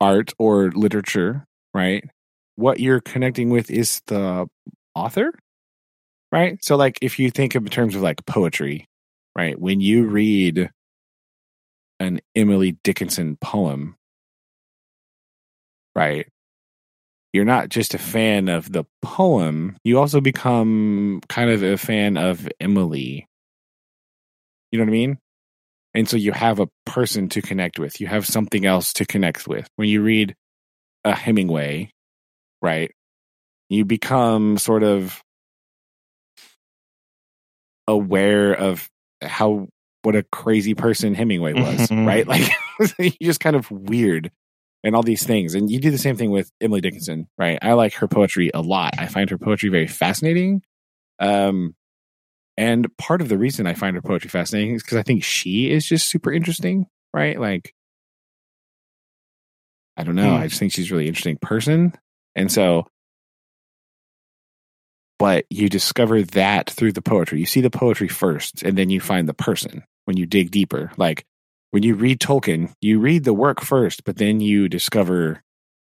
art 0.00 0.32
or 0.38 0.70
literature, 0.72 1.44
right? 1.74 2.04
What 2.56 2.80
you're 2.80 3.00
connecting 3.00 3.50
with 3.50 3.70
is 3.70 4.00
the 4.06 4.46
author, 4.94 5.32
right? 6.30 6.62
So 6.64 6.76
like 6.76 6.98
if 7.02 7.18
you 7.18 7.30
think 7.30 7.54
in 7.54 7.64
terms 7.66 7.94
of 7.94 8.02
like 8.02 8.24
poetry, 8.26 8.86
right? 9.36 9.58
When 9.58 9.80
you 9.80 10.06
read 10.06 10.70
an 12.00 12.20
Emily 12.34 12.72
Dickinson 12.84 13.36
poem, 13.36 13.96
right? 15.94 16.26
You're 17.32 17.44
not 17.46 17.68
just 17.70 17.94
a 17.94 17.98
fan 17.98 18.48
of 18.48 18.70
the 18.70 18.84
poem, 19.00 19.76
you 19.84 19.98
also 19.98 20.20
become 20.20 21.20
kind 21.28 21.50
of 21.50 21.62
a 21.62 21.78
fan 21.78 22.16
of 22.18 22.46
Emily, 22.60 23.26
you 24.70 24.78
know 24.78 24.84
what 24.84 24.90
I 24.90 24.92
mean? 24.92 25.18
And 25.94 26.08
so 26.08 26.16
you 26.16 26.32
have 26.32 26.58
a 26.60 26.68
person 26.86 27.28
to 27.30 27.42
connect 27.42 27.78
with. 27.78 28.00
You 28.00 28.06
have 28.06 28.26
something 28.26 28.64
else 28.64 28.94
to 28.94 29.04
connect 29.04 29.46
with. 29.46 29.66
When 29.76 29.88
you 29.88 30.02
read 30.02 30.34
a 31.04 31.14
Hemingway, 31.14 31.90
right? 32.62 32.90
You 33.68 33.84
become 33.84 34.56
sort 34.58 34.82
of 34.82 35.22
aware 37.86 38.54
of 38.54 38.88
how 39.22 39.68
what 40.02 40.16
a 40.16 40.22
crazy 40.32 40.74
person 40.74 41.14
Hemingway 41.14 41.52
was, 41.52 41.88
Mhm. 41.88 42.06
right? 42.06 42.26
Like 42.28 42.50
you're 42.98 43.10
just 43.30 43.40
kind 43.40 43.54
of 43.54 43.70
weird 43.70 44.30
and 44.84 44.96
all 44.96 45.02
these 45.02 45.24
things. 45.24 45.54
And 45.54 45.70
you 45.70 45.80
do 45.80 45.90
the 45.90 45.98
same 45.98 46.16
thing 46.16 46.30
with 46.30 46.50
Emily 46.60 46.80
Dickinson, 46.80 47.28
right? 47.38 47.58
I 47.62 47.74
like 47.74 47.94
her 47.94 48.08
poetry 48.08 48.50
a 48.52 48.60
lot. 48.60 48.94
I 48.98 49.06
find 49.06 49.30
her 49.30 49.38
poetry 49.38 49.68
very 49.68 49.86
fascinating. 49.86 50.62
Um 51.18 51.74
and 52.56 52.94
part 52.98 53.22
of 53.22 53.28
the 53.28 53.38
reason 53.38 53.66
I 53.66 53.74
find 53.74 53.96
her 53.96 54.02
poetry 54.02 54.28
fascinating 54.28 54.74
is 54.74 54.82
because 54.82 54.98
I 54.98 55.02
think 55.02 55.24
she 55.24 55.70
is 55.70 55.86
just 55.86 56.08
super 56.08 56.32
interesting, 56.32 56.86
right? 57.14 57.40
Like, 57.40 57.74
I 59.96 60.04
don't 60.04 60.16
know. 60.16 60.36
Hmm. 60.36 60.42
I 60.42 60.46
just 60.48 60.58
think 60.58 60.72
she's 60.72 60.90
a 60.90 60.94
really 60.94 61.08
interesting 61.08 61.38
person. 61.38 61.94
And 62.34 62.50
so, 62.50 62.86
but 65.18 65.46
you 65.50 65.68
discover 65.68 66.22
that 66.22 66.70
through 66.70 66.92
the 66.92 67.02
poetry. 67.02 67.38
You 67.38 67.46
see 67.46 67.60
the 67.60 67.70
poetry 67.70 68.08
first, 68.08 68.62
and 68.62 68.76
then 68.76 68.90
you 68.90 69.00
find 69.00 69.28
the 69.28 69.34
person 69.34 69.84
when 70.04 70.16
you 70.16 70.26
dig 70.26 70.50
deeper. 70.50 70.90
Like, 70.96 71.24
when 71.72 71.82
you 71.82 71.94
read 71.96 72.20
Tolkien, 72.20 72.72
you 72.80 73.00
read 73.00 73.24
the 73.24 73.34
work 73.34 73.60
first, 73.60 74.04
but 74.04 74.16
then 74.16 74.40
you 74.40 74.68
discover 74.68 75.42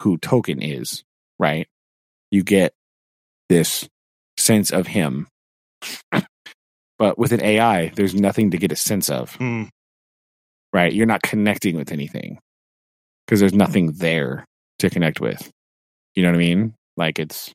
who 0.02 0.18
Tolkien 0.18 0.58
is, 0.60 1.04
right? 1.38 1.68
You 2.30 2.42
get 2.42 2.72
this 3.48 3.88
sense 4.38 4.70
of 4.72 4.86
him. 4.86 5.28
but 6.98 7.18
with 7.18 7.32
an 7.32 7.42
AI, 7.42 7.88
there's 7.96 8.14
nothing 8.14 8.50
to 8.52 8.58
get 8.58 8.72
a 8.72 8.76
sense 8.76 9.10
of, 9.10 9.36
Mm. 9.38 9.68
right? 10.72 10.92
You're 10.92 11.06
not 11.06 11.22
connecting 11.22 11.76
with 11.76 11.92
anything 11.92 12.38
because 13.26 13.40
there's 13.40 13.54
nothing 13.54 13.92
there 13.92 14.44
to 14.80 14.90
connect 14.90 15.20
with. 15.20 15.50
You 16.14 16.22
know 16.22 16.30
what 16.30 16.36
I 16.36 16.38
mean? 16.38 16.74
Like 16.96 17.18
it's 17.18 17.52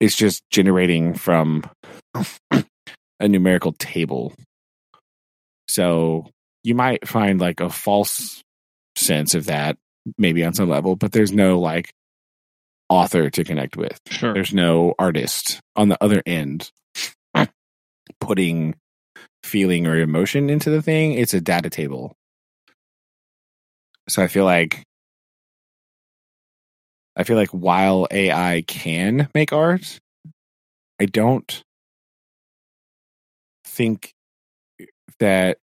it's 0.00 0.16
just 0.16 0.42
generating 0.50 1.14
from 1.14 1.64
a 2.50 3.28
numerical 3.28 3.72
table. 3.72 4.32
So 5.68 6.26
you 6.62 6.74
might 6.74 7.06
find 7.06 7.40
like 7.40 7.60
a 7.60 7.70
false 7.70 8.42
sense 8.96 9.34
of 9.34 9.46
that 9.46 9.76
maybe 10.18 10.44
on 10.44 10.54
some 10.54 10.68
level, 10.68 10.96
but 10.96 11.12
there's 11.12 11.32
no 11.32 11.58
like 11.60 11.92
author 12.88 13.30
to 13.30 13.44
connect 13.44 13.76
with. 13.76 13.98
Sure. 14.08 14.34
There's 14.34 14.52
no 14.52 14.94
artist 14.98 15.60
on 15.76 15.88
the 15.88 16.02
other 16.02 16.22
end 16.26 16.70
putting 18.20 18.74
feeling 19.42 19.86
or 19.86 19.98
emotion 19.98 20.50
into 20.50 20.70
the 20.70 20.82
thing. 20.82 21.14
It's 21.14 21.34
a 21.34 21.40
data 21.40 21.70
table. 21.70 22.14
So 24.08 24.22
I 24.22 24.28
feel 24.28 24.44
like 24.44 24.82
I 27.16 27.22
feel 27.22 27.36
like 27.36 27.50
while 27.50 28.08
AI 28.10 28.64
can 28.66 29.28
make 29.34 29.52
art, 29.52 30.00
I 31.00 31.06
don't 31.06 31.62
think 33.64 34.12
that 35.20 35.58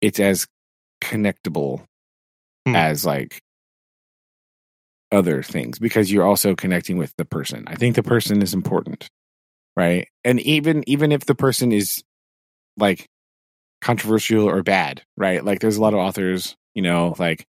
it's 0.00 0.20
as 0.20 0.46
connectable 1.02 1.84
Hmm. 2.66 2.76
as 2.76 3.06
like 3.06 3.40
other 5.12 5.42
things 5.42 5.78
because 5.78 6.12
you're 6.12 6.26
also 6.26 6.54
connecting 6.54 6.98
with 6.98 7.14
the 7.16 7.24
person. 7.24 7.64
I 7.66 7.74
think 7.74 7.96
the 7.96 8.02
person 8.02 8.42
is 8.42 8.54
important, 8.54 9.08
right? 9.76 10.08
And 10.24 10.40
even 10.40 10.84
even 10.86 11.10
if 11.12 11.24
the 11.24 11.34
person 11.34 11.72
is 11.72 12.02
like 12.76 13.06
controversial 13.80 14.48
or 14.48 14.62
bad, 14.62 15.02
right? 15.16 15.44
Like 15.44 15.60
there's 15.60 15.76
a 15.78 15.80
lot 15.80 15.94
of 15.94 16.00
authors, 16.00 16.54
you 16.74 16.82
know, 16.82 17.14
like 17.18 17.46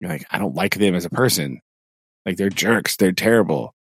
you're 0.00 0.10
like 0.10 0.24
I 0.30 0.38
don't 0.38 0.54
like 0.54 0.76
them 0.76 0.94
as 0.94 1.04
a 1.04 1.10
person. 1.10 1.60
Like 2.24 2.36
they're 2.36 2.48
jerks, 2.50 2.96
they're 2.96 3.12
terrible. 3.12 3.74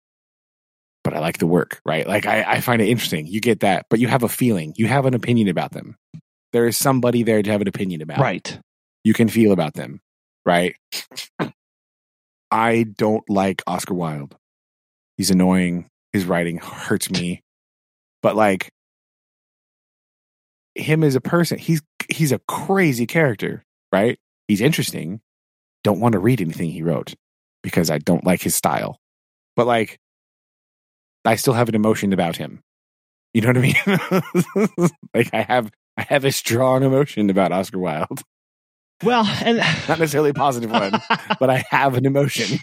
But 1.09 1.17
I 1.17 1.21
like 1.21 1.39
the 1.39 1.47
work, 1.47 1.81
right? 1.87 2.07
Like 2.07 2.27
I, 2.27 2.43
I 2.43 2.61
find 2.61 2.83
it 2.83 2.87
interesting. 2.87 3.25
You 3.25 3.41
get 3.41 3.61
that, 3.61 3.87
but 3.89 3.99
you 3.99 4.07
have 4.07 4.21
a 4.21 4.29
feeling, 4.29 4.73
you 4.77 4.85
have 4.85 5.07
an 5.07 5.15
opinion 5.15 5.47
about 5.47 5.71
them. 5.71 5.95
There 6.53 6.67
is 6.67 6.77
somebody 6.77 7.23
there 7.23 7.41
to 7.41 7.51
have 7.51 7.61
an 7.61 7.67
opinion 7.67 8.03
about 8.03 8.19
Right. 8.19 8.59
you 9.03 9.13
can 9.15 9.27
feel 9.27 9.51
about 9.51 9.73
them, 9.73 10.01
right? 10.45 10.75
I 12.51 12.85
don't 12.95 13.27
like 13.27 13.63
Oscar 13.65 13.95
Wilde. 13.95 14.35
He's 15.17 15.31
annoying. 15.31 15.87
His 16.13 16.25
writing 16.25 16.57
hurts 16.57 17.09
me. 17.09 17.41
But 18.21 18.35
like 18.35 18.69
him 20.75 21.03
as 21.03 21.15
a 21.15 21.21
person, 21.21 21.57
he's 21.57 21.81
he's 22.07 22.31
a 22.31 22.39
crazy 22.47 23.07
character, 23.07 23.63
right? 23.91 24.19
He's 24.47 24.61
interesting. 24.61 25.21
Don't 25.83 25.99
want 25.99 26.13
to 26.13 26.19
read 26.19 26.39
anything 26.39 26.69
he 26.69 26.83
wrote 26.83 27.15
because 27.63 27.89
I 27.89 27.97
don't 27.97 28.25
like 28.25 28.41
his 28.43 28.53
style. 28.53 28.99
But 29.55 29.65
like 29.65 29.97
I 31.25 31.35
still 31.35 31.53
have 31.53 31.69
an 31.69 31.75
emotion 31.75 32.13
about 32.13 32.37
him. 32.37 32.61
You 33.33 33.41
know 33.41 33.49
what 33.49 33.57
I 33.57 33.61
mean? 33.61 34.89
like 35.13 35.29
I 35.33 35.41
have 35.43 35.69
I 35.97 36.03
have 36.03 36.25
a 36.25 36.31
strong 36.31 36.83
emotion 36.83 37.29
about 37.29 37.51
Oscar 37.51 37.77
Wilde 37.79 38.23
Well, 39.03 39.25
and 39.43 39.57
not 39.87 39.99
necessarily 39.99 40.31
a 40.31 40.33
positive 40.33 40.71
one, 40.71 40.93
but 41.39 41.49
I 41.49 41.63
have 41.69 41.95
an 41.95 42.05
emotion, 42.05 42.59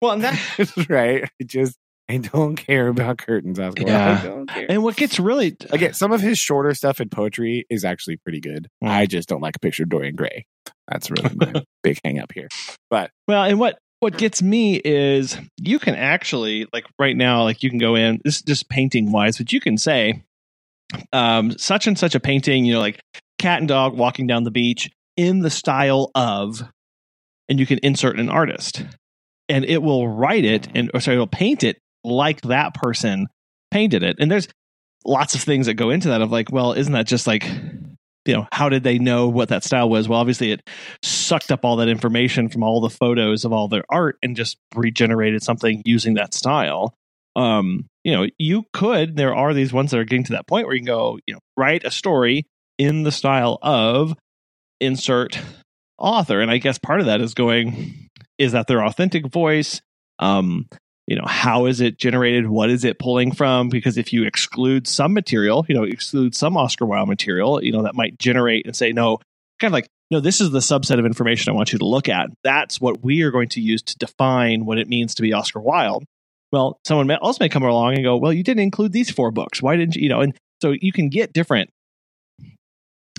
well, 0.00 0.12
and 0.12 0.22
that 0.22 0.86
right? 0.88 1.24
I 1.24 1.44
just 1.44 1.76
I 2.08 2.16
don't 2.16 2.56
care 2.56 2.88
about 2.88 3.18
curtains, 3.18 3.60
Oscar. 3.60 3.82
Yeah. 3.86 4.20
I 4.22 4.26
don't 4.26 4.46
care. 4.46 4.66
and 4.70 4.82
what 4.82 4.96
gets 4.96 5.20
really 5.20 5.56
Again, 5.70 5.92
some 5.92 6.10
of 6.10 6.20
his 6.22 6.38
shorter 6.38 6.72
stuff 6.74 7.00
in 7.00 7.10
poetry 7.10 7.66
is 7.68 7.84
actually 7.84 8.16
pretty 8.16 8.40
good. 8.40 8.68
Mm. 8.82 8.88
I 8.88 9.06
just 9.06 9.28
don't 9.28 9.42
like 9.42 9.56
a 9.56 9.58
picture 9.58 9.82
of 9.82 9.90
Dorian 9.90 10.16
Gray. 10.16 10.46
That's 10.88 11.10
really 11.10 11.34
my 11.34 11.62
big 11.82 11.98
hang 12.02 12.18
up 12.18 12.32
here. 12.32 12.48
But 12.88 13.10
Well, 13.26 13.44
and 13.44 13.58
what 13.58 13.78
what 14.00 14.16
gets 14.16 14.42
me 14.42 14.76
is 14.76 15.36
you 15.56 15.78
can 15.78 15.94
actually 15.94 16.66
like 16.72 16.86
right 16.98 17.16
now, 17.16 17.42
like 17.42 17.62
you 17.62 17.70
can 17.70 17.78
go 17.78 17.94
in. 17.94 18.20
This 18.24 18.36
is 18.36 18.42
just 18.42 18.68
painting 18.68 19.12
wise, 19.12 19.38
but 19.38 19.52
you 19.52 19.60
can 19.60 19.76
say, 19.76 20.24
um, 21.12 21.56
such 21.58 21.86
and 21.86 21.98
such 21.98 22.14
a 22.14 22.20
painting. 22.20 22.64
You 22.64 22.74
know, 22.74 22.80
like 22.80 23.00
cat 23.38 23.58
and 23.58 23.68
dog 23.68 23.96
walking 23.96 24.26
down 24.26 24.44
the 24.44 24.50
beach 24.50 24.90
in 25.16 25.40
the 25.40 25.50
style 25.50 26.10
of, 26.14 26.62
and 27.48 27.58
you 27.58 27.66
can 27.66 27.78
insert 27.82 28.20
an 28.20 28.28
artist, 28.28 28.84
and 29.48 29.64
it 29.64 29.82
will 29.82 30.08
write 30.08 30.44
it 30.44 30.68
and 30.74 30.90
or 30.94 31.00
sorry, 31.00 31.16
it'll 31.16 31.26
paint 31.26 31.64
it 31.64 31.78
like 32.04 32.40
that 32.42 32.74
person 32.74 33.26
painted 33.70 34.02
it. 34.02 34.16
And 34.18 34.30
there's 34.30 34.48
lots 35.04 35.34
of 35.34 35.42
things 35.42 35.66
that 35.66 35.74
go 35.74 35.90
into 35.90 36.08
that 36.08 36.22
of 36.22 36.30
like, 36.30 36.50
well, 36.52 36.72
isn't 36.72 36.92
that 36.92 37.06
just 37.06 37.26
like 37.26 37.44
you 38.24 38.34
know, 38.34 38.46
how 38.52 38.68
did 38.68 38.82
they 38.82 38.98
know 38.98 39.28
what 39.28 39.48
that 39.48 39.64
style 39.64 39.88
was? 39.88 40.08
Well, 40.08 40.20
obviously 40.20 40.52
it 40.52 40.68
sucked 41.02 41.50
up 41.50 41.64
all 41.64 41.76
that 41.76 41.88
information 41.88 42.48
from 42.48 42.62
all 42.62 42.80
the 42.80 42.90
photos 42.90 43.44
of 43.44 43.52
all 43.52 43.68
their 43.68 43.84
art 43.88 44.18
and 44.22 44.36
just 44.36 44.58
regenerated 44.74 45.42
something 45.42 45.82
using 45.84 46.14
that 46.14 46.34
style. 46.34 46.94
Um, 47.36 47.86
you 48.04 48.14
know, 48.14 48.26
you 48.38 48.64
could, 48.72 49.16
there 49.16 49.34
are 49.34 49.54
these 49.54 49.72
ones 49.72 49.90
that 49.90 49.98
are 49.98 50.04
getting 50.04 50.24
to 50.24 50.32
that 50.32 50.46
point 50.46 50.66
where 50.66 50.74
you 50.74 50.80
can 50.80 50.86
go, 50.86 51.18
you 51.26 51.34
know, 51.34 51.40
write 51.56 51.84
a 51.84 51.90
story 51.90 52.46
in 52.78 53.02
the 53.02 53.12
style 53.12 53.58
of 53.62 54.14
insert 54.80 55.38
author. 55.98 56.40
And 56.40 56.50
I 56.50 56.58
guess 56.58 56.78
part 56.78 57.00
of 57.00 57.06
that 57.06 57.20
is 57.20 57.34
going, 57.34 58.08
is 58.38 58.52
that 58.52 58.66
their 58.66 58.84
authentic 58.84 59.26
voice? 59.26 59.80
Um, 60.18 60.68
you 61.08 61.16
know 61.16 61.26
how 61.26 61.66
is 61.66 61.80
it 61.80 61.96
generated? 61.96 62.46
What 62.46 62.68
is 62.68 62.84
it 62.84 62.98
pulling 62.98 63.32
from? 63.32 63.70
Because 63.70 63.96
if 63.96 64.12
you 64.12 64.24
exclude 64.24 64.86
some 64.86 65.14
material 65.14 65.64
you 65.68 65.74
know 65.74 65.84
exclude 65.84 66.34
some 66.34 66.56
oscar 66.56 66.84
wilde 66.84 67.08
material 67.08 67.62
you 67.62 67.72
know 67.72 67.82
that 67.82 67.94
might 67.94 68.18
generate 68.18 68.66
and 68.66 68.76
say 68.76 68.92
no 68.92 69.18
kind 69.58 69.70
of 69.70 69.72
like 69.72 69.88
no 70.10 70.20
this 70.20 70.40
is 70.40 70.50
the 70.50 70.58
subset 70.58 70.98
of 70.98 71.06
information 71.06 71.50
i 71.50 71.56
want 71.56 71.72
you 71.72 71.78
to 71.78 71.84
look 71.84 72.08
at. 72.08 72.28
That's 72.44 72.80
what 72.80 73.02
we 73.02 73.22
are 73.22 73.30
going 73.30 73.48
to 73.50 73.60
use 73.60 73.82
to 73.82 73.96
define 73.98 74.64
what 74.64 74.78
it 74.78 74.88
means 74.88 75.14
to 75.16 75.22
be 75.22 75.32
oscar 75.32 75.60
wilde. 75.60 76.04
Well 76.52 76.78
someone 76.86 77.06
may, 77.06 77.14
else 77.22 77.40
may 77.40 77.48
come 77.48 77.62
along 77.62 77.94
and 77.94 78.04
go 78.04 78.16
well 78.16 78.32
you 78.32 78.42
didn't 78.42 78.62
include 78.62 78.92
these 78.92 79.10
four 79.10 79.30
books. 79.30 79.62
Why 79.62 79.76
didn't 79.76 79.96
you 79.96 80.02
you 80.02 80.08
know 80.10 80.20
and 80.20 80.34
so 80.60 80.74
you 80.78 80.92
can 80.92 81.08
get 81.08 81.32
different 81.32 81.70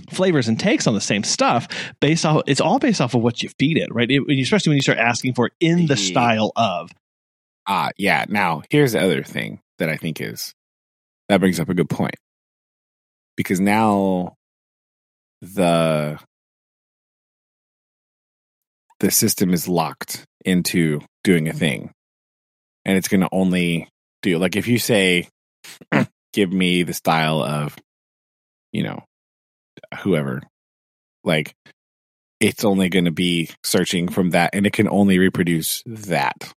flavors 0.09 0.47
and 0.47 0.59
takes 0.59 0.87
on 0.87 0.93
the 0.93 1.01
same 1.01 1.23
stuff 1.23 1.67
based 1.99 2.25
off 2.25 2.43
it's 2.47 2.61
all 2.61 2.79
based 2.79 3.01
off 3.01 3.13
of 3.13 3.21
what 3.21 3.43
you 3.43 3.49
feed 3.59 3.77
it 3.77 3.93
right? 3.93 4.09
It, 4.09 4.23
especially 4.39 4.71
when 4.71 4.77
you 4.77 4.83
start 4.83 4.97
asking 4.97 5.33
for 5.33 5.47
it 5.47 5.53
in 5.59 5.87
the 5.87 5.95
mm-hmm. 5.95 6.03
style 6.03 6.51
of 6.55 6.91
Ah, 7.71 7.91
yeah. 7.97 8.25
Now, 8.27 8.63
here's 8.71 8.93
the 8.93 8.99
other 8.99 9.23
thing 9.23 9.61
that 9.77 9.89
I 9.89 9.95
think 9.95 10.19
is 10.19 10.55
that 11.29 11.39
brings 11.39 11.59
up 11.59 11.69
a 11.69 11.75
good 11.75 11.89
point. 11.89 12.15
Because 13.37 13.59
now 13.59 14.33
the 15.41 16.19
the 18.99 19.11
system 19.11 19.53
is 19.53 19.67
locked 19.67 20.25
into 20.43 20.99
doing 21.23 21.47
a 21.47 21.53
thing. 21.53 21.91
And 22.85 22.97
it's 22.97 23.07
going 23.07 23.21
to 23.21 23.29
only 23.31 23.87
do 24.23 24.39
like 24.39 24.55
if 24.55 24.67
you 24.67 24.79
say 24.79 25.27
give 26.33 26.51
me 26.51 26.81
the 26.83 26.93
style 26.93 27.43
of 27.43 27.77
you 28.71 28.83
know 28.83 29.03
whoever 30.01 30.41
like 31.23 31.53
it's 32.39 32.65
only 32.65 32.89
going 32.89 33.05
to 33.05 33.11
be 33.11 33.49
searching 33.63 34.07
from 34.07 34.31
that 34.31 34.51
and 34.53 34.65
it 34.65 34.73
can 34.73 34.89
only 34.89 35.19
reproduce 35.19 35.83
that 35.85 36.51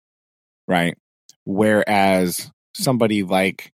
right 0.66 0.96
Whereas 1.44 2.50
somebody 2.74 3.22
like 3.22 3.72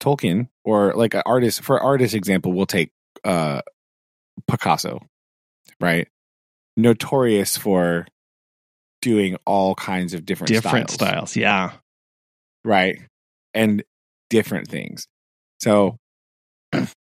Tolkien 0.00 0.48
or 0.64 0.94
like 0.94 1.14
an 1.14 1.22
artist, 1.26 1.62
for 1.62 1.80
artist 1.80 2.14
example, 2.14 2.52
we'll 2.52 2.66
take 2.66 2.90
uh, 3.24 3.62
Picasso, 4.46 5.00
right? 5.80 6.08
Notorious 6.76 7.56
for 7.56 8.06
doing 9.02 9.36
all 9.46 9.74
kinds 9.74 10.14
of 10.14 10.24
different 10.24 10.48
different 10.48 10.90
styles, 10.90 11.30
styles 11.30 11.36
yeah, 11.36 11.72
right, 12.64 13.00
and 13.54 13.82
different 14.30 14.68
things. 14.68 15.06
So, 15.60 15.96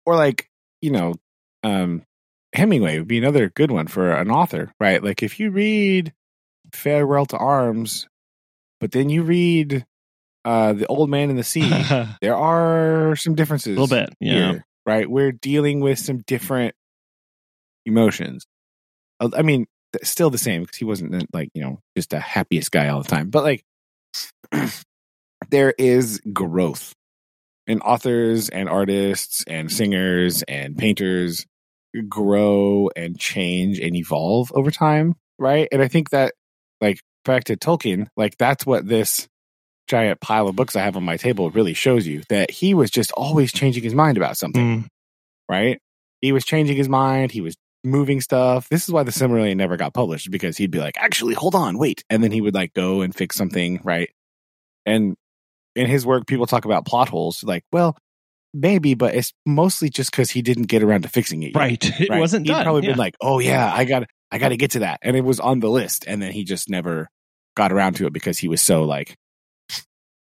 or 0.06 0.16
like 0.16 0.48
you 0.82 0.92
know, 0.92 1.14
um, 1.64 2.04
Hemingway 2.54 2.98
would 2.98 3.08
be 3.08 3.20
another 3.20 3.50
good 3.50 3.72
one 3.72 3.88
for 3.88 4.12
an 4.12 4.32
author, 4.32 4.74
right? 4.80 5.04
Like 5.04 5.24
if 5.24 5.40
you 5.40 5.52
read 5.52 6.14
Farewell 6.74 7.28
to 7.28 7.38
Arms 7.38 8.08
but 8.82 8.92
then 8.92 9.10
you 9.10 9.24
read 9.24 9.86
uh, 10.44 10.74
The 10.74 10.88
Old 10.88 11.10
Man 11.10 11.30
in 11.30 11.38
the 11.38 11.44
Sea, 11.44 11.70
there 12.22 12.36
are 12.36 13.16
some 13.16 13.36
differences. 13.36 13.78
A 13.78 13.80
little 13.80 13.96
bit, 13.96 14.14
yeah. 14.20 14.34
Here, 14.34 14.66
right? 14.86 15.10
We're 15.10 15.32
dealing 15.32 15.80
with 15.80 16.00
some 16.00 16.18
different 16.28 16.76
emotions. 17.86 18.46
Uh, 19.20 19.30
I 19.36 19.44
mean, 19.44 19.68
still 20.04 20.32
the 20.32 20.38
same 20.38 20.64
because 20.64 20.78
he 20.78 20.86
wasn't 20.86 21.16
uh, 21.16 21.26
like, 21.32 21.50
you 21.54 21.62
know, 21.62 21.80
just 21.96 22.10
the 22.10 22.20
happiest 22.20 22.72
guy 22.72 22.90
all 22.90 23.02
the 23.02 23.08
time. 23.08 23.30
But 23.30 23.44
like, 23.44 23.64
there 25.50 25.74
is 25.78 26.20
growth. 26.34 26.94
And 27.68 27.82
authors 27.84 28.50
and 28.50 28.68
artists 28.68 29.46
and 29.48 29.72
singers 29.72 30.44
and 30.48 30.76
painters 30.76 31.46
grow 32.10 32.90
and 32.96 33.18
change 33.20 33.80
and 33.80 33.96
evolve 33.96 34.52
over 34.56 34.72
time, 34.72 35.16
right? 35.38 35.68
And 35.72 35.82
I 35.82 35.88
think 35.88 36.10
that 36.10 36.34
like 36.82 37.00
back 37.24 37.45
to 37.45 37.57
Tolkien, 37.57 38.07
like 38.17 38.38
that's 38.38 38.65
what 38.65 38.88
this 38.88 39.28
giant 39.88 40.22
pile 40.22 40.47
of 40.47 40.55
books 40.55 40.76
I 40.76 40.82
have 40.82 40.95
on 40.95 41.03
my 41.03 41.17
table 41.17 41.49
really 41.49 41.74
shows 41.74 42.07
you 42.07 42.24
that 42.30 42.49
he 42.51 42.74
was 42.74 42.89
just 42.89 43.11
always 43.13 43.51
changing 43.51 43.84
his 43.84 43.93
mind 43.93 44.17
about 44.17 44.38
something, 44.38 44.84
mm. 44.84 44.88
right? 45.49 45.80
He 46.22 46.32
was 46.32 46.45
changing 46.45 46.78
his 46.78 46.88
mind. 46.88 47.32
He 47.32 47.41
was 47.41 47.55
moving 47.84 48.22
stuff. 48.22 48.69
This 48.69 48.84
is 48.84 48.91
why 48.91 49.03
the 49.03 49.11
Silmarillion 49.11 49.57
never 49.57 49.78
got 49.78 49.93
published 49.93 50.32
because 50.32 50.57
he'd 50.57 50.72
be 50.72 50.80
like, 50.80 50.95
actually, 50.97 51.34
hold 51.34 51.55
on, 51.55 51.78
wait. 51.78 52.03
And 52.09 52.24
then 52.24 52.32
he 52.32 52.41
would 52.41 52.53
like 52.53 52.74
go 52.74 53.01
and 53.01 53.13
fix 53.13 53.36
something, 53.36 53.82
right? 53.84 54.09
And 54.86 55.15
in 55.76 55.88
his 55.88 56.05
work, 56.05 56.28
people 56.28 56.45
talk 56.45 56.65
about 56.65 56.86
plot 56.86 57.09
holes. 57.09 57.43
Like, 57.43 57.63
well, 57.72 57.97
maybe, 58.53 58.93
but 58.93 59.15
it's 59.15 59.34
mostly 59.45 59.89
just 59.89 60.11
because 60.11 60.32
he 60.32 60.41
didn't 60.41 60.67
get 60.67 60.84
around 60.84 61.03
to 61.03 61.09
fixing 61.09 61.43
it. 61.43 61.47
Yet, 61.47 61.55
right. 61.55 61.84
It 62.01 62.09
right? 62.09 62.19
wasn't 62.19 62.45
He'd 62.45 62.53
done. 62.53 62.63
probably 62.63 62.84
yeah. 62.84 62.89
been 62.89 62.97
like, 62.99 63.15
oh, 63.22 63.39
yeah, 63.39 63.72
I 63.74 63.86
got 63.86 64.03
I 64.32 64.38
got 64.38 64.50
to 64.50 64.58
get 64.58 64.72
to 64.72 64.80
that. 64.80 65.00
And 65.02 65.18
it 65.18 65.24
was 65.24 65.40
on 65.40 65.60
the 65.60 65.70
list. 65.70 66.06
And 66.08 66.22
then 66.22 66.32
he 66.32 66.44
just 66.44 66.70
never 66.70 67.10
got 67.56 67.72
around 67.72 67.98
to 67.98 68.08
it 68.08 68.14
because 68.14 68.38
he 68.38 68.48
was 68.48 68.62
so 68.62 68.84
like, 68.84 69.18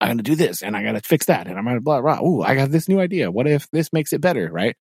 I'm 0.01 0.09
going 0.09 0.17
to 0.19 0.25
do 0.25 0.35
this 0.35 0.63
and 0.63 0.77
I 0.77 0.83
got 0.83 0.93
to 0.93 1.01
fix 1.01 1.27
that. 1.27 1.47
And 1.47 1.59
I'm 1.59 1.65
going 1.65 1.77
to 1.77 1.83
blah, 1.83 2.01
blah. 2.01 2.21
Ooh, 2.21 2.43
I 2.43 2.55
got 2.55 2.71
this 2.71 2.89
new 2.89 2.99
idea. 3.01 3.31
What 3.31 3.47
if 3.47 3.71
this 3.71 3.93
makes 3.93 4.13
it 4.13 4.21
better? 4.21 4.51
Right. 4.51 4.77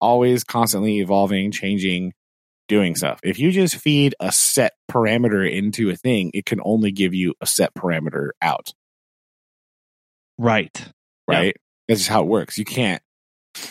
Always 0.00 0.44
constantly 0.44 1.00
evolving, 1.00 1.50
changing, 1.50 2.12
doing 2.68 2.94
stuff. 2.94 3.18
If 3.24 3.38
you 3.38 3.50
just 3.50 3.76
feed 3.76 4.14
a 4.20 4.30
set 4.30 4.74
parameter 4.90 5.50
into 5.50 5.90
a 5.90 5.96
thing, 5.96 6.30
it 6.34 6.46
can 6.46 6.60
only 6.62 6.92
give 6.92 7.14
you 7.14 7.34
a 7.40 7.46
set 7.46 7.74
parameter 7.74 8.30
out. 8.42 8.72
Right. 10.36 10.92
Right. 11.26 11.46
Yep. 11.46 11.56
That's 11.88 12.00
just 12.00 12.10
how 12.10 12.22
it 12.22 12.28
works. 12.28 12.58
You 12.58 12.64
can't, 12.64 13.02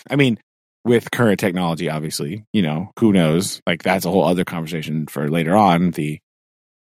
I 0.09 0.15
mean, 0.15 0.39
with 0.87 1.11
current 1.11 1.39
technology, 1.39 1.89
obviously, 1.89 2.45
you 2.53 2.61
know, 2.61 2.91
who 2.99 3.11
knows? 3.11 3.61
Like 3.67 3.83
that's 3.83 4.05
a 4.05 4.09
whole 4.09 4.23
other 4.23 4.45
conversation 4.45 5.07
for 5.07 5.29
later 5.29 5.55
on. 5.55 5.91
The, 5.91 6.19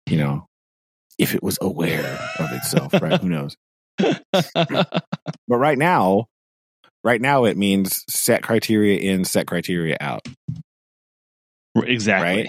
you 0.07 0.17
know, 0.19 0.47
if 1.19 1.35
it 1.35 1.43
was 1.43 1.59
aware 1.63 2.19
of 2.39 2.53
itself, 2.53 2.93
right? 3.01 3.21
who 3.21 3.29
knows? 3.29 3.57
but 3.99 5.03
right 5.49 5.79
now, 5.79 6.27
right 7.05 7.21
now 7.21 7.45
it 7.45 7.57
means 7.57 8.05
set 8.09 8.43
criteria 8.43 8.99
in, 8.99 9.25
set 9.25 9.47
criteria 9.47 9.97
out. 10.01 10.27
Exactly. 11.77 12.45
Right. 12.45 12.49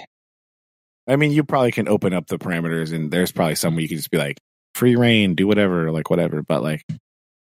I 1.08 1.16
mean, 1.16 1.32
you 1.32 1.44
probably 1.44 1.72
can 1.72 1.88
open 1.88 2.14
up 2.14 2.26
the 2.26 2.38
parameters, 2.38 2.92
and 2.92 3.10
there's 3.10 3.32
probably 3.32 3.56
some 3.56 3.74
where 3.74 3.82
you 3.82 3.88
can 3.88 3.98
just 3.98 4.10
be 4.10 4.18
like, 4.18 4.38
free 4.74 4.96
rein, 4.96 5.34
do 5.34 5.46
whatever, 5.46 5.90
like 5.92 6.10
whatever. 6.10 6.42
But 6.42 6.62
like, 6.62 6.82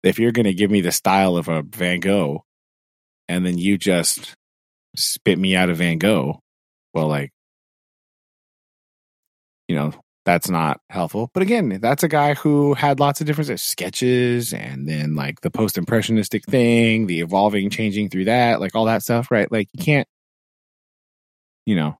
if 0.02 0.18
you're 0.18 0.32
going 0.32 0.46
to 0.46 0.54
give 0.54 0.70
me 0.70 0.80
the 0.80 0.92
style 0.92 1.36
of 1.36 1.48
a 1.48 1.62
Van 1.62 2.00
Gogh, 2.00 2.44
and 3.28 3.44
then 3.44 3.58
you 3.58 3.78
just 3.78 4.34
spit 4.96 5.38
me 5.38 5.54
out 5.54 5.70
of 5.70 5.78
Van 5.78 5.98
Gogh, 5.98 6.40
well, 6.94 7.08
like, 7.08 7.30
you 9.68 9.76
know, 9.76 9.92
that's 10.24 10.50
not 10.50 10.80
helpful. 10.90 11.30
But 11.32 11.42
again, 11.42 11.78
that's 11.80 12.02
a 12.02 12.08
guy 12.08 12.34
who 12.34 12.74
had 12.74 13.00
lots 13.00 13.20
of 13.20 13.26
different 13.26 13.58
sketches 13.60 14.52
and 14.52 14.86
then 14.86 15.14
like 15.14 15.40
the 15.40 15.50
post 15.50 15.78
impressionistic 15.78 16.44
thing, 16.44 17.06
the 17.06 17.20
evolving, 17.20 17.70
changing 17.70 18.10
through 18.10 18.26
that, 18.26 18.60
like 18.60 18.74
all 18.74 18.86
that 18.86 19.02
stuff, 19.02 19.30
right? 19.30 19.50
Like 19.50 19.68
you 19.72 19.82
can't, 19.82 20.08
you 21.64 21.76
know, 21.76 21.98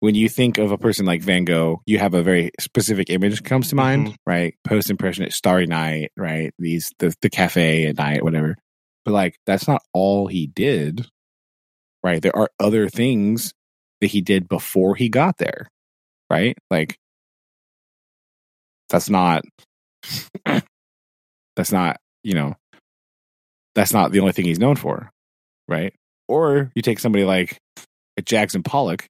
when 0.00 0.16
you 0.16 0.28
think 0.28 0.58
of 0.58 0.72
a 0.72 0.78
person 0.78 1.06
like 1.06 1.22
Van 1.22 1.44
Gogh, 1.44 1.80
you 1.86 1.98
have 1.98 2.14
a 2.14 2.24
very 2.24 2.50
specific 2.58 3.08
image 3.08 3.44
comes 3.44 3.68
to 3.68 3.76
mind, 3.76 4.06
mm-hmm. 4.08 4.14
right? 4.26 4.54
Post 4.64 4.90
impressionist, 4.90 5.38
Starry 5.38 5.66
Night, 5.66 6.10
right? 6.16 6.52
These 6.58 6.90
the 6.98 7.14
the 7.22 7.30
cafe 7.30 7.86
at 7.86 7.96
night, 7.96 8.24
whatever. 8.24 8.56
But 9.04 9.12
like 9.12 9.36
that's 9.46 9.66
not 9.66 9.82
all 9.92 10.26
he 10.26 10.46
did, 10.46 11.06
right? 12.02 12.22
There 12.22 12.36
are 12.36 12.50
other 12.60 12.88
things 12.88 13.52
that 14.00 14.08
he 14.08 14.20
did 14.20 14.48
before 14.48 14.94
he 14.94 15.08
got 15.08 15.38
there, 15.38 15.68
right? 16.30 16.56
Like 16.70 16.96
that's 18.88 19.10
not 19.10 19.42
that's 21.56 21.72
not, 21.72 21.98
you 22.22 22.34
know, 22.34 22.54
that's 23.74 23.92
not 23.92 24.12
the 24.12 24.20
only 24.20 24.32
thing 24.32 24.44
he's 24.44 24.58
known 24.58 24.76
for, 24.76 25.10
right? 25.68 25.94
Or 26.28 26.70
you 26.74 26.82
take 26.82 26.98
somebody 26.98 27.24
like 27.24 27.58
Jackson 28.24 28.62
Pollock, 28.62 29.06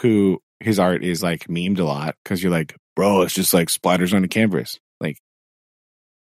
who 0.00 0.40
his 0.60 0.78
art 0.78 1.04
is 1.04 1.22
like 1.22 1.46
memed 1.46 1.78
a 1.78 1.84
lot 1.84 2.14
because 2.24 2.42
you're 2.42 2.52
like, 2.52 2.74
bro, 2.96 3.22
it's 3.22 3.34
just 3.34 3.54
like 3.54 3.68
splatters 3.68 4.14
on 4.14 4.24
a 4.24 4.28
canvas. 4.28 4.78
Like, 5.00 5.18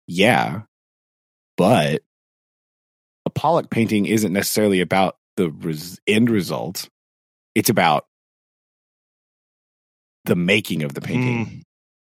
yeah, 0.07 0.61
but 1.57 2.01
Pollock 3.35 3.69
painting 3.69 4.05
isn't 4.05 4.33
necessarily 4.33 4.81
about 4.81 5.15
the 5.37 5.49
res- 5.49 5.99
end 6.07 6.29
result. 6.29 6.89
It's 7.55 7.69
about 7.69 8.05
the 10.25 10.35
making 10.35 10.83
of 10.83 10.93
the 10.93 11.01
painting. 11.01 11.45
Mm. 11.45 11.61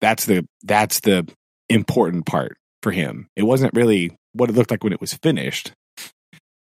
That's 0.01 0.27
the 0.27 0.47
that's 0.63 1.01
the 1.01 1.29
important 1.69 2.27
part 2.27 2.57
for 2.83 2.93
him. 2.93 3.29
It 3.37 3.43
wasn't 3.43 3.75
really 3.75 4.17
what 4.33 4.51
it 4.51 4.57
looked 4.57 4.71
like 4.71 4.85
when 4.85 4.93
it 4.93 5.01
was 5.01 5.15
finished. 5.15 5.73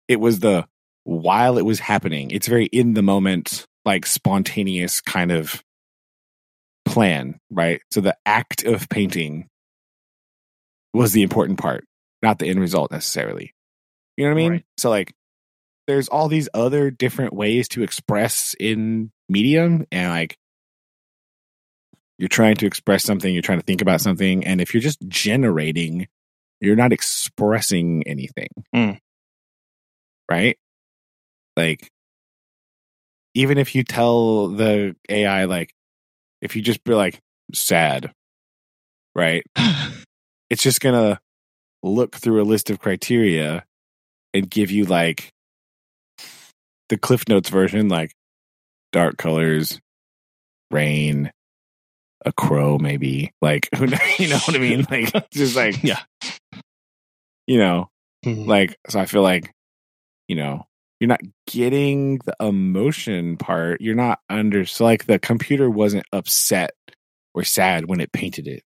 It 0.07 0.19
was 0.19 0.39
the 0.39 0.65
while 1.03 1.57
it 1.57 1.65
was 1.65 1.79
happening. 1.79 2.31
It's 2.31 2.47
very 2.47 2.65
in 2.65 2.93
the 2.93 3.01
moment, 3.01 3.65
like 3.85 4.05
spontaneous 4.05 5.01
kind 5.01 5.31
of 5.31 5.63
plan, 6.85 7.39
right? 7.51 7.81
So 7.91 8.01
the 8.01 8.17
act 8.25 8.63
of 8.63 8.89
painting 8.89 9.47
was 10.93 11.13
the 11.13 11.21
important 11.21 11.59
part, 11.59 11.85
not 12.21 12.39
the 12.39 12.47
end 12.47 12.59
result 12.59 12.91
necessarily. 12.91 13.53
You 14.19 14.25
know 14.25 14.31
what 14.31 14.39
I 14.39 14.43
mean? 14.43 14.51
Right. 14.51 14.65
So 14.77 14.89
like 14.89 15.13
there's 15.87 16.09
all 16.09 16.27
these 16.27 16.49
other 16.53 16.91
different 16.91 17.31
ways 17.31 17.69
to 17.69 17.83
express 17.83 18.53
in 18.59 19.11
medium 19.29 19.85
and 19.93 20.09
like 20.11 20.37
you're 22.17 22.27
trying 22.27 22.55
to 22.55 22.65
express 22.65 23.05
something, 23.05 23.33
you're 23.33 23.41
trying 23.41 23.61
to 23.61 23.65
think 23.65 23.81
about 23.81 24.01
something, 24.01 24.45
and 24.45 24.59
if 24.59 24.73
you're 24.73 24.81
just 24.81 24.99
generating, 25.07 26.09
you're 26.59 26.75
not 26.75 26.91
expressing 26.91 28.03
anything. 28.05 28.49
Mm. 28.75 28.99
Right? 30.29 30.57
Like 31.55 31.89
even 33.35 33.57
if 33.57 33.73
you 33.73 33.85
tell 33.85 34.49
the 34.49 34.97
AI 35.07 35.45
like 35.45 35.73
if 36.41 36.57
you 36.57 36.61
just 36.61 36.83
be 36.83 36.93
like 36.93 37.21
sad, 37.53 38.11
right? 39.15 39.45
It's 40.49 40.63
just 40.63 40.81
gonna 40.81 41.21
look 41.83 42.15
through 42.15 42.41
a 42.41 42.43
list 42.43 42.71
of 42.71 42.79
criteria 42.79 43.65
and 44.33 44.49
give 44.49 44.71
you 44.71 44.85
like 44.85 45.29
the 46.89 46.97
Cliff 46.97 47.27
Notes 47.29 47.49
version, 47.49 47.87
like 47.89 48.11
dark 48.91 49.17
colors, 49.17 49.79
rain, 50.71 51.31
a 52.25 52.31
crow, 52.33 52.77
maybe. 52.77 53.31
Like, 53.41 53.69
who 53.75 53.85
you 54.17 54.29
know 54.29 54.37
what 54.39 54.55
I 54.55 54.59
mean? 54.59 54.85
Like, 54.91 55.29
just 55.31 55.55
like, 55.55 55.83
Yeah. 55.83 56.01
you 57.47 57.57
know, 57.57 57.89
Mhm. 58.25 58.47
like, 58.47 58.77
so 58.89 58.99
I 58.99 59.05
feel 59.05 59.21
like, 59.21 59.51
you 60.27 60.35
know, 60.35 60.65
you're 60.99 61.07
not 61.07 61.21
getting 61.47 62.17
the 62.25 62.35
emotion 62.41 63.37
part. 63.37 63.79
You're 63.81 63.95
not 63.95 64.19
under, 64.29 64.65
so 64.65 64.83
like 64.83 65.05
the 65.05 65.17
computer 65.19 65.69
wasn't 65.69 66.05
upset 66.11 66.71
or 67.33 67.43
sad 67.43 67.85
when 67.87 68.01
it 68.01 68.11
painted 68.11 68.47
it 68.47 68.63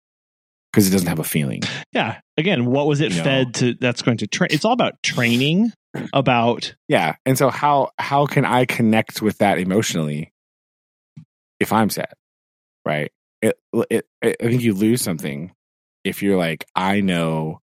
because 0.72 0.86
it 0.86 0.90
doesn't 0.90 1.08
have 1.08 1.18
a 1.18 1.24
feeling. 1.24 1.62
yeah. 1.92 2.20
Again, 2.36 2.64
what 2.66 2.86
was 2.86 3.00
it 3.00 3.12
You 3.12 3.18
know. 3.18 3.24
fed 3.24 3.54
to? 3.54 3.74
That's 3.74 4.02
going 4.02 4.18
to 4.18 4.26
train. 4.26 4.48
It's 4.50 4.64
all 4.64 4.72
about 4.72 5.02
training. 5.02 5.72
About 6.12 6.74
Yeah. 6.88 7.16
And 7.26 7.36
so 7.36 7.50
how 7.50 7.90
how 7.98 8.26
can 8.26 8.44
I 8.44 8.64
connect 8.64 9.20
with 9.20 9.38
that 9.38 9.58
emotionally 9.58 10.30
if 11.58 11.72
I'm 11.72 11.90
sad? 11.90 12.12
Right? 12.84 13.10
It, 13.42 13.58
it, 13.90 14.06
it 14.22 14.36
I 14.40 14.46
think 14.46 14.62
you 14.62 14.72
lose 14.74 15.02
something 15.02 15.52
if 16.04 16.22
you're 16.22 16.36
like 16.38 16.64
I 16.76 17.00
know 17.00 17.60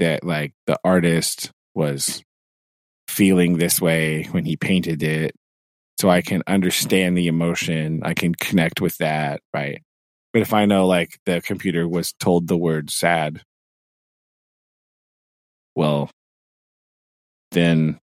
that 0.00 0.24
like 0.24 0.54
the 0.66 0.76
artist 0.84 1.52
was 1.74 2.22
feeling 3.06 3.58
this 3.58 3.80
way 3.80 4.24
when 4.32 4.44
he 4.44 4.56
painted 4.56 5.02
it 5.02 5.32
so 5.98 6.08
I 6.10 6.22
can 6.22 6.42
understand 6.46 7.16
the 7.16 7.26
emotion, 7.26 8.02
I 8.04 8.14
can 8.14 8.34
connect 8.34 8.80
with 8.80 8.96
that, 8.98 9.40
right? 9.52 9.82
But 10.38 10.42
if 10.42 10.54
I 10.54 10.66
know 10.66 10.86
like 10.86 11.18
the 11.26 11.40
computer 11.40 11.88
was 11.88 12.12
told 12.12 12.46
the 12.46 12.56
word 12.56 12.90
sad, 12.90 13.42
well, 15.74 16.12
then 17.50 17.98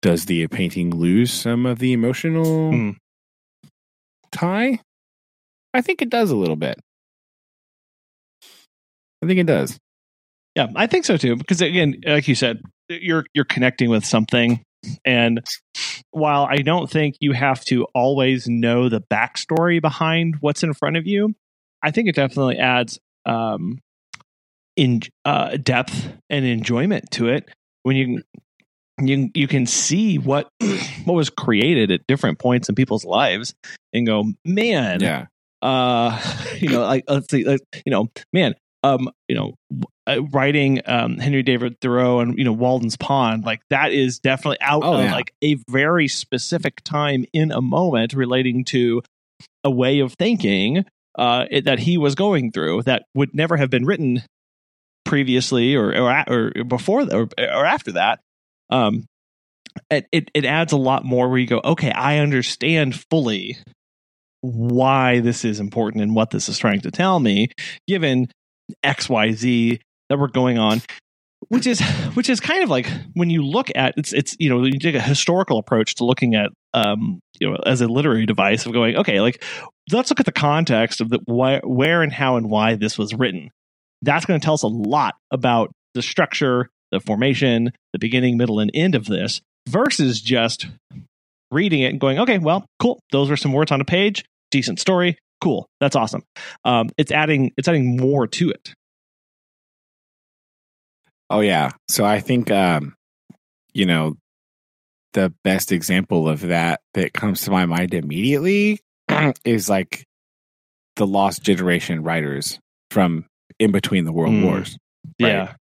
does 0.00 0.24
the 0.24 0.46
painting 0.46 0.96
lose 0.96 1.30
some 1.30 1.66
of 1.66 1.78
the 1.78 1.92
emotional 1.92 2.70
Hmm. 2.72 2.90
tie? 4.32 4.80
I 5.74 5.82
think 5.82 6.00
it 6.00 6.08
does 6.08 6.30
a 6.30 6.36
little 6.36 6.56
bit. 6.56 6.80
I 9.22 9.26
think 9.26 9.38
it 9.38 9.46
does. 9.46 9.76
Yeah, 10.54 10.68
I 10.74 10.86
think 10.86 11.04
so 11.04 11.18
too. 11.18 11.36
Because 11.36 11.60
again, 11.60 12.00
like 12.06 12.28
you 12.28 12.34
said, 12.34 12.62
you're 12.88 13.26
you're 13.34 13.44
connecting 13.44 13.90
with 13.90 14.06
something, 14.06 14.62
and 15.04 15.40
while 16.10 16.46
I 16.50 16.56
don't 16.58 16.88
think 16.90 17.16
you 17.20 17.32
have 17.32 17.64
to 17.66 17.84
always 17.94 18.46
know 18.48 18.88
the 18.88 19.00
backstory 19.00 19.80
behind 19.80 20.36
what's 20.40 20.62
in 20.62 20.72
front 20.74 20.96
of 20.96 21.06
you, 21.06 21.34
I 21.82 21.90
think 21.90 22.08
it 22.08 22.14
definitely 22.14 22.58
adds 22.58 22.98
um, 23.24 23.80
in 24.76 25.02
uh, 25.24 25.56
depth 25.56 26.12
and 26.30 26.44
enjoyment 26.44 27.10
to 27.12 27.28
it 27.28 27.48
when 27.82 27.96
you 27.96 28.22
you 29.00 29.30
you 29.34 29.46
can 29.46 29.66
see 29.66 30.16
what 30.18 30.48
what 31.04 31.14
was 31.14 31.30
created 31.30 31.90
at 31.90 32.06
different 32.06 32.38
points 32.38 32.68
in 32.68 32.74
people's 32.74 33.04
lives 33.04 33.54
and 33.92 34.06
go, 34.06 34.24
man, 34.44 35.00
Yeah. 35.00 35.26
uh 35.62 36.18
you 36.58 36.68
know 36.70 36.80
like 36.80 37.04
let's 37.08 37.30
see 37.30 37.44
like, 37.44 37.60
you 37.84 37.90
know 37.90 38.08
man 38.32 38.54
um 38.82 39.08
you 39.28 39.34
know 39.34 39.54
uh, 40.06 40.22
writing 40.32 40.80
um 40.86 41.18
henry 41.18 41.42
david 41.42 41.76
thoreau 41.80 42.20
and 42.20 42.38
you 42.38 42.44
know 42.44 42.52
walden's 42.52 42.96
pond 42.96 43.44
like 43.44 43.60
that 43.70 43.92
is 43.92 44.18
definitely 44.18 44.58
out 44.60 44.82
Oh, 44.84 44.94
of 44.94 45.04
yeah. 45.04 45.12
like 45.12 45.32
a 45.42 45.56
very 45.68 46.08
specific 46.08 46.82
time 46.84 47.24
in 47.32 47.50
a 47.52 47.60
moment 47.60 48.12
relating 48.12 48.64
to 48.66 49.02
a 49.64 49.70
way 49.70 50.00
of 50.00 50.12
thinking 50.14 50.84
uh 51.18 51.46
it, 51.50 51.64
that 51.64 51.78
he 51.80 51.98
was 51.98 52.14
going 52.14 52.52
through 52.52 52.82
that 52.82 53.04
would 53.14 53.34
never 53.34 53.56
have 53.56 53.70
been 53.70 53.84
written 53.84 54.22
previously 55.04 55.74
or 55.74 55.96
or, 55.96 56.24
or 56.28 56.64
before 56.64 57.02
or, 57.12 57.28
or 57.38 57.64
after 57.64 57.92
that 57.92 58.20
um 58.70 59.04
it, 59.90 60.06
it 60.12 60.30
it 60.34 60.44
adds 60.44 60.72
a 60.72 60.76
lot 60.76 61.04
more 61.04 61.28
where 61.28 61.38
you 61.38 61.46
go 61.46 61.60
okay 61.64 61.90
i 61.92 62.18
understand 62.18 62.98
fully 63.10 63.56
why 64.40 65.20
this 65.20 65.44
is 65.44 65.60
important 65.60 66.02
and 66.02 66.14
what 66.14 66.30
this 66.30 66.48
is 66.48 66.58
trying 66.58 66.80
to 66.80 66.90
tell 66.90 67.18
me 67.20 67.48
given 67.88 68.28
xyz 68.84 69.80
that 70.08 70.18
we're 70.18 70.28
going 70.28 70.58
on 70.58 70.80
which 71.48 71.66
is 71.66 71.80
which 72.14 72.28
is 72.28 72.40
kind 72.40 72.62
of 72.62 72.70
like 72.70 72.88
when 73.14 73.30
you 73.30 73.44
look 73.44 73.70
at 73.74 73.94
it's 73.96 74.12
it's 74.12 74.36
you 74.38 74.48
know 74.48 74.64
you 74.64 74.78
take 74.78 74.94
a 74.94 75.00
historical 75.00 75.58
approach 75.58 75.94
to 75.96 76.04
looking 76.04 76.34
at 76.34 76.50
um 76.74 77.20
you 77.38 77.48
know 77.48 77.56
as 77.66 77.80
a 77.80 77.86
literary 77.86 78.26
device 78.26 78.66
of 78.66 78.72
going 78.72 78.96
okay 78.96 79.20
like 79.20 79.42
let's 79.92 80.10
look 80.10 80.20
at 80.20 80.26
the 80.26 80.32
context 80.32 81.00
of 81.00 81.10
the 81.10 81.20
why, 81.26 81.60
where 81.60 82.02
and 82.02 82.12
how 82.12 82.36
and 82.36 82.50
why 82.50 82.74
this 82.74 82.98
was 82.98 83.14
written. 83.14 83.50
That's 84.02 84.26
going 84.26 84.40
to 84.40 84.44
tell 84.44 84.54
us 84.54 84.62
a 84.62 84.68
lot 84.68 85.14
about 85.30 85.72
the 85.94 86.02
structure 86.02 86.68
the 86.92 87.00
formation 87.00 87.72
the 87.92 87.98
beginning 87.98 88.36
middle 88.36 88.60
and 88.60 88.70
end 88.72 88.94
of 88.94 89.06
this 89.06 89.40
versus 89.68 90.20
just 90.20 90.66
reading 91.50 91.82
it 91.82 91.88
and 91.88 92.00
going 92.00 92.18
okay 92.18 92.38
well 92.38 92.66
cool. 92.80 93.00
Those 93.12 93.30
are 93.30 93.36
some 93.36 93.52
words 93.52 93.72
on 93.72 93.80
a 93.80 93.84
page. 93.84 94.24
Decent 94.50 94.78
story 94.78 95.18
cool 95.46 95.68
that's 95.80 95.94
awesome 95.96 96.22
um 96.64 96.88
it's 96.98 97.12
adding 97.12 97.52
it's 97.56 97.68
adding 97.68 97.96
more 97.96 98.26
to 98.26 98.50
it 98.50 98.74
Oh 101.28 101.40
yeah. 101.40 101.70
So 101.88 102.04
I 102.04 102.20
think 102.20 102.50
um 102.50 102.94
you 103.74 103.84
know 103.86 104.14
the 105.12 105.32
best 105.44 105.72
example 105.72 106.28
of 106.28 106.40
that 106.42 106.80
that 106.94 107.12
comes 107.12 107.42
to 107.42 107.50
my 107.50 107.66
mind 107.66 107.94
immediately 107.94 108.78
is 109.44 109.68
like 109.68 110.04
the 110.96 111.06
lost 111.06 111.42
generation 111.42 112.02
writers 112.02 112.58
from 112.90 113.26
in 113.58 113.72
between 113.72 114.04
the 114.04 114.12
world 114.12 114.34
Mm. 114.34 114.44
wars. 114.44 114.78
Right. 115.20 115.30
yeah 115.32 115.54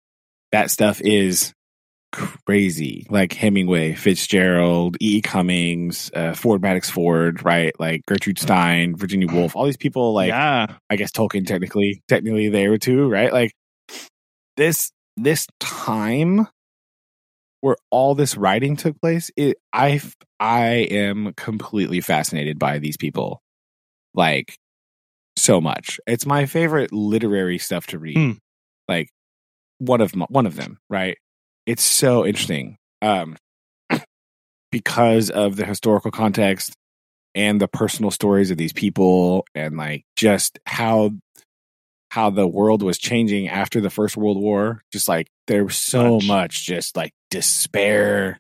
That 0.53 0.71
stuff 0.71 1.01
is 1.01 1.53
crazy. 2.15 3.07
Like 3.11 3.33
Hemingway, 3.33 3.95
Fitzgerald, 3.95 4.97
E. 5.01 5.17
E. 5.17 5.21
Cummings, 5.21 6.11
uh, 6.15 6.35
Ford 6.35 6.63
Madox 6.63 6.91
Ford, 6.91 7.45
right? 7.45 7.79
Like 7.79 8.07
Gertrude 8.07 8.39
Stein, 8.39 8.97
Virginia 8.97 9.29
Woolf, 9.29 9.57
all 9.57 9.65
these 9.65 9.77
people 9.77 10.13
like 10.13 10.29
yeah 10.29 10.67
I 10.89 10.97
guess 10.97 11.11
Tolkien 11.11 11.47
technically 11.47 12.03
technically 12.09 12.49
there 12.49 12.79
too, 12.79 13.09
right? 13.09 13.33
Like 13.33 13.53
this 14.57 14.93
this 15.17 15.47
time 15.61 16.49
where 17.61 17.77
all 17.91 18.15
this 18.15 18.37
writing 18.37 18.77
took 18.77 19.01
place, 19.01 19.31
it 19.37 19.57
I 19.73 20.01
I 20.39 20.67
am 20.91 21.33
completely 21.35 22.01
fascinated 22.01 22.59
by 22.59 22.79
these 22.79 22.97
people. 22.97 23.41
Like 24.15 24.57
so 25.37 25.61
much. 25.61 25.99
It's 26.07 26.27
my 26.27 26.47
favorite 26.47 26.93
literary 26.93 27.59
stuff 27.59 27.89
to 27.89 27.99
read. 27.99 28.17
Hmm. 28.17 28.33
Like 28.89 29.09
one 29.79 30.01
of 30.01 30.15
my, 30.15 30.27
one 30.29 30.47
of 30.47 30.57
them, 30.57 30.79
right? 30.89 31.19
It's 31.67 31.85
so 31.85 32.27
interesting. 32.27 32.77
Um 33.03 33.37
because 34.71 35.31
of 35.31 35.57
the 35.57 35.65
historical 35.65 36.11
context 36.11 36.75
and 37.35 37.61
the 37.61 37.69
personal 37.69 38.11
stories 38.11 38.51
of 38.51 38.57
these 38.57 38.73
people 38.73 39.45
and 39.55 39.77
like 39.77 40.05
just 40.17 40.59
how 40.67 41.11
how 42.11 42.31
the 42.31 42.47
world 42.47 42.83
was 42.83 42.97
changing 42.97 43.49
after 43.49 43.81
the 43.81 43.91
first 43.91 44.17
world 44.17 44.39
war 44.39 44.83
just 44.93 45.09
like 45.09 45.27
there 45.49 45.65
was 45.65 45.77
so 45.77 46.15
Much. 46.15 46.27
much, 46.27 46.67
just 46.67 46.97
like 46.97 47.13
despair 47.31 48.39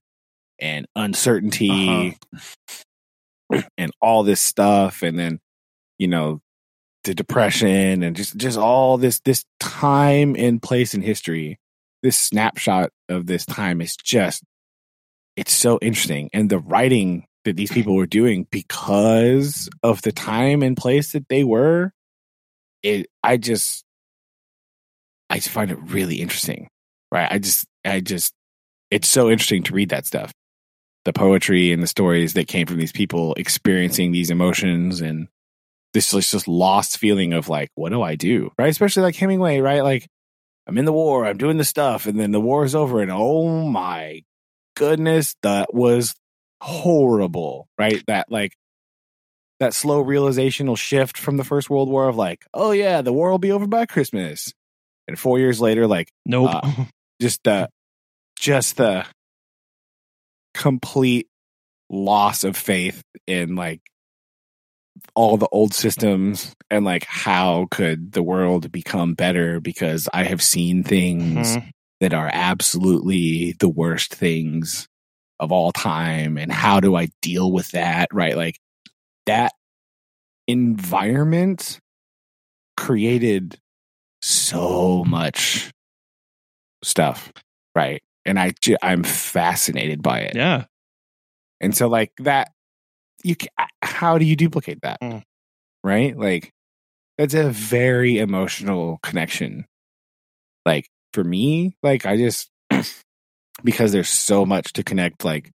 and 0.61 0.87
uncertainty 0.95 2.17
and 3.77 3.91
all 4.01 4.23
this 4.23 4.41
stuff 4.41 5.03
and 5.03 5.19
then 5.19 5.41
you 5.99 6.07
know 6.09 6.41
the 7.03 7.15
depression 7.15 8.03
and 8.03 8.17
just 8.17 8.37
just 8.37 8.57
all 8.57 8.97
this 8.97 9.21
this 9.21 9.45
time 9.61 10.35
and 10.39 10.63
place 10.63 10.95
in 10.95 11.03
history 11.03 11.59
this 12.05 12.17
snapshot 12.17 12.91
of 13.09 13.27
this 13.27 13.45
time 13.45 13.81
is 13.81 13.97
just 13.97 14.45
it's 15.37 15.53
so 15.53 15.81
interesting 15.83 16.31
and 16.33 16.49
the 16.49 16.61
writing 16.61 17.27
that 17.45 17.57
these 17.57 17.73
people 17.73 17.97
were 17.97 18.07
doing 18.07 18.47
because 18.53 19.69
of 19.83 20.01
the 20.03 20.13
time 20.13 20.63
and 20.63 20.77
place 20.77 21.11
that 21.13 21.29
they 21.29 21.43
were 21.43 21.91
it 22.85 23.07
i 23.25 23.37
just 23.37 23.85
I 25.31 25.37
just 25.39 25.49
find 25.49 25.71
it 25.71 25.79
really 25.81 26.21
interesting. 26.21 26.69
Right. 27.11 27.31
I 27.31 27.39
just 27.39 27.67
I 27.85 28.01
just 28.01 28.33
it's 28.91 29.09
so 29.09 29.31
interesting 29.31 29.63
to 29.65 29.75
read 29.75 29.89
that 29.91 30.07
stuff. 30.07 30.33
The 31.05 31.13
poetry 31.13 31.73
and 31.73 31.83
the 31.83 31.89
stories 31.89 32.35
that 32.35 32.47
came 32.49 32.67
from 32.67 32.79
these 32.79 32.93
people 32.93 33.35
experiencing 33.35 34.13
these 34.13 34.31
emotions 34.31 35.01
and 35.01 35.29
this 35.93 36.11
just, 36.11 36.31
just 36.31 36.49
lost 36.49 36.99
feeling 36.99 37.33
of 37.33 37.49
like, 37.49 37.69
what 37.75 37.91
do 37.91 38.01
I 38.01 38.15
do? 38.15 38.53
Right. 38.59 38.69
Especially 38.69 39.03
like 39.03 39.17
Hemingway, 39.17 39.59
right? 39.59 39.83
Like 39.83 40.07
I'm 40.67 40.79
in 40.79 40.85
the 40.85 40.93
war, 40.93 41.27
I'm 41.27 41.37
doing 41.37 41.57
the 41.57 41.65
stuff, 41.65 42.07
and 42.07 42.19
then 42.19 42.33
the 42.33 42.41
war 42.41 42.65
is 42.65 42.75
over, 42.75 43.01
and 43.01 43.11
oh 43.13 43.67
my 43.67 44.23
goodness, 44.77 45.37
that 45.43 45.75
was 45.75 46.15
horrible, 46.61 47.69
right? 47.79 48.03
That 48.07 48.31
like 48.31 48.57
that 49.61 49.75
slow 49.75 50.03
realizational 50.03 50.77
shift 50.77 51.19
from 51.19 51.37
the 51.37 51.45
First 51.45 51.69
World 51.69 51.89
War 51.89 52.09
of 52.09 52.17
like, 52.17 52.45
oh 52.55 52.73
yeah, 52.73 53.03
the 53.03 53.13
war 53.13 53.31
will 53.31 53.39
be 53.39 53.53
over 53.53 53.67
by 53.67 53.87
Christmas, 53.87 54.53
and 55.07 55.19
four 55.19 55.39
years 55.39 55.61
later, 55.61 55.87
like, 55.87 56.11
nope, 56.25 56.51
uh, 56.53 56.85
just 57.21 57.41
the 57.45 57.69
just 58.39 58.79
the 58.79 59.07
complete 60.55 61.29
loss 61.91 62.45
of 62.45 62.57
faith 62.57 63.03
in 63.27 63.57
like 63.57 63.81
all 65.15 65.37
the 65.37 65.49
old 65.49 65.75
systems 65.75 66.55
and 66.71 66.85
like 66.85 67.05
how 67.05 67.67
could 67.71 68.13
the 68.13 68.23
world 68.23 68.71
become 68.73 69.15
better 69.15 69.61
because 69.61 70.09
I 70.13 70.25
have 70.25 70.43
seen 70.43 70.83
things 70.83 71.57
mm-hmm. 71.57 71.69
that 72.01 72.15
are 72.15 72.31
absolutely 72.33 73.55
the 73.61 73.69
worst 73.69 74.15
things 74.15 74.89
of 75.41 75.53
all 75.53 75.73
time 75.73 76.37
and 76.37 76.51
how 76.51 76.81
do 76.81 76.97
I 76.97 77.09
deal 77.23 77.53
with 77.53 77.71
that 77.73 78.09
right? 78.13 78.37
Like 78.37 78.59
that 79.27 79.53
environment 80.47 81.79
created 82.77 83.59
so 84.21 85.05
much 85.05 85.71
stuff 86.83 87.33
right? 87.75 88.03
And 88.25 88.39
I 88.39 88.53
I'm 88.83 89.03
fascinated 89.03 90.03
by 90.03 90.21
it. 90.21 90.37
Yeah. 90.37 90.65
And 91.61 91.77
so 91.77 91.89
like 91.89 92.13
that 92.19 92.53
you 93.25 93.35
how 93.83 94.19
do 94.19 94.25
you 94.25 94.37
duplicate 94.37 94.81
that? 94.83 95.01
Mm. 95.01 95.23
Right? 95.83 96.17
Like 96.17 96.53
that's 97.19 97.35
a 97.35 97.51
very 97.51 98.19
emotional 98.19 98.99
connection. 99.03 99.67
Like 100.65 100.89
for 101.13 101.25
me, 101.25 101.77
like 101.83 102.07
I 102.07 102.17
just 102.17 102.51
because 103.65 103.93
there's 103.93 104.09
so 104.09 104.45
much 104.45 104.73
to 104.75 104.85
connect 104.85 105.25
like 105.25 105.51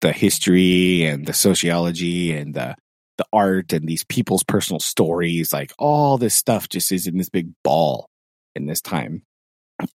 the 0.00 0.12
history 0.12 1.04
and 1.04 1.26
the 1.26 1.32
sociology 1.32 2.36
and 2.36 2.54
the 2.54 2.74
the 3.16 3.26
art 3.32 3.72
and 3.72 3.88
these 3.88 4.04
people's 4.04 4.44
personal 4.44 4.78
stories, 4.78 5.52
like 5.52 5.72
all 5.78 6.18
this 6.18 6.34
stuff 6.34 6.68
just 6.68 6.92
is 6.92 7.06
in 7.06 7.18
this 7.18 7.28
big 7.28 7.50
ball 7.64 8.08
in 8.54 8.66
this 8.66 8.80
time. 8.80 9.22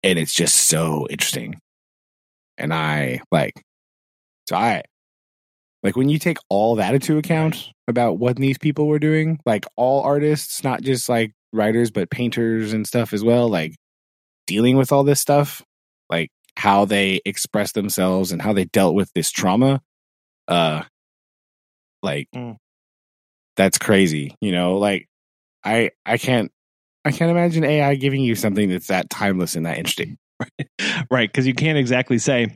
And 0.04 0.18
it's 0.18 0.34
just 0.34 0.56
so 0.56 1.08
interesting. 1.10 1.60
And 2.58 2.74
I 2.74 3.22
like 3.32 3.62
so 4.49 4.56
I 4.56 4.84
like 5.84 5.96
when 5.96 6.10
you 6.10 6.20
take 6.20 6.38
all 6.50 6.76
that 6.76 6.94
into 6.94 7.18
account 7.18 7.72
about 7.88 8.20
what 8.20 8.36
these 8.36 8.58
people 8.58 8.88
were 8.88 9.00
doing, 9.00 9.40
like 9.46 9.66
all 9.76 10.02
artists, 10.02 10.64
not 10.64 10.82
just 10.82 11.10
like 11.10 11.34
writers, 11.54 11.92
but 11.92 12.12
painters 12.12 12.74
and 12.74 12.86
stuff 12.86 13.14
as 13.14 13.24
well, 13.24 13.50
like 13.50 13.76
dealing 14.46 14.78
with 14.78 14.92
all 14.92 15.04
this 15.04 15.20
stuff, 15.20 15.64
like 16.10 16.30
how 16.56 16.86
they 16.86 17.20
express 17.26 17.72
themselves 17.72 18.32
and 18.32 18.42
how 18.42 18.54
they 18.54 18.66
dealt 18.66 18.94
with 18.94 19.12
this 19.14 19.32
trauma, 19.32 19.82
uh, 20.48 20.84
like 22.04 22.28
mm. 22.36 22.58
that's 23.56 23.78
crazy, 23.80 24.36
you 24.40 24.52
know, 24.52 24.78
like 24.78 25.08
I, 25.64 25.92
I 26.06 26.18
can't, 26.18 26.52
I 27.04 27.12
can't 27.12 27.32
imagine 27.32 27.64
AI 27.64 27.96
giving 27.96 28.22
you 28.22 28.36
something 28.36 28.70
that's 28.70 28.88
that 28.88 29.10
timeless 29.10 29.56
and 29.56 29.66
that 29.66 29.78
interesting. 29.78 30.18
right. 31.12 31.32
Cause 31.32 31.48
you 31.48 31.56
can't 31.56 31.78
exactly 31.78 32.20
say, 32.20 32.56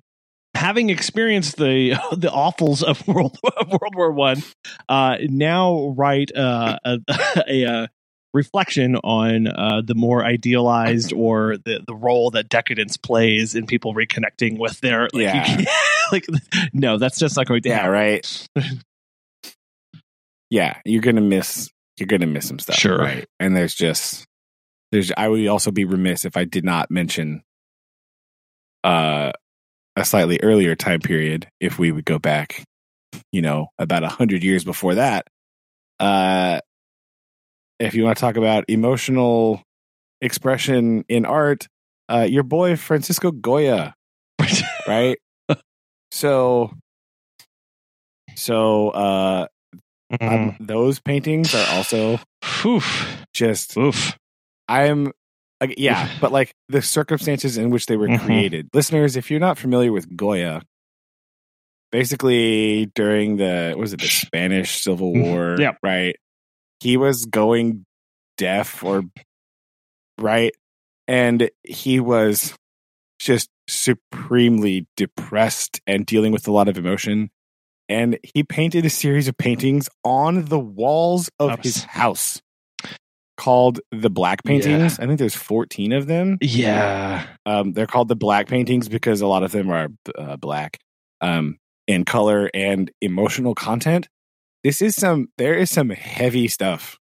having 0.56 0.90
experienced 0.90 1.58
the 1.58 1.92
the 2.12 2.30
awfuls 2.30 2.84
of 2.84 3.08
World 3.08 3.38
of 3.58 3.70
World 3.70 3.96
War 3.96 4.12
One, 4.12 4.44
uh, 4.90 5.18
now 5.22 5.90
write 5.90 6.36
uh, 6.36 6.80
a, 6.84 7.00
a, 7.48 7.64
a, 7.64 7.90
reflection 8.34 8.98
on 8.98 9.48
uh, 9.48 9.82
the 9.86 9.96
more 9.96 10.26
idealized 10.26 11.14
or 11.14 11.56
the 11.64 11.82
the 11.88 11.96
role 11.96 12.32
that 12.32 12.50
decadence 12.50 12.98
plays 12.98 13.56
in 13.56 13.66
people 13.66 13.94
reconnecting 13.94 14.60
with 14.60 14.78
their 14.82 15.04
like, 15.14 15.14
yeah. 15.14 15.66
like 16.12 16.26
no 16.74 16.98
that's 16.98 17.18
just 17.18 17.38
not 17.38 17.46
going 17.46 17.62
to 17.62 17.70
yeah 17.70 17.76
happen. 17.76 17.92
right. 17.92 18.48
Yeah 20.50 20.78
you're 20.84 21.02
gonna 21.02 21.22
miss 21.22 21.70
you're 21.98 22.08
gonna 22.08 22.28
miss 22.28 22.46
some 22.46 22.60
stuff 22.60 22.76
sure. 22.76 22.98
right 22.98 23.26
and 23.40 23.56
there's 23.56 23.74
just 23.74 24.26
there's 24.92 25.14
I 25.16 25.30
would 25.30 25.48
also 25.48 25.72
be 25.72 25.86
remiss 25.86 26.26
if 26.26 26.36
I 26.36 26.44
did 26.44 26.66
not 26.66 26.92
mention 26.92 27.42
uh 28.84 29.32
a 29.96 30.06
slightly 30.06 30.40
earlier 30.44 30.76
time 30.76 31.00
period 31.00 31.48
if 31.60 31.80
we 31.80 31.92
would 31.92 32.06
go 32.06 32.20
back, 32.20 32.64
you 33.32 33.42
know, 33.42 33.68
about 33.78 34.04
a 34.04 34.10
hundred 34.10 34.44
years 34.44 34.64
before 34.64 34.96
that. 34.96 35.28
Uh, 36.00 36.60
if 37.80 37.94
you 37.94 38.04
want 38.04 38.18
to 38.18 38.22
talk 38.22 38.38
about 38.38 38.66
emotional 38.68 39.62
expression 40.22 41.06
in 41.08 41.26
art, 41.26 41.68
uh, 42.10 42.28
your 42.30 42.44
boy 42.44 42.76
Francisco 42.76 43.32
Goya, 43.32 43.96
right? 44.88 45.18
so, 46.12 46.72
so 48.36 48.90
uh, 48.90 49.48
mm. 50.12 50.32
um, 50.32 50.58
those 50.60 51.00
paintings 51.00 51.56
are 51.56 51.76
also 51.76 52.20
Oof. 52.66 53.26
just 53.34 53.78
Oof. 53.78 54.18
I'm 54.68 55.12
like, 55.62 55.76
yeah, 55.78 56.10
but 56.22 56.32
like 56.32 56.54
the 56.70 56.82
circumstances 56.82 57.58
in 57.58 57.70
which 57.70 57.86
they 57.86 57.98
were 57.98 58.08
mm-hmm. 58.08 58.26
created. 58.26 58.70
Listeners, 58.74 59.16
if 59.16 59.30
you're 59.32 59.40
not 59.40 59.58
familiar 59.58 59.92
with 59.92 60.16
Goya, 60.16 60.62
basically 61.92 62.88
during 62.88 63.38
the 63.38 63.76
was 63.78 63.94
it 63.94 64.02
the 64.02 64.08
Spanish 64.26 64.82
Civil 64.82 65.14
mm-hmm. 65.14 65.32
War, 65.32 65.56
yeah. 65.60 65.74
right? 65.84 66.16
He 66.80 66.98
was 66.98 67.26
going 67.26 67.86
deaf 68.38 68.84
or 68.84 69.04
right, 70.20 70.54
and 71.08 71.50
he 71.64 72.00
was 72.00 72.54
just 73.20 73.50
supremely 73.68 74.88
depressed 74.98 75.80
and 75.88 76.06
dealing 76.06 76.32
with 76.32 76.48
a 76.48 76.52
lot 76.52 76.68
of 76.68 76.78
emotion. 76.78 77.30
And 77.88 78.18
he 78.24 78.44
painted 78.44 78.84
a 78.86 78.90
series 78.90 79.28
of 79.28 79.38
paintings 79.38 79.88
on 80.04 80.46
the 80.46 80.60
walls 80.60 81.30
of 81.40 81.52
Oops. 81.52 81.64
his 81.64 81.84
house 81.84 82.42
called 83.38 83.80
the 83.92 84.10
black 84.10 84.44
paintings. 84.44 84.98
Yeah. 84.98 85.04
I 85.04 85.08
think 85.08 85.20
there's 85.20 85.36
14 85.36 85.92
of 85.94 86.08
them. 86.08 86.38
Yeah. 86.42 87.26
Um, 87.46 87.74
they're 87.74 87.88
called 87.88 88.08
the 88.08 88.16
black 88.16 88.48
paintings 88.48 88.88
because 88.88 89.22
a 89.22 89.28
lot 89.28 89.44
of 89.44 89.52
them 89.52 89.70
are 89.70 89.90
uh, 90.18 90.38
black 90.38 90.80
um, 91.22 91.58
in 91.88 92.06
color 92.06 92.50
and 92.54 92.92
emotional 93.02 93.56
content. 93.56 94.08
This 94.64 94.82
is 94.82 94.96
some, 94.96 95.28
there 95.38 95.56
is 95.56 95.70
some 95.70 95.90
heavy 95.90 96.48
stuff 96.48 96.98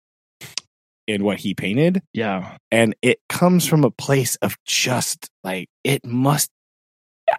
in 1.06 1.24
what 1.24 1.38
he 1.38 1.54
painted. 1.54 2.02
Yeah. 2.12 2.56
And 2.70 2.94
it 3.02 3.18
comes 3.28 3.66
from 3.66 3.84
a 3.84 3.90
place 3.90 4.36
of 4.36 4.56
just 4.64 5.30
like, 5.44 5.68
it 5.84 6.04
must 6.04 6.50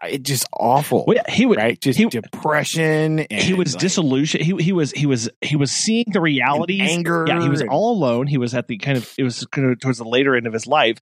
it 0.04 0.24
just 0.24 0.48
awful. 0.54 1.06
Well, 1.08 1.24
he 1.30 1.46
would 1.46 1.58
right, 1.58 1.80
just 1.80 1.98
he, 1.98 2.06
depression. 2.06 3.26
he 3.30 3.54
was 3.54 3.74
like, 3.74 3.82
disillusioned. 3.82 4.44
He 4.44 4.56
he 4.58 4.72
was 4.72 4.91
he 4.91 5.06
was 5.06 5.30
he 5.41 5.56
was 5.56 5.72
seeing 5.72 6.06
the 6.12 6.22
realities. 6.22 6.82
Anger. 6.82 7.26
Yeah, 7.28 7.41
he 7.41 7.50
was 7.50 7.62
all 7.64 7.94
alone. 7.94 8.28
He 8.28 8.38
was 8.38 8.54
at 8.54 8.68
the 8.68 8.78
kind 8.78 8.98
of 8.98 9.14
it 9.18 9.24
was 9.24 9.46
kind 9.48 9.70
of 9.70 9.80
towards 9.80 9.98
the 9.98 10.06
later 10.06 10.36
end 10.36 10.48
of 10.48 10.54
his 10.54 10.68
life, 10.68 10.98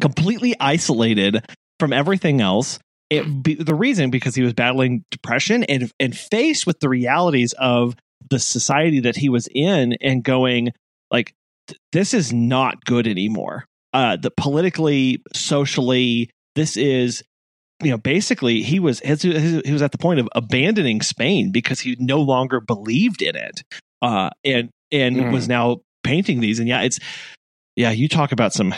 completely 0.00 0.54
isolated 0.58 1.44
from 1.78 1.92
everything 1.92 2.40
else. 2.40 2.78
It 3.10 3.42
be, 3.42 3.54
the 3.54 3.74
reason 3.74 4.10
because 4.10 4.34
he 4.34 4.42
was 4.42 4.54
battling 4.54 5.04
depression 5.10 5.64
and 5.64 5.92
and 6.00 6.16
faced 6.16 6.66
with 6.66 6.80
the 6.80 6.88
realities 6.88 7.52
of 7.58 7.94
the 8.30 8.38
society 8.38 9.00
that 9.00 9.16
he 9.16 9.28
was 9.28 9.48
in 9.54 9.94
and 10.00 10.24
going 10.24 10.72
like 11.10 11.34
this 11.92 12.14
is 12.14 12.32
not 12.32 12.84
good 12.84 13.06
anymore. 13.06 13.66
Uh, 13.92 14.16
the 14.16 14.30
politically, 14.30 15.22
socially, 15.32 16.30
this 16.56 16.76
is 16.76 17.22
you 17.82 17.90
know, 17.90 17.98
basically 17.98 18.62
he 18.62 18.78
was 18.78 19.00
he 19.00 19.72
was 19.72 19.82
at 19.82 19.92
the 19.92 19.98
point 19.98 20.20
of 20.20 20.28
abandoning 20.34 21.02
Spain 21.02 21.50
because 21.50 21.80
he 21.80 21.96
no 21.98 22.20
longer 22.20 22.60
believed 22.60 23.22
in 23.22 23.36
it, 23.36 23.62
uh, 24.02 24.30
and 24.44 24.70
and 24.92 25.16
mm. 25.16 25.32
was 25.32 25.48
now 25.48 25.78
painting 26.02 26.40
these. 26.40 26.58
And 26.58 26.68
yeah, 26.68 26.82
it's 26.82 26.98
yeah, 27.76 27.90
you 27.90 28.08
talk 28.08 28.32
about 28.32 28.52
some 28.52 28.74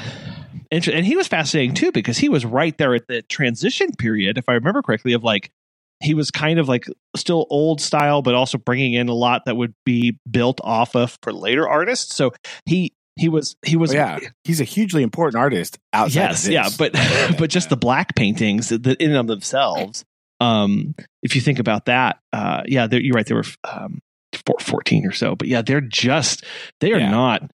interest, 0.70 0.97
and 0.97 1.07
he 1.07 1.16
was 1.16 1.28
fascinating 1.28 1.74
too 1.74 1.92
because 1.92 2.18
he 2.18 2.28
was 2.28 2.44
right 2.44 2.76
there 2.78 2.94
at 2.94 3.07
the 3.09 3.22
transition 3.22 3.92
period, 3.99 4.38
if 4.38 4.49
I 4.49 4.53
remember 4.55 4.82
correctly, 4.82 5.12
of 5.12 5.22
like 5.22 5.51
he 6.01 6.14
was 6.14 6.30
kind 6.30 6.59
of 6.59 6.68
like 6.68 6.86
still 7.16 7.47
old 7.51 7.80
style, 7.80 8.22
but 8.22 8.34
also 8.34 8.59
bringing 8.59 8.94
in 8.94 9.09
a 9.09 9.14
lot 9.14 9.42
that 9.47 9.57
would 9.57 9.74
be 9.84 10.18
built 10.30 10.61
off 10.62 10.94
of 10.94 11.18
for 11.22 11.32
later 11.32 11.68
artists. 11.68 12.14
So 12.14 12.32
he 12.66 12.92
he 13.17 13.29
was 13.29 13.57
he 13.64 13.77
was 13.77 13.93
yeah 13.93 14.19
he's 14.45 14.61
a 14.61 14.64
hugely 14.64 15.03
important 15.03 15.41
artist 15.41 15.79
outside 15.93 16.21
yes 16.21 16.49
yeah 16.49 16.69
but 16.79 16.93
but 17.39 17.51
just 17.51 17.69
the 17.69 17.77
black 17.77 18.14
paintings 18.14 18.69
that 18.69 18.87
in 18.87 19.11
and 19.11 19.19
of 19.19 19.27
themselves 19.27 20.05
um 20.41 20.95
if 21.23 21.35
you 21.35 21.41
think 21.41 21.59
about 21.59 21.87
that 21.87 22.19
uh 22.33 22.62
yeah 22.67 22.87
you're 22.91 23.14
right 23.14 23.27
they 23.27 23.35
were 23.35 23.45
um 23.64 23.99
14 24.61 25.07
or 25.07 25.12
so 25.12 25.35
but 25.35 25.49
yeah 25.49 25.62
they're 25.62 25.81
just 25.81 26.45
they 26.81 26.93
are 26.93 26.99
yeah. 26.99 27.11
not 27.11 27.51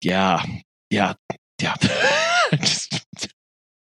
yeah 0.00 0.42
yeah 0.90 1.14
yeah 1.60 1.74
just 2.60 3.00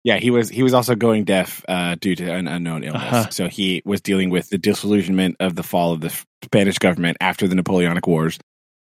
Yeah, 0.04 0.16
he 0.16 0.30
was 0.30 0.48
he 0.48 0.62
was 0.62 0.72
also 0.72 0.94
going 0.94 1.24
deaf 1.24 1.62
uh, 1.68 1.96
due 2.00 2.14
to 2.14 2.32
an 2.32 2.48
unknown 2.48 2.82
illness. 2.82 3.02
Uh-huh. 3.02 3.30
So 3.30 3.48
he 3.48 3.82
was 3.84 4.00
dealing 4.00 4.30
with 4.30 4.48
the 4.48 4.56
disillusionment 4.56 5.36
of 5.38 5.54
the 5.54 5.62
fall 5.62 5.92
of 5.92 6.00
the 6.00 6.08
Spanish 6.42 6.78
government 6.78 7.18
after 7.20 7.46
the 7.46 7.54
Napoleonic 7.54 8.06
Wars 8.06 8.38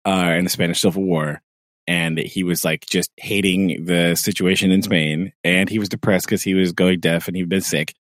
uh, 0.07 0.09
and 0.09 0.47
the 0.47 0.51
Spanish 0.51 0.81
Civil 0.81 1.03
War, 1.03 1.43
and 1.87 2.19
he 2.19 2.45
was 2.45 2.65
like 2.65 2.87
just 2.87 3.11
hating 3.17 3.85
the 3.87 4.15
situation 4.15 4.71
in 4.71 4.83
Spain, 4.83 5.33
and 5.45 5.69
he 5.69 5.79
was 5.79 5.89
depressed 5.89 6.27
because 6.27 6.43
he 6.43 6.55
was 6.55 6.73
going 6.73 7.01
deaf 7.01 7.29
and 7.29 7.37
he'd 7.37 7.49
been 7.49 7.61
sick, 7.61 7.95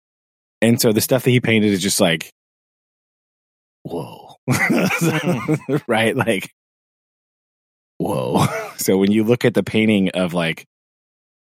and 0.61 0.81
so 0.81 0.93
the 0.93 1.01
stuff 1.01 1.25
that 1.25 1.31
he 1.31 1.41
painted 1.41 1.73
is 1.73 1.83
just 1.83 2.01
like, 2.01 2.31
whoa, 3.83 4.35
right? 5.87 6.17
Like, 6.17 6.51
whoa. 7.99 8.47
So 8.79 8.97
when 8.97 9.11
you 9.11 9.25
look 9.25 9.45
at 9.45 9.55
the 9.55 9.65
painting 9.65 10.11
of 10.11 10.35
like 10.35 10.65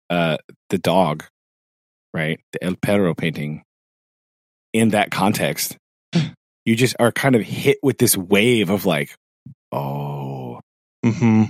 uh 0.10 0.36
the 0.70 0.78
dog 0.78 1.24
right? 2.14 2.40
The 2.54 2.64
El 2.64 2.76
Perro 2.76 3.14
painting 3.14 3.64
in 4.74 4.90
that 4.90 5.12
context, 5.12 5.78
you 6.66 6.76
just 6.76 6.96
are 7.00 7.12
kind 7.12 7.36
of 7.36 7.42
hit 7.42 7.78
with 7.82 7.98
this 7.98 8.18
wave 8.18 8.70
of 8.70 8.86
like, 8.86 9.16
oh, 9.72 10.60
Mm-hmm. 11.04 11.46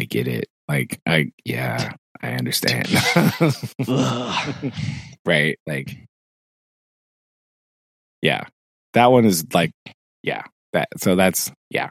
I 0.00 0.04
get 0.04 0.26
it. 0.28 0.46
Like, 0.66 0.98
I, 1.06 1.30
yeah, 1.44 1.92
I 2.22 2.32
understand. 2.32 2.88
right? 5.26 5.58
Like, 5.66 5.96
yeah, 8.22 8.44
that 8.94 9.06
one 9.12 9.24
is 9.24 9.44
like, 9.52 9.72
yeah, 10.22 10.42
that, 10.72 10.88
so 10.96 11.16
that's, 11.16 11.50
yeah. 11.70 11.90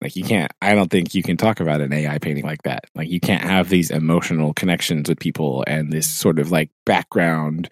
Like, 0.00 0.16
you 0.16 0.24
can't, 0.24 0.52
I 0.60 0.74
don't 0.74 0.90
think 0.90 1.14
you 1.14 1.22
can 1.22 1.36
talk 1.36 1.60
about 1.60 1.80
an 1.80 1.92
AI 1.92 2.18
painting 2.18 2.44
like 2.44 2.62
that. 2.64 2.84
Like, 2.94 3.08
you 3.08 3.20
can't 3.20 3.42
have 3.42 3.68
these 3.68 3.90
emotional 3.90 4.52
connections 4.52 5.08
with 5.08 5.18
people 5.18 5.64
and 5.66 5.90
this 5.92 6.08
sort 6.08 6.38
of 6.38 6.50
like 6.52 6.70
background 6.86 7.70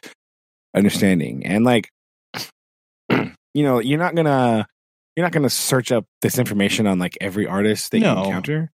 understanding. 0.74 1.44
And 1.46 1.64
like, 1.64 1.90
you 3.10 3.62
know, 3.62 3.80
you're 3.80 3.98
not 3.98 4.14
gonna, 4.14 4.66
you're 5.14 5.26
not 5.26 5.32
gonna 5.32 5.50
search 5.50 5.92
up 5.92 6.06
this 6.22 6.38
information 6.38 6.86
on 6.86 6.98
like 6.98 7.18
every 7.20 7.46
artist 7.46 7.90
that 7.92 7.98
No. 8.00 8.14
you 8.14 8.24
encounter. 8.24 8.70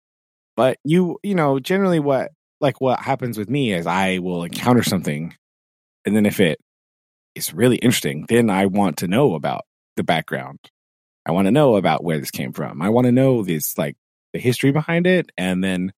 But 0.58 0.78
you, 0.82 1.20
you 1.22 1.36
know, 1.36 1.60
generally 1.60 2.00
what, 2.00 2.32
like 2.60 2.80
what 2.80 2.98
happens 2.98 3.38
with 3.38 3.48
me 3.48 3.72
is 3.72 3.86
I 3.86 4.18
will 4.18 4.42
encounter 4.42 4.82
something 4.82 5.36
and 6.04 6.16
then 6.16 6.26
if 6.26 6.40
it 6.40 6.58
is 7.36 7.54
really 7.54 7.76
interesting, 7.76 8.26
then 8.28 8.50
I 8.50 8.66
want 8.66 8.96
to 8.96 9.06
know 9.06 9.36
about 9.36 9.62
the 9.94 10.02
background. 10.02 10.58
I 11.24 11.30
want 11.30 11.46
to 11.46 11.52
know 11.52 11.76
about 11.76 12.02
where 12.02 12.18
this 12.18 12.32
came 12.32 12.52
from. 12.52 12.82
I 12.82 12.88
want 12.88 13.04
to 13.04 13.12
know 13.12 13.44
this 13.44 13.78
like 13.78 13.94
the 14.32 14.40
history 14.40 14.72
behind 14.72 15.06
it 15.06 15.30
and 15.38 15.62
then 15.62 15.92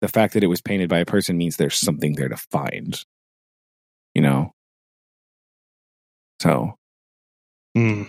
the 0.00 0.08
fact 0.08 0.34
that 0.34 0.42
it 0.42 0.48
was 0.48 0.60
painted 0.60 0.88
by 0.88 0.98
a 0.98 1.06
person 1.06 1.38
means 1.38 1.54
there's 1.56 1.78
something 1.78 2.14
there 2.16 2.30
to 2.30 2.36
find. 2.36 3.00
You 4.12 4.22
know? 4.22 4.50
So, 6.40 6.74
Mm. 7.76 8.08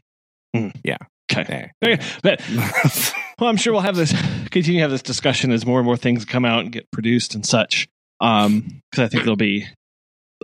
Yeah. 0.83 0.97
Okay. 1.31 1.69
eh. 1.83 1.97
Well, 3.39 3.49
I'm 3.49 3.57
sure 3.57 3.71
we'll 3.73 3.81
have 3.83 3.95
this 3.95 4.11
continue 4.49 4.79
to 4.79 4.81
have 4.81 4.91
this 4.91 5.01
discussion 5.01 5.51
as 5.51 5.65
more 5.65 5.79
and 5.79 5.85
more 5.85 5.95
things 5.97 6.25
come 6.25 6.43
out 6.45 6.59
and 6.61 6.71
get 6.71 6.91
produced 6.91 7.35
and 7.35 7.45
such. 7.45 7.87
Um, 8.19 8.81
because 8.91 9.05
I 9.05 9.07
think 9.07 9.23
it'll 9.23 9.35
be 9.37 9.65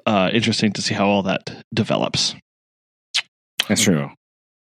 uh 0.05 0.29
interesting 0.33 0.71
to 0.73 0.81
see 0.81 0.93
how 0.93 1.07
all 1.07 1.23
that 1.23 1.63
develops. 1.73 2.35
That's 3.67 3.81
true. 3.83 4.09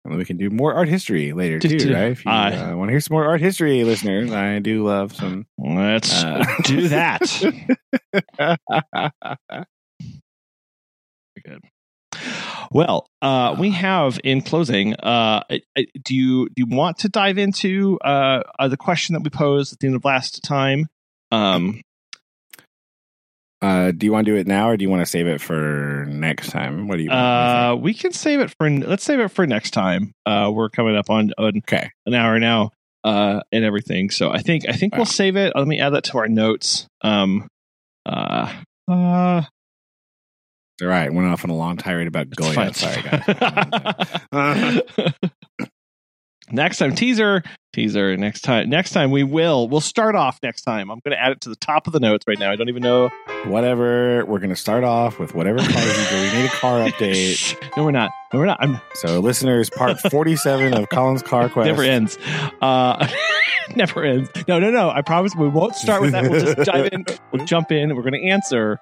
And 0.04 0.12
then 0.12 0.18
we 0.18 0.24
can 0.24 0.36
do 0.36 0.48
more 0.50 0.74
art 0.74 0.88
history 0.88 1.32
later 1.32 1.58
Do- 1.58 1.68
too, 1.68 1.78
do- 1.78 1.92
right? 1.94 2.12
If 2.12 2.24
you 2.24 2.30
I- 2.30 2.54
uh, 2.70 2.76
want 2.76 2.88
to 2.88 2.92
hear 2.92 3.00
some 3.00 3.14
more 3.14 3.26
art 3.26 3.40
history, 3.40 3.84
listeners, 3.84 4.32
I 4.32 4.58
do 4.60 4.84
love 4.84 5.14
some. 5.14 5.46
Let's 5.58 6.12
Uh, 6.24 6.44
do 6.64 6.88
that. 6.88 7.20
Good. 11.44 11.62
Well, 12.70 13.06
uh, 13.22 13.56
we 13.58 13.70
have 13.70 14.20
in 14.24 14.42
closing. 14.42 14.94
Uh, 14.94 15.42
do 16.04 16.14
you 16.14 16.48
do 16.48 16.54
you 16.56 16.66
want 16.66 16.98
to 16.98 17.08
dive 17.08 17.38
into 17.38 17.98
uh, 18.00 18.42
uh, 18.58 18.68
the 18.68 18.76
question 18.76 19.14
that 19.14 19.22
we 19.22 19.30
posed 19.30 19.72
at 19.72 19.78
the 19.78 19.86
end 19.86 19.96
of 19.96 20.04
last 20.04 20.42
time? 20.42 20.86
Um, 21.32 21.80
uh, 23.60 23.90
do 23.90 24.06
you 24.06 24.12
want 24.12 24.26
to 24.26 24.32
do 24.32 24.36
it 24.36 24.46
now, 24.46 24.68
or 24.68 24.76
do 24.76 24.84
you 24.84 24.90
want 24.90 25.02
to 25.02 25.06
save 25.06 25.26
it 25.26 25.40
for 25.40 26.04
next 26.08 26.50
time? 26.50 26.86
What 26.88 26.96
do 26.96 27.02
you? 27.02 27.10
want? 27.10 27.20
uh, 27.20 27.76
we 27.76 27.92
can 27.92 28.12
save 28.12 28.40
it 28.40 28.54
for 28.56 28.70
let's 28.70 29.02
save 29.02 29.18
it 29.18 29.28
for 29.28 29.46
next 29.46 29.72
time. 29.72 30.12
Uh, 30.26 30.50
we're 30.54 30.68
coming 30.68 30.96
up 30.96 31.10
on, 31.10 31.32
on 31.38 31.58
okay. 31.58 31.90
an 32.06 32.14
hour 32.14 32.38
now 32.38 32.70
uh, 33.02 33.40
and 33.50 33.64
everything. 33.64 34.10
So 34.10 34.30
I 34.30 34.38
think 34.38 34.68
I 34.68 34.72
think 34.72 34.92
Wow. 34.92 34.98
we'll 34.98 35.06
save 35.06 35.36
it. 35.36 35.54
Let 35.56 35.66
me 35.66 35.80
add 35.80 35.90
that 35.90 36.04
to 36.04 36.18
our 36.18 36.28
notes. 36.28 36.86
Um, 37.02 37.48
uh, 38.06 38.52
uh, 38.86 39.42
all 40.82 40.88
right. 40.88 41.12
Went 41.12 41.28
off 41.28 41.44
on 41.44 41.50
a 41.50 41.56
long 41.56 41.76
tirade 41.76 42.06
about 42.08 42.30
Goya. 42.30 42.52
fine. 42.54 42.74
Sorry, 42.74 43.02
guys. 43.02 44.82
next 46.50 46.78
time, 46.78 46.94
teaser, 46.94 47.42
teaser. 47.72 48.16
Next 48.16 48.40
time, 48.42 48.70
next 48.70 48.90
time 48.92 49.10
we 49.10 49.22
will. 49.24 49.68
We'll 49.68 49.80
start 49.80 50.14
off 50.14 50.38
next 50.42 50.62
time. 50.62 50.90
I'm 50.90 51.00
going 51.04 51.16
to 51.16 51.22
add 51.22 51.32
it 51.32 51.40
to 51.42 51.48
the 51.48 51.56
top 51.56 51.86
of 51.86 51.92
the 51.92 52.00
notes 52.00 52.24
right 52.26 52.38
now. 52.38 52.50
I 52.50 52.56
don't 52.56 52.68
even 52.68 52.82
know. 52.82 53.10
whatever. 53.46 54.24
We're 54.24 54.38
gonna 54.40 54.56
start 54.56 54.84
off 54.84 55.18
with 55.18 55.34
whatever 55.34 55.58
cars 55.58 55.74
you 55.74 56.10
do. 56.10 56.16
We 56.22 56.38
need 56.38 56.46
a 56.46 56.48
car 56.50 56.80
update. 56.88 57.54
No, 57.76 57.84
we're 57.84 57.90
not. 57.92 58.10
No, 58.32 58.38
we're 58.40 58.46
not. 58.46 58.58
I'm 58.60 58.80
So, 58.94 59.20
listeners, 59.20 59.70
part 59.70 59.98
forty-seven 60.00 60.74
of 60.74 60.88
Collin's 60.90 61.22
Car 61.22 61.48
Quest. 61.48 61.66
never 61.66 61.82
ends. 61.82 62.18
Uh, 62.60 63.06
never 63.76 64.04
ends. 64.04 64.28
No, 64.48 64.58
no, 64.58 64.70
no. 64.70 64.90
I 64.90 65.02
promise 65.02 65.34
we 65.36 65.48
won't 65.48 65.74
start 65.76 66.02
with 66.02 66.12
that. 66.12 66.30
We'll 66.30 66.40
just 66.40 66.56
dive 66.70 66.88
in. 66.92 67.04
We'll 67.32 67.44
jump 67.46 67.70
in. 67.72 67.94
We're 67.94 68.02
going 68.02 68.20
to 68.20 68.28
answer. 68.28 68.78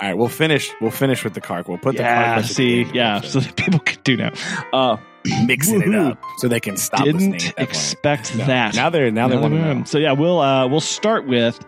All 0.00 0.08
right, 0.08 0.16
we'll 0.16 0.28
finish. 0.28 0.70
We'll 0.80 0.90
finish 0.90 1.24
with 1.24 1.34
the 1.34 1.40
car. 1.42 1.62
We'll 1.66 1.76
put 1.78 1.96
the 1.96 2.02
car 2.02 2.10
yeah. 2.12 2.32
quest 2.34 2.50
at 2.50 2.56
See. 2.56 2.84
the 2.84 2.94
Yeah. 2.94 3.20
So 3.20 3.40
that 3.40 3.54
people 3.56 3.80
can 3.80 3.98
do 4.02 4.16
now. 4.16 4.32
Uh, 4.72 4.96
mixing 5.44 5.82
it 5.82 5.94
up 5.94 6.18
so 6.38 6.48
they 6.48 6.60
can 6.60 6.76
stop 6.78 7.04
didn't 7.04 7.52
expect 7.58 8.34
No. 8.34 8.46
that. 8.46 8.74
Now 8.74 8.88
they're 8.88 9.10
now 9.10 9.28
they 9.28 9.34
No, 9.36 9.42
want 9.42 9.54
to 9.54 9.58
no, 9.60 9.64
no. 9.66 9.72
know. 9.80 9.84
So 9.84 9.98
yeah, 9.98 10.12
we'll 10.12 10.40
uh, 10.40 10.66
we'll 10.68 10.80
start 10.80 11.26
with 11.26 11.60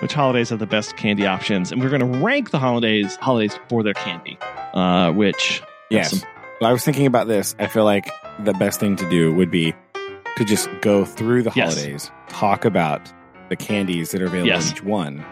which 0.00 0.12
holidays 0.12 0.50
have 0.50 0.58
the 0.58 0.66
best 0.66 0.96
candy 0.98 1.24
options, 1.26 1.72
and 1.72 1.82
we're 1.82 1.88
going 1.88 2.00
to 2.12 2.18
rank 2.18 2.50
the 2.50 2.58
holidays 2.58 3.16
holidays 3.16 3.58
for 3.70 3.82
their 3.82 3.94
candy. 3.94 4.36
Uh, 4.74 5.10
which 5.12 5.62
Yes. 5.88 6.12
Awesome. 6.12 6.28
So 6.60 6.66
I 6.66 6.72
was 6.72 6.84
thinking 6.84 7.06
about 7.06 7.28
this. 7.28 7.54
I 7.58 7.66
feel 7.68 7.84
like 7.84 8.10
the 8.40 8.52
best 8.54 8.80
thing 8.80 8.96
to 8.96 9.08
do 9.08 9.32
would 9.32 9.50
be 9.50 9.72
to 10.36 10.44
just 10.44 10.68
go 10.82 11.06
through 11.06 11.42
the 11.44 11.52
Yes. 11.56 11.74
holidays, 11.74 12.10
talk 12.28 12.66
about 12.66 13.10
the 13.48 13.56
candies 13.56 14.10
that 14.10 14.20
are 14.20 14.26
available 14.26 14.48
Yes. 14.48 14.70
in 14.70 14.76
each 14.76 14.82
one 14.84 15.24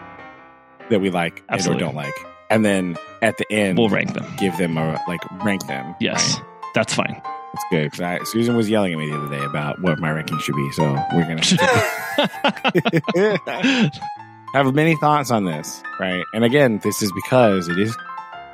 that 0.89 0.99
we 1.01 1.09
like 1.09 1.43
and 1.49 1.65
or 1.67 1.75
don't 1.75 1.95
like, 1.95 2.13
and 2.49 2.63
then 2.65 2.97
at 3.21 3.37
the 3.37 3.45
end 3.51 3.77
we'll 3.77 3.89
rank 3.89 4.13
them. 4.13 4.25
give 4.37 4.55
them 4.57 4.77
a 4.77 5.01
like 5.07 5.21
rank 5.43 5.65
them. 5.67 5.95
Yes, 5.99 6.35
right? 6.37 6.45
that's 6.75 6.93
fine. 6.93 7.21
that's 7.53 7.65
good. 7.71 7.91
'Cause 7.91 8.01
I, 8.01 8.19
Susan 8.25 8.55
was 8.55 8.69
yelling 8.69 8.93
at 8.93 8.99
me 8.99 9.09
the 9.09 9.17
other 9.17 9.29
day 9.37 9.43
about 9.45 9.81
what 9.81 9.99
my 9.99 10.11
ranking 10.11 10.39
should 10.39 10.55
be, 10.55 10.71
so 10.73 10.83
we're 11.13 11.27
gonna 11.27 11.41
have 14.53 14.73
many 14.73 14.95
thoughts 14.97 15.31
on 15.31 15.45
this, 15.45 15.83
right? 15.99 16.23
And 16.33 16.43
again, 16.43 16.79
this 16.83 17.01
is 17.01 17.11
because 17.13 17.67
it 17.67 17.77
is 17.79 17.95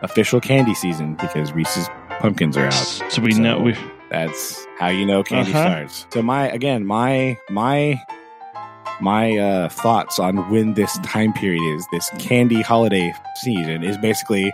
official 0.01 0.39
candy 0.41 0.73
season 0.73 1.15
because 1.15 1.51
Reese's 1.53 1.87
pumpkins 2.19 2.57
are 2.57 2.67
out. 2.67 2.73
so 2.73 3.21
we 3.21 3.33
know 3.33 3.59
we 3.59 3.75
That's 4.09 4.65
how 4.79 4.89
you 4.89 5.05
know 5.05 5.23
candy 5.23 5.51
Uh-huh. 5.53 5.61
starts. 5.61 6.05
So 6.11 6.21
my 6.21 6.49
again, 6.49 6.85
my 6.85 7.37
my 7.49 8.01
my 9.01 9.37
uh 9.37 9.69
thoughts 9.69 10.19
on 10.19 10.49
when 10.49 10.73
this 10.75 10.97
time 10.99 11.33
period 11.33 11.61
is, 11.75 11.85
this 11.91 12.09
candy 12.19 12.61
holiday 12.61 13.13
season 13.41 13.83
is 13.83 13.97
basically 13.97 14.51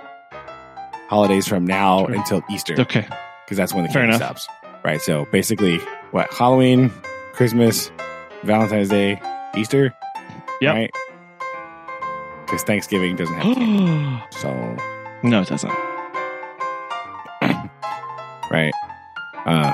holidays 1.10 1.48
from 1.48 1.66
now 1.66 2.06
Sure. 2.06 2.16
until 2.16 2.42
Easter 2.50 2.76
okay. 2.82 3.08
because 3.46 3.58
that's 3.58 3.74
when 3.74 3.84
the 3.84 3.90
Fair 3.90 4.04
candy 4.04 4.16
enough. 4.16 4.40
stops. 4.40 4.48
Right. 4.84 5.02
So 5.02 5.26
basically 5.32 5.78
what 6.12 6.32
Halloween, 6.34 6.92
Christmas, 7.34 7.92
Valentine's 8.44 8.90
Day, 8.90 9.20
Easter. 9.56 9.94
Yep. 10.62 10.74
Right. 10.76 10.92
Because 12.46 12.64
Thanksgiving 12.64 13.16
doesn't 13.16 13.36
have 13.36 13.56
candy. 13.56 14.24
So 14.32 14.50
no, 15.24 15.42
it 15.42 15.48
doesn't. 15.48 15.74
right. 18.52 18.72
Uh 19.46 19.74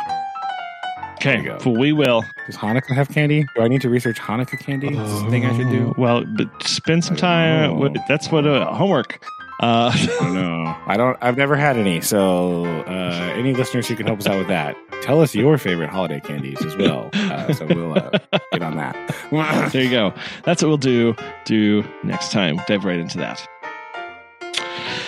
Okay, 1.25 1.41
you 1.41 1.57
well, 1.63 1.75
we 1.77 1.93
will. 1.93 2.25
does 2.47 2.57
Hanukkah 2.57 2.93
have 2.93 3.07
candy? 3.07 3.45
Do 3.55 3.61
I 3.61 3.69
need 3.69 3.79
to 3.83 3.89
research 3.89 4.19
Hanukkah 4.19 4.59
candy? 4.59 4.89
Is 4.89 4.97
this 4.97 5.21
a 5.21 5.29
thing 5.29 5.45
I 5.45 5.55
should 5.55 5.69
do? 5.69 5.95
Well, 5.97 6.25
but 6.25 6.49
spend 6.63 7.05
some 7.05 7.15
time. 7.15 7.79
With, 7.79 7.95
that's 8.09 8.29
what 8.29 8.45
uh, 8.45 8.73
homework. 8.73 9.23
Uh, 9.61 9.93
I 9.95 10.05
don't 10.19 10.33
know. 10.33 10.77
I 10.85 10.97
don't. 10.97 11.17
I've 11.21 11.37
never 11.37 11.55
had 11.55 11.77
any. 11.77 12.01
So, 12.01 12.65
uh, 12.65 13.33
any 13.37 13.53
listeners 13.53 13.87
who 13.87 13.95
can 13.95 14.05
help 14.05 14.19
us 14.19 14.27
out 14.27 14.37
with 14.37 14.49
that, 14.49 14.75
tell 15.01 15.21
us 15.21 15.33
your 15.33 15.57
favorite 15.57 15.89
holiday 15.89 16.19
candies 16.19 16.61
as 16.65 16.75
well. 16.75 17.09
Uh, 17.13 17.53
so 17.53 17.67
we'll 17.67 17.97
uh, 17.97 18.09
get 18.51 18.61
on 18.61 18.75
that. 18.75 19.15
there 19.71 19.81
you 19.81 19.89
go. 19.89 20.13
That's 20.43 20.61
what 20.61 20.67
we'll 20.67 20.77
do. 20.77 21.15
Do 21.45 21.85
next 22.03 22.33
time. 22.33 22.59
Dive 22.67 22.83
right 22.83 22.99
into 22.99 23.17
that. 23.19 23.47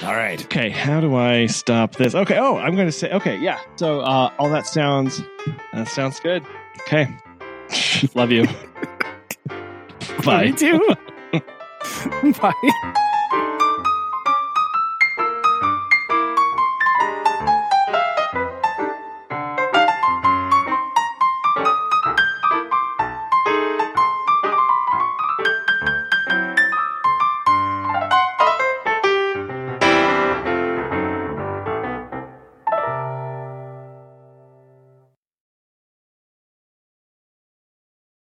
All 0.03 0.15
right. 0.15 0.43
Okay, 0.45 0.69
how 0.69 0.99
do 0.99 1.15
I 1.15 1.45
stop 1.45 1.95
this? 1.95 2.15
Okay, 2.15 2.37
oh, 2.37 2.57
I'm 2.57 2.75
going 2.75 2.87
to 2.87 2.91
say, 2.91 3.11
okay, 3.11 3.37
yeah. 3.37 3.59
So 3.75 4.01
uh, 4.01 4.31
all 4.37 4.49
that 4.49 4.67
sounds, 4.67 5.21
that 5.73 5.87
sounds 5.87 6.19
good. 6.19 6.45
Okay, 6.81 7.07
love 8.15 8.31
you. 8.31 8.45
Bye. 10.23 10.45
Me 10.45 10.51
too. 10.53 10.95
Bye. 12.41 12.93